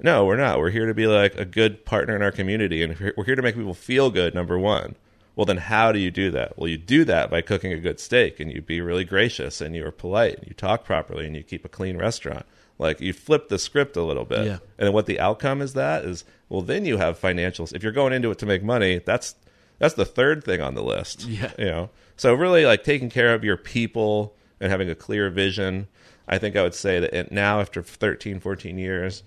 no, 0.00 0.24
we're 0.26 0.36
not. 0.36 0.60
We're 0.60 0.70
here 0.70 0.86
to 0.86 0.94
be 0.94 1.08
like 1.08 1.36
a 1.36 1.44
good 1.44 1.84
partner 1.84 2.14
in 2.14 2.22
our 2.22 2.30
community, 2.30 2.84
and 2.84 2.96
we're 3.16 3.24
here 3.24 3.34
to 3.34 3.42
make 3.42 3.56
people 3.56 3.74
feel 3.74 4.10
good. 4.10 4.34
Number 4.34 4.56
one. 4.58 4.94
Well, 5.38 5.44
then 5.44 5.58
how 5.58 5.92
do 5.92 6.00
you 6.00 6.10
do 6.10 6.32
that? 6.32 6.58
Well, 6.58 6.66
you 6.66 6.76
do 6.76 7.04
that 7.04 7.30
by 7.30 7.42
cooking 7.42 7.72
a 7.72 7.78
good 7.78 8.00
steak, 8.00 8.40
and 8.40 8.50
you 8.52 8.60
be 8.60 8.80
really 8.80 9.04
gracious, 9.04 9.60
and 9.60 9.76
you're 9.76 9.92
polite, 9.92 10.38
and 10.38 10.48
you 10.48 10.52
talk 10.52 10.84
properly, 10.84 11.26
and 11.26 11.36
you 11.36 11.44
keep 11.44 11.64
a 11.64 11.68
clean 11.68 11.96
restaurant. 11.96 12.44
Like 12.76 13.00
you 13.00 13.12
flip 13.12 13.48
the 13.48 13.56
script 13.60 13.96
a 13.96 14.02
little 14.02 14.24
bit, 14.24 14.46
Yeah. 14.46 14.58
and 14.78 14.86
then 14.88 14.92
what 14.92 15.06
the 15.06 15.20
outcome 15.20 15.62
is 15.62 15.74
that 15.74 16.04
is 16.04 16.24
well, 16.48 16.62
then 16.62 16.84
you 16.84 16.96
have 16.96 17.20
financials. 17.20 17.72
If 17.72 17.84
you're 17.84 17.92
going 17.92 18.12
into 18.12 18.32
it 18.32 18.38
to 18.38 18.46
make 18.46 18.64
money, 18.64 18.98
that's 18.98 19.36
that's 19.78 19.94
the 19.94 20.04
third 20.04 20.42
thing 20.42 20.60
on 20.60 20.74
the 20.74 20.82
list. 20.82 21.24
Yeah. 21.28 21.52
you 21.56 21.66
know. 21.66 21.90
So 22.16 22.34
really, 22.34 22.66
like 22.66 22.82
taking 22.82 23.08
care 23.08 23.32
of 23.32 23.44
your 23.44 23.56
people 23.56 24.34
and 24.60 24.72
having 24.72 24.90
a 24.90 24.96
clear 24.96 25.30
vision. 25.30 25.86
I 26.26 26.38
think 26.38 26.56
I 26.56 26.62
would 26.64 26.74
say 26.74 26.98
that 26.98 27.30
now, 27.30 27.60
after 27.60 27.80
13, 27.80 28.40
14 28.40 28.76
years, 28.76 29.22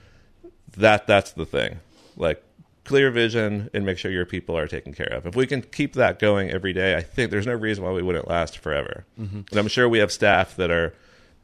that 0.75 1.07
that's 1.07 1.31
the 1.31 1.45
thing. 1.45 1.79
Like 2.17 2.43
clear 2.83 3.11
vision 3.11 3.69
and 3.73 3.85
make 3.85 3.97
sure 3.97 4.11
your 4.11 4.25
people 4.25 4.57
are 4.57 4.67
taken 4.67 4.93
care 4.93 5.11
of. 5.13 5.25
If 5.25 5.35
we 5.35 5.47
can 5.47 5.61
keep 5.61 5.93
that 5.93 6.19
going 6.19 6.49
every 6.49 6.73
day, 6.73 6.95
I 6.95 7.01
think 7.01 7.31
there's 7.31 7.47
no 7.47 7.53
reason 7.53 7.83
why 7.83 7.91
we 7.91 8.01
wouldn't 8.01 8.27
last 8.27 8.57
forever. 8.57 9.05
Mm-hmm. 9.19 9.41
And 9.51 9.59
I'm 9.59 9.67
sure 9.67 9.87
we 9.87 9.99
have 9.99 10.11
staff 10.11 10.55
that 10.55 10.71
are 10.71 10.93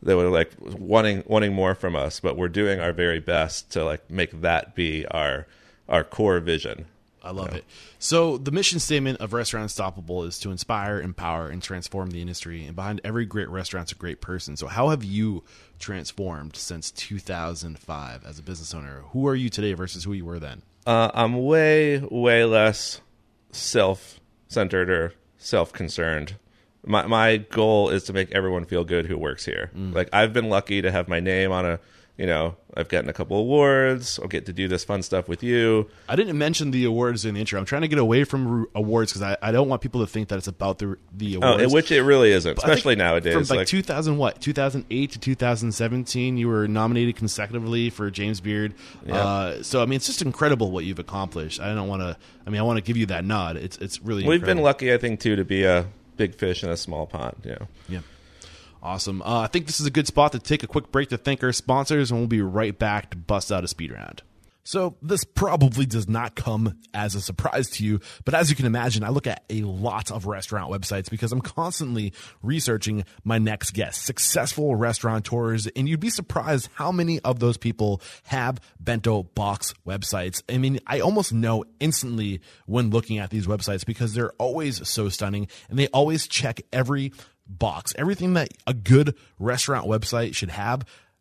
that 0.04 0.16
were 0.16 0.30
like 0.30 0.52
wanting 0.60 1.24
wanting 1.26 1.54
more 1.54 1.76
from 1.76 1.96
us, 1.96 2.20
but 2.20 2.38
we're 2.38 2.50
doing 2.50 2.80
our 2.80 2.94
very 2.94 3.20
best 3.20 3.72
to 3.72 3.84
like 3.84 4.10
make 4.10 4.42
that 4.42 4.76
be 4.76 5.06
our 5.08 5.48
our 5.90 6.04
core 6.04 6.40
vision. 6.40 6.86
I 7.24 7.32
love 7.32 7.54
it. 7.54 7.66
So 8.00 8.38
the 8.38 8.52
mission 8.52 8.80
statement 8.80 9.20
of 9.20 9.34
Restaurant 9.34 9.64
Unstoppable 9.64 10.24
is 10.24 10.40
to 10.40 10.52
inspire, 10.52 11.02
empower, 11.02 11.50
and 11.50 11.62
transform 11.62 12.12
the 12.12 12.22
industry. 12.22 12.66
And 12.66 12.74
behind 12.74 13.02
every 13.04 13.26
great 13.26 13.50
restaurant's 13.50 13.92
a 13.92 13.96
great 13.96 14.22
person. 14.22 14.56
So 14.56 14.68
how 14.68 14.90
have 14.90 15.04
you 15.04 15.44
transformed 15.78 16.56
since 16.56 16.90
2005 16.92 18.26
as 18.26 18.40
a 18.40 18.44
business 18.44 18.74
owner? 18.74 19.04
Who 19.10 19.28
are 19.28 19.36
you 19.36 19.50
today 19.50 19.74
versus 19.74 20.06
who 20.06 20.14
you 20.14 20.24
were 20.24 20.40
then? 20.40 20.62
Uh, 20.88 21.12
I'm 21.14 21.44
way, 21.44 22.00
way 22.00 22.46
less 22.46 23.02
self 23.52 24.22
centered 24.48 24.90
or 24.90 25.14
self 25.38 25.74
concerned. 25.74 26.38
My 26.86 27.06
my 27.08 27.38
goal 27.38 27.90
is 27.90 28.06
to 28.06 28.14
make 28.14 28.32
everyone 28.32 28.64
feel 28.64 28.86
good 28.86 29.06
who 29.06 29.18
works 29.18 29.44
here. 29.44 29.70
Like 29.76 30.08
I've 30.14 30.32
been 30.32 30.48
lucky 30.48 30.82
to 30.82 30.90
have 30.90 31.10
my 31.10 31.20
name 31.20 31.52
on 31.52 31.66
a, 31.66 31.80
you 32.18 32.26
know, 32.26 32.56
I've 32.78 32.90
gotten 32.90 33.10
a 33.10 33.14
couple 33.14 33.38
awards. 33.38 34.20
I'll 34.22 34.28
get 34.28 34.46
to 34.46 34.54
do 34.54 34.68
this 34.68 34.84
fun 34.86 35.02
stuff 35.02 35.28
with 35.28 35.42
you. 35.42 35.90
I 36.08 36.16
didn't 36.16 36.38
mention 36.38 36.70
the 36.72 36.86
awards 36.86 37.26
in 37.26 37.34
the 37.34 37.40
intro. 37.40 37.58
I'm 37.60 37.66
trying 37.66 37.82
to 37.82 37.88
get 37.88 37.98
away 37.98 38.24
from 38.24 38.48
ru- 38.48 38.70
awards 38.76 39.12
because 39.12 39.24
I, 39.24 39.38
I 39.42 39.52
don't 39.52 39.68
want 39.68 39.82
people 39.82 40.02
to 40.02 40.08
think 40.08 40.28
that 40.30 40.38
it's 40.38 40.48
about 40.48 40.78
the 40.78 40.96
the 41.12 41.38
Oh, 41.38 41.42
awards. 41.42 41.64
and 41.64 41.74
which 41.74 41.92
it 41.92 42.04
really 42.04 42.32
isn't, 42.32 42.56
But 42.56 42.66
especially 42.66 42.96
nowadays. 42.96 43.34
From 43.34 43.44
like, 43.58 43.58
like 43.62 43.68
2000 43.68 44.18
what 44.18 44.40
2008 44.40 45.12
to 45.12 45.20
2017, 45.20 46.38
you 46.38 46.48
were 46.48 46.68
nominated 46.68 47.16
consecutively 47.16 47.90
for 47.90 48.12
James 48.12 48.40
Beard. 48.42 48.74
Uh, 49.10 49.64
so 49.64 49.82
I 49.82 49.86
mean, 49.86 49.96
it's 49.98 50.06
just 50.08 50.22
incredible 50.22 50.70
what 50.72 50.86
you've 50.86 51.00
accomplished. 51.00 51.60
I 51.60 51.74
don't 51.74 51.88
want 51.88 52.04
to. 52.04 52.16
I 52.46 52.50
mean, 52.50 52.60
I 52.60 52.64
want 52.64 52.78
to 52.78 52.84
give 52.84 52.96
you 52.98 53.08
that 53.08 53.26
nod. 53.26 53.58
It's 53.58 53.78
it's 53.78 54.02
really 54.02 54.22
incredible. 54.24 54.30
we've 54.48 54.56
been 54.56 54.64
lucky, 54.64 54.94
I 54.94 54.98
think, 54.98 55.20
too, 55.20 55.36
to 55.36 55.44
be 55.44 55.64
a 55.64 55.88
big 56.16 56.36
fish 56.36 56.64
in 56.64 56.70
a 56.70 56.78
small 56.78 57.06
pond. 57.08 57.36
Yeah. 57.44 57.58
Yeah. 57.90 58.00
Awesome. 58.88 59.22
Uh, 59.22 59.42
I 59.42 59.48
think 59.48 59.66
this 59.66 59.82
is 59.82 59.86
a 59.86 59.92
good 59.92 60.08
spot 60.08 60.32
to 60.32 60.40
take 60.40 60.64
a 60.64 60.68
quick 60.68 60.94
break 60.94 61.10
to 61.10 61.18
thank 61.18 61.44
our 61.44 61.52
sponsors, 61.52 62.10
and 62.10 62.22
we'll 62.22 62.28
be 62.30 62.42
right 62.42 62.80
back 62.80 63.10
to 63.10 63.18
bust 63.18 63.52
out 63.52 63.66
a 63.66 63.68
speed 63.68 63.92
round. 63.92 64.22
So, 64.64 64.96
this 65.02 65.26
probably 65.26 65.86
does 65.86 66.08
not 66.08 66.36
come 66.36 66.78
as 66.94 67.14
a 67.14 67.20
surprise 67.20 67.70
to 67.72 67.86
you, 67.86 68.00
but 68.24 68.34
as 68.34 68.50
you 68.50 68.56
can 68.56 68.66
imagine, 68.66 69.04
I 69.04 69.10
look 69.10 69.28
at 69.28 69.44
a 69.50 69.64
lot 69.64 70.10
of 70.10 70.26
restaurant 70.26 70.72
websites 70.72 71.10
because 71.10 71.34
I'm 71.34 71.42
constantly 71.42 72.14
researching 72.42 73.04
my 73.26 73.40
next 73.40 73.72
guest, 73.72 74.06
successful 74.06 74.74
restaurateurs, 74.78 75.68
and 75.68 75.90
you'd 75.90 76.00
be 76.00 76.10
surprised 76.10 76.70
how 76.76 76.94
many 76.94 77.20
of 77.22 77.40
those 77.40 77.58
people 77.58 78.02
have 78.24 78.62
bento 78.80 79.24
box 79.24 79.74
websites. 79.86 80.42
I 80.50 80.60
mean, 80.60 80.80
I 80.88 81.02
almost 81.02 81.34
know 81.34 81.66
instantly 81.82 82.40
when 82.68 82.90
looking 82.90 83.18
at 83.18 83.32
these 83.32 83.48
websites 83.48 83.86
because 83.86 84.14
they're 84.14 84.34
always 84.34 84.88
so 84.88 85.10
stunning 85.10 85.50
and 85.70 85.78
they 85.78 85.88
always 85.88 86.26
check 86.26 86.62
every 86.72 87.12
box. 87.50 87.94
Everything 87.98 88.34
that 88.34 88.50
a 88.66 88.74
good 88.74 89.16
restaurant 89.40 89.88
website 89.88 90.36
should 90.36 90.50
have, 90.50 90.86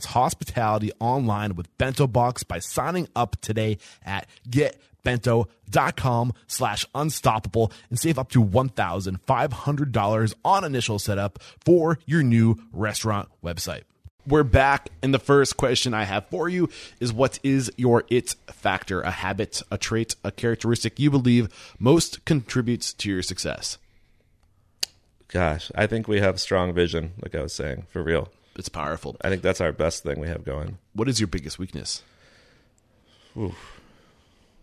restaurant's 0.00 0.06
hospitality 0.06 0.92
online 1.00 1.54
with 1.56 1.76
Bento 1.78 2.06
Box 2.06 2.42
by 2.42 2.58
signing 2.58 3.08
up 3.14 3.36
today 3.40 3.78
at 4.04 4.26
getbento.com 4.48 6.32
slash 6.46 6.86
unstoppable 6.94 7.72
and 7.88 7.98
save 7.98 8.18
up 8.18 8.30
to 8.30 8.42
$1,500 8.44 10.34
on 10.44 10.64
initial 10.64 10.98
setup 10.98 11.42
for 11.64 11.98
your 12.06 12.22
new 12.22 12.56
restaurant 12.72 13.28
website. 13.44 13.82
We're 14.26 14.44
back, 14.44 14.90
and 15.02 15.14
the 15.14 15.18
first 15.18 15.56
question 15.56 15.94
I 15.94 16.04
have 16.04 16.28
for 16.28 16.48
you 16.48 16.68
is 17.00 17.12
what 17.12 17.40
is 17.42 17.72
your 17.76 18.04
it 18.10 18.36
factor, 18.48 19.00
a 19.00 19.10
habit, 19.10 19.62
a 19.70 19.78
trait, 19.78 20.14
a 20.22 20.30
characteristic 20.30 21.00
you 21.00 21.10
believe 21.10 21.48
most 21.78 22.24
contributes 22.26 22.92
to 22.94 23.08
your 23.08 23.22
success? 23.22 23.78
Gosh, 25.28 25.72
I 25.74 25.86
think 25.86 26.06
we 26.06 26.20
have 26.20 26.38
strong 26.38 26.74
vision, 26.74 27.12
like 27.22 27.34
I 27.34 27.42
was 27.42 27.54
saying, 27.54 27.86
for 27.88 28.02
real. 28.02 28.28
It's 28.60 28.68
powerful. 28.68 29.16
I 29.22 29.30
think 29.30 29.40
that's 29.40 29.62
our 29.62 29.72
best 29.72 30.02
thing 30.02 30.20
we 30.20 30.28
have 30.28 30.44
going. 30.44 30.76
What 30.92 31.08
is 31.08 31.18
your 31.18 31.28
biggest 31.28 31.58
weakness? 31.58 32.02
Oof. 33.34 33.80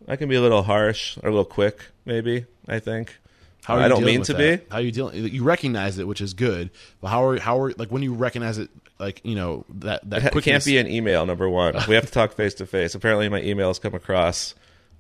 I 0.07 0.15
can 0.17 0.29
be 0.29 0.35
a 0.35 0.41
little 0.41 0.61
harsh 0.61 1.17
or 1.23 1.29
a 1.29 1.31
little 1.31 1.43
quick, 1.43 1.83
maybe. 2.05 2.45
I 2.67 2.77
think. 2.77 3.17
How 3.63 3.73
are 3.73 3.79
I 3.79 3.83
you 3.85 3.89
don't 3.89 4.05
mean 4.05 4.21
to 4.21 4.33
that? 4.33 4.65
be. 4.65 4.65
How 4.69 4.77
are 4.77 4.81
you 4.81 4.91
dealing? 4.91 5.15
You 5.33 5.43
recognize 5.43 5.97
it, 5.97 6.07
which 6.07 6.21
is 6.21 6.35
good. 6.35 6.69
But 7.01 7.07
how 7.07 7.25
are 7.25 7.39
how 7.39 7.59
are 7.59 7.71
like 7.71 7.89
when 7.89 8.03
you 8.03 8.13
recognize 8.13 8.59
it? 8.59 8.69
Like 8.99 9.19
you 9.25 9.33
know 9.33 9.65
that 9.69 10.07
that 10.11 10.25
It 10.25 10.31
quickness, 10.31 10.43
can't 10.43 10.65
be 10.65 10.77
an 10.77 10.87
email. 10.87 11.25
Number 11.25 11.49
one, 11.49 11.73
we 11.87 11.95
have 11.95 12.05
to 12.05 12.11
talk 12.11 12.33
face 12.33 12.53
to 12.55 12.67
face. 12.67 12.93
Apparently, 12.93 13.29
my 13.29 13.41
emails 13.41 13.81
come 13.81 13.95
across 13.95 14.53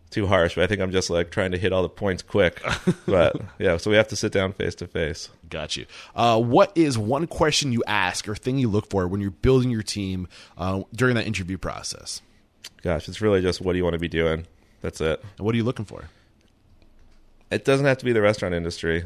too 0.09 0.27
harsh. 0.27 0.55
But 0.55 0.63
I 0.63 0.67
think 0.67 0.81
I'm 0.81 0.91
just 0.91 1.09
like 1.09 1.31
trying 1.31 1.51
to 1.51 1.57
hit 1.57 1.73
all 1.73 1.81
the 1.83 1.89
points 1.89 2.23
quick. 2.23 2.61
But 3.05 3.39
yeah, 3.57 3.77
so 3.77 3.89
we 3.89 3.95
have 3.95 4.09
to 4.09 4.15
sit 4.15 4.33
down 4.33 4.51
face 4.51 4.75
to 4.75 4.87
face. 4.87 5.29
Got 5.49 5.77
you. 5.77 5.85
Uh, 6.15 6.41
what 6.41 6.71
is 6.75 6.97
one 6.97 7.25
question 7.25 7.71
you 7.71 7.83
ask 7.87 8.27
or 8.27 8.35
thing 8.35 8.57
you 8.57 8.67
look 8.67 8.89
for 8.89 9.07
when 9.07 9.21
you're 9.21 9.31
building 9.31 9.69
your 9.69 9.81
team 9.81 10.27
uh, 10.57 10.83
during 10.93 11.15
that 11.15 11.25
interview 11.25 11.57
process? 11.57 12.21
Gosh, 12.83 13.07
it's 13.07 13.21
really 13.21 13.41
just 13.41 13.61
what 13.61 13.73
do 13.73 13.77
you 13.77 13.83
want 13.83 13.93
to 13.93 13.99
be 13.99 14.09
doing? 14.09 14.45
That's 14.81 14.99
it. 14.99 15.23
And 15.37 15.45
what 15.45 15.53
are 15.55 15.57
you 15.57 15.63
looking 15.63 15.85
for? 15.85 16.09
It 17.49 17.63
doesn't 17.63 17.85
have 17.85 17.97
to 17.99 18.05
be 18.05 18.11
the 18.11 18.21
restaurant 18.21 18.53
industry, 18.53 19.05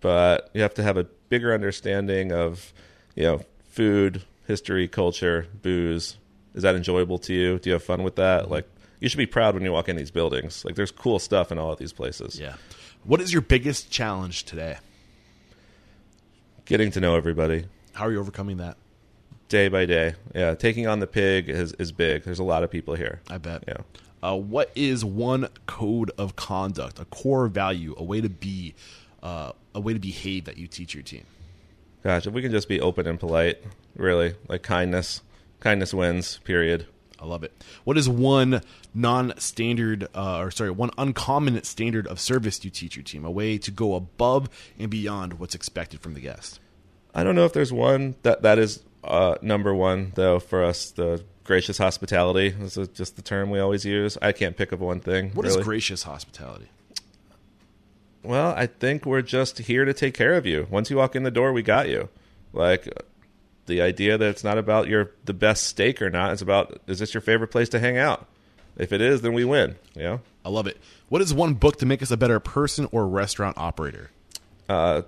but 0.00 0.50
you 0.54 0.62
have 0.62 0.74
to 0.74 0.82
have 0.82 0.96
a 0.96 1.04
bigger 1.28 1.52
understanding 1.52 2.32
of, 2.32 2.72
you 3.14 3.24
know, 3.24 3.40
food, 3.68 4.22
history, 4.46 4.88
culture, 4.88 5.46
booze. 5.62 6.16
Is 6.54 6.62
that 6.62 6.74
enjoyable 6.76 7.18
to 7.18 7.34
you? 7.34 7.58
Do 7.58 7.70
you 7.70 7.74
have 7.74 7.84
fun 7.84 8.02
with 8.02 8.16
that? 8.16 8.50
Like, 8.50 8.68
you 9.04 9.10
should 9.10 9.18
be 9.18 9.26
proud 9.26 9.54
when 9.54 9.62
you 9.62 9.70
walk 9.70 9.90
in 9.90 9.96
these 9.96 10.10
buildings. 10.10 10.64
Like, 10.64 10.76
there's 10.76 10.90
cool 10.90 11.18
stuff 11.18 11.52
in 11.52 11.58
all 11.58 11.70
of 11.70 11.78
these 11.78 11.92
places. 11.92 12.40
Yeah. 12.40 12.54
What 13.04 13.20
is 13.20 13.34
your 13.34 13.42
biggest 13.42 13.90
challenge 13.90 14.44
today? 14.44 14.78
Getting 16.64 16.90
to 16.92 17.00
know 17.00 17.14
everybody. 17.14 17.66
How 17.92 18.06
are 18.06 18.12
you 18.12 18.18
overcoming 18.18 18.56
that? 18.56 18.78
Day 19.50 19.68
by 19.68 19.84
day, 19.84 20.14
yeah. 20.34 20.54
Taking 20.54 20.86
on 20.86 21.00
the 21.00 21.06
pig 21.06 21.50
is 21.50 21.74
is 21.74 21.92
big. 21.92 22.24
There's 22.24 22.38
a 22.38 22.44
lot 22.44 22.64
of 22.64 22.70
people 22.70 22.94
here. 22.94 23.20
I 23.28 23.36
bet. 23.36 23.64
Yeah. 23.68 23.76
Uh, 24.22 24.36
what 24.36 24.72
is 24.74 25.04
one 25.04 25.48
code 25.66 26.10
of 26.16 26.34
conduct, 26.34 26.98
a 26.98 27.04
core 27.04 27.46
value, 27.46 27.94
a 27.98 28.02
way 28.02 28.22
to 28.22 28.30
be, 28.30 28.74
uh, 29.22 29.52
a 29.74 29.80
way 29.80 29.92
to 29.92 30.00
behave 30.00 30.46
that 30.46 30.56
you 30.56 30.66
teach 30.66 30.94
your 30.94 31.02
team? 31.02 31.26
Gosh, 32.02 32.26
if 32.26 32.32
we 32.32 32.40
can 32.40 32.50
just 32.50 32.68
be 32.70 32.80
open 32.80 33.06
and 33.06 33.20
polite, 33.20 33.62
really, 33.96 34.34
like 34.48 34.62
kindness. 34.62 35.20
Kindness 35.60 35.92
wins. 35.92 36.38
Period. 36.38 36.86
I 37.20 37.26
love 37.26 37.44
it. 37.44 37.52
What 37.84 37.96
is 37.96 38.08
one 38.08 38.60
non-standard, 38.92 40.08
uh, 40.14 40.38
or 40.38 40.50
sorry, 40.50 40.70
one 40.70 40.90
uncommon 40.98 41.62
standard 41.62 42.06
of 42.06 42.18
service 42.18 42.64
you 42.64 42.70
teach 42.70 42.96
your 42.96 43.02
team? 43.04 43.24
A 43.24 43.30
way 43.30 43.58
to 43.58 43.70
go 43.70 43.94
above 43.94 44.48
and 44.78 44.90
beyond 44.90 45.34
what's 45.34 45.54
expected 45.54 46.00
from 46.00 46.14
the 46.14 46.20
guest. 46.20 46.60
I 47.14 47.22
don't 47.22 47.34
know 47.34 47.44
if 47.44 47.52
there's 47.52 47.72
one 47.72 48.16
that 48.22 48.42
that 48.42 48.58
is 48.58 48.82
uh, 49.04 49.36
number 49.40 49.74
one 49.74 50.12
though 50.16 50.40
for 50.40 50.64
us. 50.64 50.90
The 50.90 51.22
gracious 51.44 51.78
hospitality 51.78 52.54
is 52.60 52.76
just 52.94 53.16
the 53.16 53.22
term 53.22 53.50
we 53.50 53.60
always 53.60 53.84
use. 53.84 54.18
I 54.20 54.32
can't 54.32 54.56
pick 54.56 54.72
up 54.72 54.80
one 54.80 55.00
thing. 55.00 55.30
What 55.30 55.46
is 55.46 55.54
really. 55.54 55.64
gracious 55.64 56.02
hospitality? 56.02 56.68
Well, 58.22 58.54
I 58.56 58.66
think 58.66 59.04
we're 59.04 59.22
just 59.22 59.58
here 59.58 59.84
to 59.84 59.92
take 59.92 60.14
care 60.14 60.34
of 60.34 60.46
you. 60.46 60.66
Once 60.70 60.90
you 60.90 60.96
walk 60.96 61.14
in 61.14 61.22
the 61.22 61.30
door, 61.30 61.52
we 61.52 61.62
got 61.62 61.88
you. 61.88 62.08
Like 62.52 62.88
the 63.66 63.80
idea 63.80 64.18
that 64.18 64.28
it's 64.28 64.44
not 64.44 64.58
about 64.58 64.88
your 64.88 65.10
the 65.24 65.34
best 65.34 65.64
steak 65.64 66.02
or 66.02 66.10
not. 66.10 66.32
It's 66.32 66.42
about 66.42 66.80
is 66.86 66.98
this 66.98 67.14
your 67.14 67.20
favorite 67.20 67.48
place 67.48 67.68
to 67.70 67.78
hang 67.78 67.98
out? 67.98 68.26
If 68.76 68.92
it 68.92 69.00
is, 69.00 69.22
then 69.22 69.32
we 69.32 69.44
win. 69.44 69.76
You 69.94 70.02
know. 70.02 70.20
I 70.44 70.48
love 70.48 70.66
it. 70.66 70.78
What 71.08 71.22
is 71.22 71.32
one 71.32 71.54
book 71.54 71.78
to 71.78 71.86
make 71.86 72.02
us 72.02 72.10
a 72.10 72.16
better 72.16 72.40
person 72.40 72.88
or 72.92 73.06
restaurant 73.06 73.56
operator? 73.56 74.10
Uh, 74.68 75.02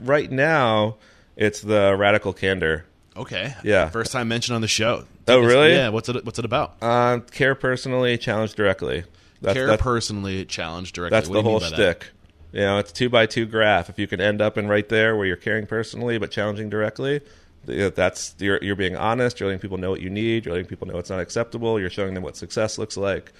right 0.00 0.30
now, 0.30 0.96
it's 1.36 1.60
the 1.60 1.94
Radical 1.98 2.32
Candor. 2.32 2.86
Okay. 3.16 3.54
Yeah. 3.64 3.90
First 3.90 4.12
time 4.12 4.28
mentioned 4.28 4.54
on 4.54 4.62
the 4.62 4.68
show. 4.68 5.04
Oh, 5.28 5.40
really? 5.40 5.72
Yeah. 5.72 5.90
What's 5.90 6.08
it? 6.08 6.24
What's 6.24 6.38
it 6.38 6.44
about? 6.44 6.76
Uh, 6.80 7.18
care 7.30 7.54
personally, 7.54 8.16
challenge 8.18 8.54
directly. 8.54 9.04
That's, 9.42 9.54
Care 9.54 9.66
that's, 9.66 9.82
personally, 9.82 10.44
challenge 10.44 10.92
directly. 10.92 11.16
that's 11.16 11.28
What 11.28 11.34
the 11.34 11.42
whole 11.42 11.60
by 11.60 11.70
that? 11.70 12.04
You 12.52 12.60
know, 12.60 12.78
it's 12.78 12.92
two 12.92 13.08
by 13.08 13.26
two 13.26 13.46
graph. 13.46 13.88
If 13.88 13.98
you 13.98 14.06
can 14.06 14.20
end 14.20 14.40
up 14.40 14.56
in 14.56 14.68
right 14.68 14.88
there 14.88 15.16
where 15.16 15.26
you're 15.26 15.36
caring 15.36 15.66
personally 15.66 16.18
but 16.18 16.30
challenging 16.30 16.70
directly, 16.70 17.20
that's 17.64 18.34
you're, 18.38 18.58
you're 18.62 18.76
being 18.76 18.96
honest. 18.96 19.40
You're 19.40 19.48
letting 19.48 19.60
people 19.60 19.78
know 19.78 19.90
what 19.90 20.00
you 20.00 20.10
need. 20.10 20.44
You're 20.46 20.54
letting 20.54 20.68
people 20.68 20.86
know 20.88 20.98
it's 20.98 21.10
not 21.10 21.18
acceptable. 21.20 21.78
You're 21.80 21.90
showing 21.90 22.14
them 22.14 22.22
what 22.22 22.36
success 22.36 22.78
looks 22.78 22.96
like. 22.96 23.32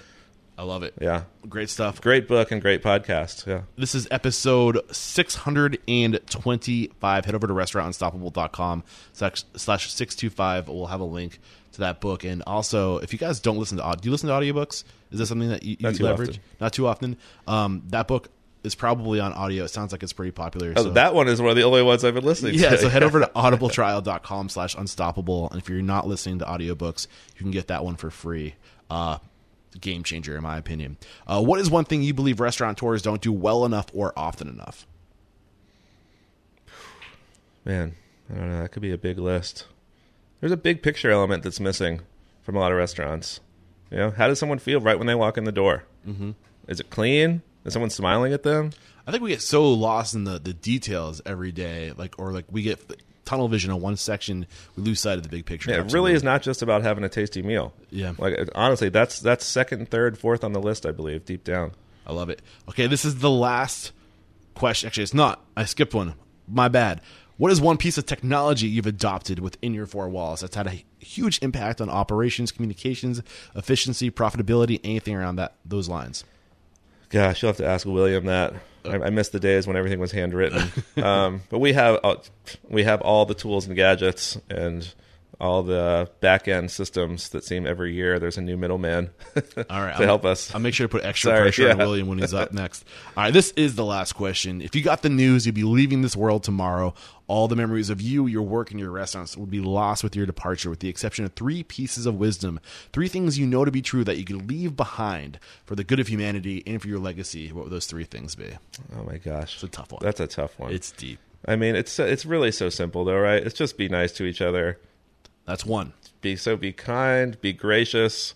I 0.55 0.61
love 0.63 0.83
it. 0.83 0.93
Yeah, 1.01 1.23
Great 1.49 1.71
stuff. 1.71 1.99
great 1.99 2.27
book 2.27 2.51
and 2.51 2.61
great 2.61 2.83
podcast. 2.83 3.47
Yeah, 3.47 3.61
This 3.75 3.95
is 3.95 4.07
episode 4.11 4.79
625. 4.91 7.25
Head 7.25 7.35
over 7.35 7.47
to 7.47 7.53
restaurantunstoppable.com 7.53 8.83
slash, 9.13 9.43
slash 9.55 9.91
625. 9.91 10.67
We'll 10.69 10.85
have 10.87 11.01
a 11.01 11.05
link 11.05 11.39
to 11.73 11.79
that 11.79 12.01
book. 12.01 12.23
And 12.23 12.43
also, 12.45 12.97
if 12.99 13.13
you 13.13 13.19
guys 13.19 13.39
don't 13.39 13.57
listen 13.57 13.77
to, 13.77 13.95
do 13.99 14.07
you 14.07 14.11
listen 14.11 14.29
to 14.29 14.35
audiobooks? 14.35 14.83
Is 15.11 15.19
that 15.19 15.25
something 15.27 15.49
that 15.49 15.63
you, 15.63 15.77
you 15.79 15.89
leverage? 15.89 16.29
often. 16.29 16.41
Not 16.59 16.73
too 16.73 16.87
often. 16.87 17.17
Um, 17.47 17.83
that 17.87 18.07
book 18.07 18.29
is 18.63 18.75
probably 18.75 19.19
on 19.19 19.33
audio. 19.33 19.65
It 19.65 19.69
sounds 19.69 19.91
like 19.91 20.03
it's 20.03 20.13
pretty 20.13 20.31
popular. 20.31 20.73
oh, 20.75 20.83
so- 20.83 20.89
that 20.91 21.13
one 21.13 21.27
is 21.27 21.41
one 21.41 21.49
of 21.49 21.55
the 21.55 21.63
only 21.63 21.83
ones 21.83 22.03
I've 22.03 22.13
been 22.13 22.23
listening 22.23 22.55
yeah, 22.55 22.69
to. 22.71 22.77
so 22.77 22.89
head 22.89 23.03
over 23.03 23.19
to 23.19 23.25
audibletrial.com 23.35 24.49
slash 24.49 24.75
unstoppable. 24.75 25.49
And 25.49 25.61
if 25.61 25.69
you're 25.69 25.81
not 25.81 26.07
listening 26.07 26.39
to 26.39 26.45
audiobooks, 26.45 27.07
you 27.35 27.41
can 27.41 27.51
get 27.51 27.67
that 27.67 27.83
one 27.83 27.95
for 27.95 28.09
free. 28.09 28.55
Uh, 28.89 29.17
game 29.79 30.03
changer, 30.03 30.35
in 30.37 30.43
my 30.43 30.57
opinion. 30.57 30.97
Uh, 31.25 31.41
what 31.41 31.59
is 31.59 31.69
one 31.69 31.85
thing 31.85 32.03
you 32.03 32.13
believe 32.13 32.39
restaurateurs 32.39 33.01
don't 33.01 33.21
do 33.21 33.31
well 33.33 33.65
enough 33.65 33.87
or 33.93 34.13
often 34.15 34.47
enough? 34.47 34.85
Man, 37.65 37.95
I 38.29 38.35
don't 38.35 38.49
know. 38.49 38.61
That 38.61 38.71
could 38.71 38.81
be 38.81 38.91
a 38.91 38.97
big 38.97 39.17
list. 39.17 39.65
There's 40.39 40.51
a 40.51 40.57
big 40.57 40.81
picture 40.83 41.09
element 41.09 41.43
that's 41.43 41.59
missing 41.59 42.01
from 42.41 42.55
a 42.55 42.59
lot 42.59 42.71
of 42.71 42.77
restaurants. 42.77 43.39
You 43.89 43.97
know, 43.97 44.11
how 44.11 44.27
does 44.27 44.39
someone 44.39 44.59
feel 44.59 44.81
right 44.81 44.97
when 44.97 45.07
they 45.07 45.15
walk 45.15 45.37
in 45.37 45.45
the 45.45 45.51
door? 45.51 45.83
Mm-hmm. 46.07 46.31
Is 46.67 46.79
it 46.79 46.89
clean? 46.89 47.41
Is 47.65 47.73
someone 47.73 47.89
smiling 47.89 48.33
at 48.33 48.43
them? 48.43 48.71
I 49.05 49.11
think 49.11 49.23
we 49.23 49.29
get 49.29 49.41
so 49.41 49.71
lost 49.71 50.15
in 50.15 50.23
the, 50.23 50.39
the 50.39 50.53
details 50.53 51.21
every 51.25 51.51
day, 51.51 51.91
like 51.97 52.15
or 52.17 52.31
like 52.31 52.45
we 52.49 52.61
get 52.61 52.79
tunnel 53.25 53.47
vision 53.47 53.71
on 53.71 53.81
one 53.81 53.97
section, 53.97 54.45
we 54.75 54.83
lose 54.83 54.99
sight 54.99 55.17
of 55.17 55.23
the 55.23 55.29
big 55.29 55.45
picture. 55.45 55.71
Yeah, 55.71 55.81
it 55.81 55.91
really 55.91 56.13
is 56.13 56.23
not 56.23 56.41
just 56.41 56.61
about 56.61 56.83
having 56.83 57.03
a 57.03 57.09
tasty 57.09 57.41
meal. 57.41 57.73
Yeah. 57.89 58.13
like 58.17 58.49
honestly, 58.55 58.89
that's 58.89 59.19
that's 59.19 59.45
second, 59.45 59.89
third, 59.89 60.17
fourth 60.17 60.43
on 60.43 60.53
the 60.53 60.61
list, 60.61 60.85
I 60.85 60.91
believe, 60.91 61.25
deep 61.25 61.43
down. 61.43 61.71
I 62.05 62.13
love 62.13 62.29
it. 62.29 62.41
Okay, 62.69 62.87
this 62.87 63.05
is 63.05 63.19
the 63.19 63.29
last 63.29 63.91
question. 64.55 64.87
Actually, 64.87 65.03
it's 65.03 65.13
not. 65.13 65.43
I 65.55 65.65
skipped 65.65 65.93
one. 65.93 66.15
My 66.47 66.67
bad. 66.67 67.01
What 67.37 67.51
is 67.51 67.59
one 67.59 67.77
piece 67.77 67.97
of 67.97 68.05
technology 68.05 68.67
you've 68.67 68.85
adopted 68.85 69.39
within 69.39 69.73
your 69.73 69.87
four 69.87 70.07
walls 70.07 70.41
that's 70.41 70.55
had 70.55 70.67
a 70.67 70.83
huge 70.99 71.39
impact 71.41 71.81
on 71.81 71.89
operations, 71.89 72.51
communications, 72.51 73.21
efficiency, 73.55 74.11
profitability, 74.11 74.79
anything 74.83 75.15
around 75.15 75.37
that 75.37 75.55
those 75.65 75.89
lines? 75.89 76.23
Gosh, 77.13 77.41
you'll 77.41 77.49
have 77.49 77.57
to 77.57 77.65
ask 77.67 77.85
William 77.85 78.25
that. 78.25 78.53
I, 78.85 78.95
I 78.95 79.09
miss 79.11 79.29
the 79.29 79.39
days 79.39 79.65
when 79.65 79.77
everything 79.77 79.99
was 79.99 80.11
handwritten. 80.11 80.69
um, 81.03 81.41
but 81.49 81.59
we 81.59 81.71
have 81.73 81.99
uh, 82.03 82.15
we 82.67 82.83
have 82.83 82.99
all 83.01 83.25
the 83.25 83.33
tools 83.35 83.65
and 83.67 83.75
gadgets 83.75 84.37
and 84.49 84.93
all 85.39 85.63
the 85.63 86.09
back 86.21 86.47
end 86.47 86.69
systems 86.71 87.29
that 87.29 87.43
seem 87.43 87.65
every 87.65 87.93
year 87.93 88.17
there's 88.19 88.37
a 88.37 88.41
new 88.41 88.55
middleman 88.55 89.09
All 89.35 89.81
right, 89.81 89.91
to 89.93 89.97
I'm- 89.99 90.03
help 90.03 90.25
us. 90.25 90.53
I'll 90.53 90.61
make 90.61 90.73
sure 90.73 90.87
to 90.87 90.91
put 90.91 91.03
extra 91.03 91.31
Sorry, 91.31 91.41
pressure 91.43 91.71
on. 91.71 91.77
William 91.79 92.07
when 92.07 92.19
he's 92.19 92.33
up 92.33 92.51
next. 92.53 92.85
All 93.17 93.23
right, 93.23 93.33
this 93.33 93.51
is 93.57 93.75
the 93.75 93.83
last 93.85 94.13
question. 94.13 94.61
If 94.61 94.75
you 94.75 94.81
got 94.83 95.01
the 95.01 95.09
news, 95.09 95.45
you'd 95.45 95.55
be 95.55 95.63
leaving 95.63 96.01
this 96.01 96.15
world 96.15 96.43
tomorrow. 96.43 96.93
All 97.33 97.47
the 97.47 97.55
memories 97.55 97.89
of 97.89 97.99
you, 97.99 98.27
your 98.27 98.43
work, 98.43 98.69
and 98.69 98.79
your 98.79 98.91
restaurants 98.91 99.35
would 99.35 99.49
be 99.49 99.59
lost 99.59 100.03
with 100.03 100.15
your 100.15 100.27
departure, 100.27 100.69
with 100.69 100.81
the 100.81 100.87
exception 100.87 101.25
of 101.25 101.33
three 101.33 101.63
pieces 101.63 102.05
of 102.05 102.13
wisdom, 102.13 102.59
three 102.91 103.07
things 103.07 103.39
you 103.39 103.47
know 103.47 103.65
to 103.65 103.71
be 103.71 103.81
true 103.81 104.03
that 104.03 104.17
you 104.17 104.23
could 104.23 104.47
leave 104.47 104.77
behind 104.77 105.39
for 105.65 105.73
the 105.73 105.83
good 105.83 105.99
of 105.99 106.09
humanity 106.09 106.61
and 106.67 106.79
for 106.79 106.87
your 106.87 106.99
legacy. 106.99 107.51
What 107.51 107.63
would 107.63 107.73
those 107.73 107.87
three 107.87 108.03
things 108.03 108.35
be? 108.35 108.51
oh 108.95 109.03
my 109.03 109.17
gosh, 109.17 109.55
It's 109.55 109.63
a 109.63 109.67
tough 109.67 109.91
one. 109.91 110.01
That's 110.03 110.19
a 110.19 110.27
tough 110.27 110.59
one. 110.59 110.71
It's 110.71 110.91
deep. 110.91 111.17
I 111.47 111.55
mean, 111.55 111.75
it's 111.75 111.97
it's 111.97 112.23
really 112.23 112.51
so 112.51 112.69
simple 112.69 113.03
though, 113.03 113.17
right? 113.17 113.41
It's 113.41 113.57
just 113.57 113.79
be 113.79 113.89
nice 113.89 114.11
to 114.11 114.25
each 114.25 114.39
other. 114.39 114.77
That's 115.47 115.65
one. 115.65 115.93
Be 116.21 116.35
so 116.35 116.55
be 116.55 116.71
kind, 116.71 117.41
be 117.41 117.51
gracious. 117.51 118.35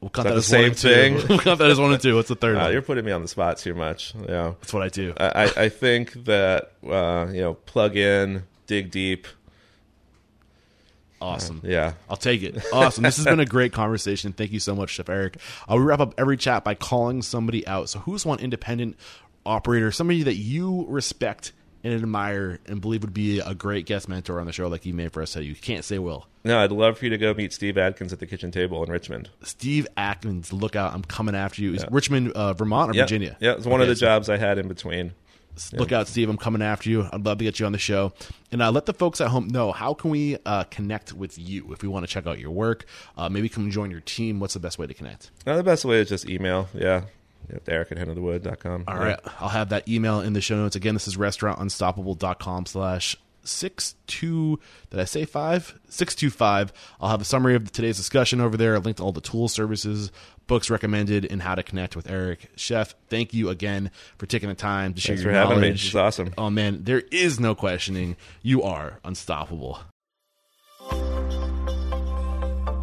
We'll 0.00 0.08
count 0.10 0.24
that 0.28 0.30
that, 0.30 0.34
the 0.34 0.38
as 0.38 0.46
same 0.46 0.60
one 0.62 0.68
and 0.70 0.76
two. 0.78 0.88
thing? 0.88 1.14
we'll 1.28 1.38
count 1.38 1.58
that 1.58 1.70
as 1.70 1.78
one 1.78 1.92
and 1.92 2.00
two. 2.02 2.16
What's 2.16 2.28
the 2.28 2.34
third 2.34 2.56
Uh, 2.56 2.60
one? 2.62 2.72
you're 2.72 2.80
putting 2.82 3.04
me 3.04 3.12
on 3.12 3.20
the 3.22 3.28
spot 3.28 3.58
too 3.58 3.74
much. 3.74 4.14
Yeah. 4.26 4.54
That's 4.60 4.72
what 4.72 4.82
I 4.82 4.88
do. 4.88 5.12
I, 5.18 5.26
I 5.26 5.62
I 5.64 5.68
think 5.68 6.12
that 6.24 6.72
uh, 6.86 7.26
you 7.30 7.40
know, 7.42 7.54
plug 7.54 7.96
in, 7.96 8.44
dig 8.66 8.90
deep. 8.90 9.26
Awesome. 11.20 11.60
Yeah. 11.62 11.92
I'll 12.08 12.16
take 12.16 12.42
it. 12.42 12.62
Awesome. 12.72 13.02
This 13.02 13.16
has 13.18 13.26
been 13.26 13.40
a 13.40 13.44
great 13.44 13.72
conversation. 13.74 14.32
Thank 14.32 14.52
you 14.52 14.60
so 14.60 14.74
much, 14.74 14.88
Chef 14.90 15.08
Eric. 15.10 15.36
Uh, 15.70 15.76
we 15.76 15.82
wrap 15.82 16.00
up 16.00 16.14
every 16.16 16.38
chat 16.38 16.64
by 16.64 16.74
calling 16.74 17.20
somebody 17.20 17.66
out. 17.66 17.90
So, 17.90 17.98
who's 17.98 18.24
one 18.24 18.38
independent 18.38 18.96
operator, 19.44 19.92
somebody 19.92 20.22
that 20.22 20.36
you 20.36 20.86
respect 20.88 21.52
and 21.82 21.94
admire 21.94 22.58
and 22.66 22.80
believe 22.80 23.02
would 23.02 23.14
be 23.14 23.40
a 23.40 23.54
great 23.54 23.86
guest 23.86 24.08
mentor 24.08 24.40
on 24.40 24.46
the 24.46 24.52
show, 24.52 24.68
like 24.68 24.84
you 24.86 24.94
made 24.94 25.12
for 25.12 25.22
us? 25.22 25.30
So 25.30 25.40
you 25.40 25.54
can't 25.54 25.84
say 25.84 25.98
will. 25.98 26.26
No, 26.44 26.58
I'd 26.58 26.72
love 26.72 26.98
for 26.98 27.04
you 27.04 27.10
to 27.10 27.18
go 27.18 27.34
meet 27.34 27.52
Steve 27.52 27.76
Atkins 27.78 28.12
at 28.12 28.18
the 28.18 28.26
kitchen 28.26 28.50
table 28.50 28.82
in 28.84 28.90
Richmond. 28.90 29.28
Steve 29.42 29.86
Atkins, 29.96 30.52
look 30.52 30.74
out! 30.76 30.94
I'm 30.94 31.02
coming 31.02 31.34
after 31.34 31.62
you. 31.62 31.74
Is 31.74 31.84
Richmond, 31.90 32.32
uh, 32.32 32.54
Vermont, 32.54 32.90
or 32.90 32.94
Yeah, 32.94 33.02
Virginia? 33.02 33.36
Yeah, 33.40 33.52
it's 33.52 33.66
one 33.66 33.80
of 33.80 33.88
the 33.88 33.96
so- 33.96 34.06
jobs 34.06 34.28
I 34.28 34.36
had 34.36 34.58
in 34.58 34.68
between. 34.68 35.12
Look 35.74 35.92
out, 35.92 36.08
Steve. 36.08 36.30
I'm 36.30 36.38
coming 36.38 36.62
after 36.62 36.88
you. 36.88 37.06
I'd 37.12 37.26
love 37.26 37.36
to 37.38 37.44
get 37.44 37.60
you 37.60 37.66
on 37.66 37.72
the 37.72 37.78
show. 37.78 38.12
And 38.50 38.62
uh, 38.62 38.70
let 38.70 38.86
the 38.86 38.94
folks 38.94 39.20
at 39.20 39.28
home 39.28 39.48
know 39.48 39.72
how 39.72 39.92
can 39.92 40.10
we 40.10 40.38
uh, 40.46 40.64
connect 40.64 41.12
with 41.12 41.38
you 41.38 41.70
if 41.72 41.82
we 41.82 41.88
want 41.88 42.06
to 42.06 42.10
check 42.10 42.26
out 42.26 42.38
your 42.38 42.50
work, 42.52 42.86
uh, 43.18 43.28
maybe 43.28 43.48
come 43.50 43.70
join 43.70 43.90
your 43.90 44.00
team. 44.00 44.40
What's 44.40 44.54
the 44.54 44.60
best 44.60 44.78
way 44.78 44.86
to 44.86 44.94
connect? 44.94 45.30
No, 45.46 45.56
the 45.56 45.62
best 45.64 45.84
way 45.84 45.98
is 46.00 46.08
just 46.08 46.28
email. 46.30 46.68
Yeah. 46.72 47.02
Derek 47.64 47.92
at 47.92 47.98
henofthewood.com. 47.98 48.84
All 48.88 49.06
yeah. 49.06 49.16
I'll 49.40 49.48
have 49.48 49.70
that 49.70 49.88
email 49.88 50.20
in 50.20 50.32
the 50.32 50.40
show 50.40 50.56
notes. 50.56 50.76
Again, 50.76 50.94
this 50.94 51.08
is 51.08 51.16
restaurantunstoppable.com 51.16 52.66
slash 52.66 53.16
six 53.42 53.94
two 54.06 54.60
did 54.90 55.00
I 55.00 55.04
say 55.04 55.24
five? 55.24 55.78
Six 55.88 56.14
two 56.14 56.30
five. 56.30 56.72
I'll 57.00 57.10
have 57.10 57.20
a 57.20 57.24
summary 57.24 57.54
of 57.54 57.70
today's 57.72 57.96
discussion 57.96 58.40
over 58.40 58.56
there, 58.56 58.74
a 58.74 58.78
link 58.78 58.98
to 58.98 59.02
all 59.02 59.12
the 59.12 59.20
tools, 59.20 59.52
services, 59.52 60.12
books 60.46 60.70
recommended, 60.70 61.26
and 61.30 61.42
how 61.42 61.54
to 61.54 61.62
connect 61.62 61.96
with 61.96 62.10
Eric. 62.10 62.50
Chef, 62.56 62.94
thank 63.08 63.32
you 63.32 63.48
again 63.48 63.90
for 64.18 64.26
taking 64.26 64.48
the 64.48 64.54
time 64.54 64.94
to 64.94 65.00
share 65.00 65.16
Thanks 65.16 65.24
your 65.24 65.32
for 65.32 65.38
having 65.38 65.60
me. 65.60 65.68
knowledge. 65.68 65.86
Is 65.88 65.96
awesome. 65.96 66.34
Oh 66.36 66.50
man, 66.50 66.84
there 66.84 67.02
is 67.10 67.40
no 67.40 67.54
questioning. 67.54 68.16
You 68.42 68.62
are 68.62 69.00
unstoppable. 69.04 69.80